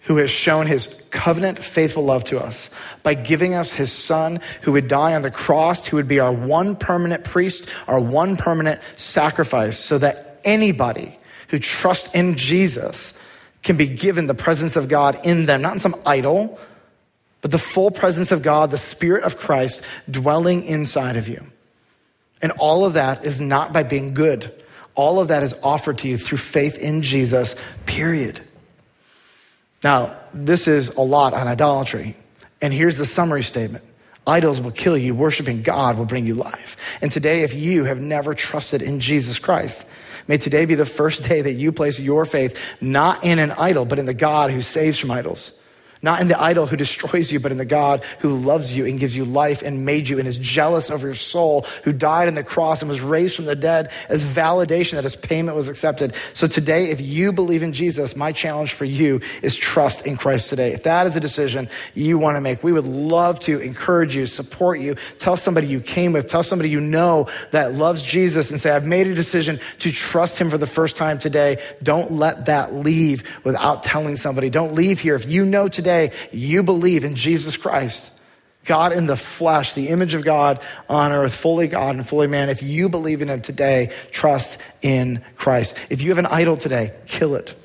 who 0.01 0.17
has 0.17 0.29
shown 0.29 0.67
his 0.67 1.03
covenant 1.09 1.57
faithful 1.57 2.05
love 2.05 2.23
to 2.25 2.39
us 2.39 2.69
by 3.01 3.15
giving 3.15 3.55
us 3.55 3.73
his 3.73 3.91
son 3.91 4.39
who 4.61 4.73
would 4.73 4.87
die 4.87 5.15
on 5.15 5.23
the 5.23 5.31
cross, 5.31 5.87
who 5.87 5.97
would 5.97 6.07
be 6.07 6.19
our 6.19 6.31
one 6.31 6.75
permanent 6.75 7.23
priest, 7.23 7.67
our 7.87 7.99
one 7.99 8.37
permanent 8.37 8.79
sacrifice, 8.95 9.79
so 9.79 9.97
that 9.97 10.39
anybody 10.43 11.17
who 11.47 11.57
trusts 11.57 12.13
in 12.13 12.35
Jesus 12.35 13.19
can 13.63 13.75
be 13.75 13.87
given 13.87 14.27
the 14.27 14.35
presence 14.35 14.75
of 14.75 14.87
God 14.87 15.19
in 15.23 15.47
them, 15.47 15.63
not 15.63 15.73
in 15.73 15.79
some 15.79 15.95
idol, 16.05 16.59
but 17.41 17.49
the 17.49 17.57
full 17.57 17.89
presence 17.89 18.31
of 18.31 18.43
God, 18.43 18.69
the 18.69 18.77
Spirit 18.77 19.23
of 19.23 19.39
Christ 19.39 19.83
dwelling 20.11 20.63
inside 20.63 21.15
of 21.15 21.27
you. 21.27 21.51
And 22.41 22.51
all 22.53 22.85
of 22.85 22.93
that 22.93 23.25
is 23.25 23.39
not 23.39 23.73
by 23.73 23.83
being 23.83 24.13
good. 24.13 24.51
All 24.93 25.19
of 25.19 25.27
that 25.29 25.43
is 25.43 25.53
offered 25.63 25.99
to 25.99 26.07
you 26.07 26.17
through 26.17 26.37
faith 26.37 26.77
in 26.77 27.01
Jesus, 27.01 27.59
period. 27.85 28.41
Now, 29.83 30.17
this 30.33 30.67
is 30.67 30.89
a 30.89 31.01
lot 31.01 31.33
on 31.33 31.47
idolatry. 31.47 32.15
And 32.61 32.73
here's 32.73 32.97
the 32.97 33.05
summary 33.05 33.43
statement 33.43 33.83
Idols 34.27 34.59
will 34.59 34.71
kill 34.71 34.97
you, 34.97 35.13
worshiping 35.13 35.61
God 35.61 35.97
will 35.97 36.05
bring 36.05 36.25
you 36.25 36.35
life. 36.35 36.77
And 37.01 37.11
today, 37.11 37.43
if 37.43 37.53
you 37.53 37.83
have 37.83 37.99
never 37.99 38.33
trusted 38.33 38.81
in 38.81 38.99
Jesus 38.99 39.37
Christ, 39.37 39.85
may 40.27 40.37
today 40.37 40.65
be 40.65 40.75
the 40.75 40.85
first 40.85 41.23
day 41.29 41.41
that 41.41 41.53
you 41.53 41.71
place 41.71 41.99
your 41.99 42.25
faith 42.25 42.57
not 42.81 43.23
in 43.23 43.37
an 43.37 43.51
idol, 43.51 43.85
but 43.85 43.99
in 43.99 44.05
the 44.05 44.13
God 44.13 44.49
who 44.49 44.61
saves 44.61 44.97
from 44.97 45.11
idols. 45.11 45.59
Not 46.05 46.21
in 46.21 46.27
the 46.27 46.39
idol 46.39 46.67
who 46.67 46.77
destroys 46.77 47.31
you, 47.31 47.39
but 47.39 47.51
in 47.51 47.57
the 47.57 47.65
God 47.65 48.03
who 48.19 48.35
loves 48.35 48.77
you 48.77 48.85
and 48.85 48.99
gives 48.99 49.17
you 49.17 49.25
life 49.25 49.63
and 49.63 49.85
made 49.85 50.07
you 50.07 50.19
and 50.19 50.27
is 50.27 50.37
jealous 50.37 50.91
of 50.91 51.01
your 51.01 51.15
soul, 51.15 51.65
who 51.83 51.91
died 51.91 52.27
on 52.27 52.35
the 52.35 52.43
cross 52.43 52.83
and 52.83 52.89
was 52.89 53.01
raised 53.01 53.35
from 53.35 53.45
the 53.45 53.55
dead 53.55 53.91
as 54.07 54.23
validation 54.23 54.91
that 54.91 55.03
his 55.03 55.15
payment 55.15 55.57
was 55.57 55.67
accepted. 55.67 56.13
So 56.33 56.45
today, 56.45 56.91
if 56.91 57.01
you 57.01 57.33
believe 57.33 57.63
in 57.63 57.73
Jesus, 57.73 58.15
my 58.15 58.31
challenge 58.33 58.73
for 58.73 58.85
you 58.85 59.19
is 59.41 59.57
trust 59.57 60.05
in 60.05 60.15
Christ 60.15 60.47
today. 60.51 60.73
If 60.73 60.83
that 60.83 61.07
is 61.07 61.15
a 61.15 61.19
decision 61.19 61.69
you 61.95 62.19
want 62.19 62.37
to 62.37 62.41
make, 62.41 62.63
we 62.63 62.71
would 62.71 62.85
love 62.85 63.39
to 63.39 63.59
encourage 63.59 64.15
you, 64.15 64.27
support 64.27 64.79
you, 64.79 64.97
tell 65.17 65.37
somebody 65.37 65.65
you 65.65 65.81
came 65.81 66.13
with, 66.13 66.27
tell 66.27 66.43
somebody 66.43 66.69
you 66.69 66.81
know 66.81 67.27
that 67.49 67.73
loves 67.73 68.03
Jesus 68.03 68.51
and 68.51 68.59
say, 68.59 68.69
I've 68.69 68.85
made 68.85 69.07
a 69.07 69.15
decision 69.15 69.59
to 69.79 69.91
trust 69.91 70.37
him 70.37 70.51
for 70.51 70.59
the 70.59 70.67
first 70.67 70.97
time 70.97 71.17
today. 71.17 71.57
Don't 71.81 72.11
let 72.11 72.45
that 72.45 72.75
leave 72.75 73.23
without 73.43 73.81
telling 73.81 74.17
somebody. 74.17 74.51
Don't 74.51 74.75
leave 74.75 74.99
here. 74.99 75.15
If 75.15 75.27
you 75.27 75.45
know 75.45 75.67
today, 75.67 75.94
you 76.31 76.63
believe 76.63 77.03
in 77.03 77.15
Jesus 77.15 77.57
Christ, 77.57 78.11
God 78.65 78.93
in 78.93 79.05
the 79.05 79.15
flesh, 79.15 79.73
the 79.73 79.89
image 79.89 80.13
of 80.13 80.23
God 80.23 80.61
on 80.89 81.11
earth, 81.11 81.35
fully 81.35 81.67
God 81.67 81.95
and 81.95 82.07
fully 82.07 82.27
man, 82.27 82.49
if 82.49 82.63
you 82.63 82.89
believe 82.89 83.21
in 83.21 83.29
him 83.29 83.41
today, 83.41 83.91
trust 84.11 84.59
in 84.81 85.23
Christ. 85.35 85.77
If 85.89 86.01
you 86.01 86.09
have 86.09 86.17
an 86.17 86.25
idol 86.25 86.57
today, 86.57 86.93
kill 87.05 87.35
it. 87.35 87.55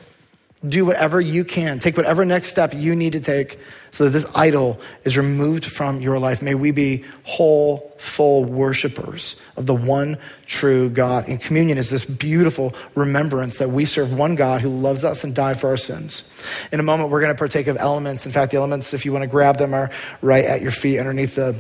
Do 0.66 0.84
whatever 0.84 1.20
you 1.20 1.44
can. 1.44 1.78
Take 1.78 1.96
whatever 1.96 2.24
next 2.24 2.48
step 2.48 2.74
you 2.74 2.94
need 2.94 3.12
to 3.12 3.20
take 3.20 3.58
so 3.90 4.04
that 4.04 4.10
this 4.10 4.26
idol 4.34 4.80
is 5.04 5.16
removed 5.16 5.64
from 5.64 6.00
your 6.00 6.18
life. 6.18 6.42
May 6.42 6.54
we 6.54 6.70
be 6.70 7.04
whole, 7.24 7.94
full 7.98 8.44
worshipers 8.44 9.42
of 9.56 9.66
the 9.66 9.74
one 9.74 10.18
true 10.46 10.88
God. 10.88 11.28
And 11.28 11.40
communion 11.40 11.78
is 11.78 11.90
this 11.90 12.04
beautiful 12.04 12.74
remembrance 12.94 13.58
that 13.58 13.70
we 13.70 13.84
serve 13.84 14.12
one 14.12 14.34
God 14.34 14.60
who 14.60 14.68
loves 14.68 15.04
us 15.04 15.24
and 15.24 15.34
died 15.34 15.58
for 15.58 15.68
our 15.68 15.76
sins. 15.76 16.32
In 16.72 16.80
a 16.80 16.84
moment, 16.84 17.10
we're 17.10 17.20
going 17.20 17.34
to 17.34 17.38
partake 17.38 17.66
of 17.66 17.76
elements. 17.76 18.26
In 18.26 18.32
fact, 18.32 18.52
the 18.52 18.58
elements, 18.58 18.94
if 18.94 19.04
you 19.04 19.12
want 19.12 19.22
to 19.22 19.28
grab 19.28 19.58
them, 19.58 19.74
are 19.74 19.90
right 20.22 20.44
at 20.44 20.62
your 20.62 20.72
feet 20.72 20.98
underneath 20.98 21.34
the 21.34 21.56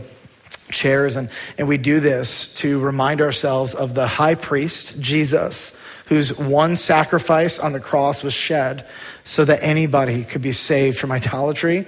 chairs. 0.70 1.16
And, 1.16 1.30
and 1.58 1.66
we 1.66 1.78
do 1.78 2.00
this 2.00 2.54
to 2.54 2.78
remind 2.80 3.20
ourselves 3.20 3.74
of 3.74 3.94
the 3.94 4.06
high 4.06 4.36
priest, 4.36 5.00
Jesus 5.00 5.76
whose 6.10 6.36
one 6.36 6.74
sacrifice 6.74 7.60
on 7.60 7.72
the 7.72 7.78
cross 7.78 8.24
was 8.24 8.34
shed 8.34 8.84
so 9.22 9.44
that 9.44 9.62
anybody 9.62 10.24
could 10.24 10.42
be 10.42 10.50
saved 10.50 10.98
from 10.98 11.12
idolatry, 11.12 11.86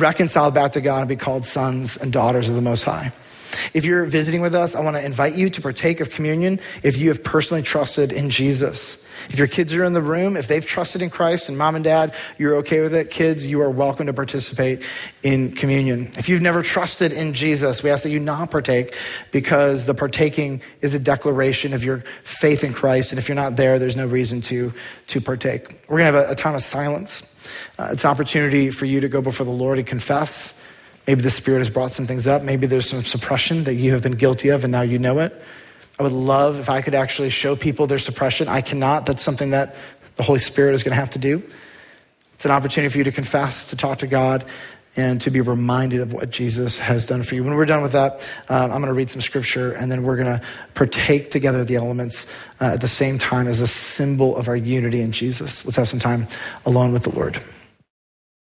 reconciled 0.00 0.54
back 0.54 0.72
to 0.72 0.80
God, 0.80 1.00
and 1.00 1.08
be 1.08 1.16
called 1.16 1.44
sons 1.44 1.96
and 1.96 2.12
daughters 2.12 2.48
of 2.48 2.54
the 2.54 2.62
Most 2.62 2.84
High. 2.84 3.12
If 3.74 3.84
you're 3.84 4.04
visiting 4.04 4.40
with 4.40 4.54
us, 4.54 4.74
I 4.74 4.80
want 4.80 4.96
to 4.96 5.04
invite 5.04 5.34
you 5.34 5.50
to 5.50 5.60
partake 5.60 6.00
of 6.00 6.10
communion 6.10 6.60
if 6.82 6.96
you 6.96 7.08
have 7.08 7.22
personally 7.22 7.62
trusted 7.62 8.12
in 8.12 8.30
Jesus. 8.30 9.04
If 9.30 9.38
your 9.38 9.48
kids 9.48 9.74
are 9.74 9.84
in 9.84 9.92
the 9.92 10.02
room, 10.02 10.36
if 10.36 10.46
they've 10.46 10.64
trusted 10.64 11.02
in 11.02 11.10
Christ 11.10 11.48
and 11.48 11.58
mom 11.58 11.74
and 11.74 11.84
dad, 11.84 12.14
you're 12.38 12.56
okay 12.56 12.80
with 12.80 12.94
it, 12.94 13.10
kids, 13.10 13.46
you 13.46 13.60
are 13.60 13.70
welcome 13.70 14.06
to 14.06 14.12
participate 14.12 14.82
in 15.22 15.52
communion. 15.52 16.10
If 16.16 16.28
you've 16.28 16.40
never 16.40 16.62
trusted 16.62 17.12
in 17.12 17.34
Jesus, 17.34 17.82
we 17.82 17.90
ask 17.90 18.04
that 18.04 18.10
you 18.10 18.20
not 18.20 18.50
partake 18.50 18.94
because 19.32 19.86
the 19.86 19.94
partaking 19.94 20.62
is 20.82 20.94
a 20.94 20.98
declaration 20.98 21.74
of 21.74 21.84
your 21.84 22.04
faith 22.22 22.62
in 22.62 22.72
Christ. 22.72 23.12
And 23.12 23.18
if 23.18 23.28
you're 23.28 23.34
not 23.34 23.56
there, 23.56 23.78
there's 23.78 23.96
no 23.96 24.06
reason 24.06 24.40
to, 24.42 24.72
to 25.08 25.20
partake. 25.20 25.84
We're 25.88 25.98
going 25.98 26.12
to 26.12 26.18
have 26.18 26.28
a, 26.28 26.32
a 26.32 26.36
time 26.36 26.54
of 26.54 26.62
silence. 26.62 27.34
Uh, 27.78 27.90
it's 27.92 28.04
an 28.04 28.10
opportunity 28.10 28.70
for 28.70 28.84
you 28.84 29.00
to 29.00 29.08
go 29.08 29.20
before 29.20 29.46
the 29.46 29.52
Lord 29.52 29.78
and 29.78 29.86
confess. 29.86 30.60
Maybe 31.06 31.22
the 31.22 31.30
Spirit 31.30 31.58
has 31.58 31.70
brought 31.70 31.92
some 31.92 32.06
things 32.06 32.26
up. 32.26 32.42
Maybe 32.42 32.66
there's 32.66 32.88
some 32.88 33.02
suppression 33.02 33.64
that 33.64 33.74
you 33.74 33.92
have 33.92 34.02
been 34.02 34.12
guilty 34.12 34.50
of 34.50 34.64
and 34.64 34.72
now 34.72 34.82
you 34.82 34.98
know 34.98 35.18
it. 35.20 35.40
I 35.98 36.02
would 36.02 36.12
love 36.12 36.60
if 36.60 36.70
I 36.70 36.80
could 36.80 36.94
actually 36.94 37.30
show 37.30 37.56
people 37.56 37.86
their 37.86 37.98
suppression. 37.98 38.46
I 38.46 38.60
cannot. 38.60 39.06
That's 39.06 39.22
something 39.22 39.50
that 39.50 39.74
the 40.16 40.22
Holy 40.22 40.38
Spirit 40.38 40.74
is 40.74 40.82
going 40.82 40.92
to 40.92 41.00
have 41.00 41.10
to 41.10 41.18
do. 41.18 41.42
It's 42.34 42.44
an 42.44 42.50
opportunity 42.50 42.92
for 42.92 42.98
you 42.98 43.04
to 43.04 43.12
confess, 43.12 43.70
to 43.70 43.76
talk 43.76 43.98
to 43.98 44.06
God, 44.06 44.44
and 44.98 45.20
to 45.20 45.30
be 45.30 45.40
reminded 45.40 46.00
of 46.00 46.12
what 46.12 46.28
Jesus 46.28 46.80
has 46.80 47.06
done 47.06 47.22
for 47.22 47.36
you. 47.36 47.44
When 47.44 47.54
we're 47.54 47.66
done 47.66 47.82
with 47.82 47.92
that, 47.92 48.26
um, 48.48 48.72
I'm 48.72 48.80
going 48.80 48.86
to 48.86 48.92
read 48.92 49.08
some 49.08 49.22
scripture, 49.22 49.72
and 49.72 49.92
then 49.92 50.02
we're 50.02 50.16
going 50.16 50.40
to 50.40 50.44
partake 50.74 51.30
together 51.30 51.64
the 51.64 51.76
elements 51.76 52.26
uh, 52.60 52.64
at 52.64 52.80
the 52.80 52.88
same 52.88 53.16
time 53.16 53.46
as 53.46 53.60
a 53.60 53.66
symbol 53.68 54.36
of 54.36 54.48
our 54.48 54.56
unity 54.56 55.00
in 55.00 55.12
Jesus. 55.12 55.64
Let's 55.64 55.76
have 55.76 55.86
some 55.86 56.00
time 56.00 56.26
alone 56.66 56.92
with 56.92 57.04
the 57.04 57.14
Lord. 57.14 57.40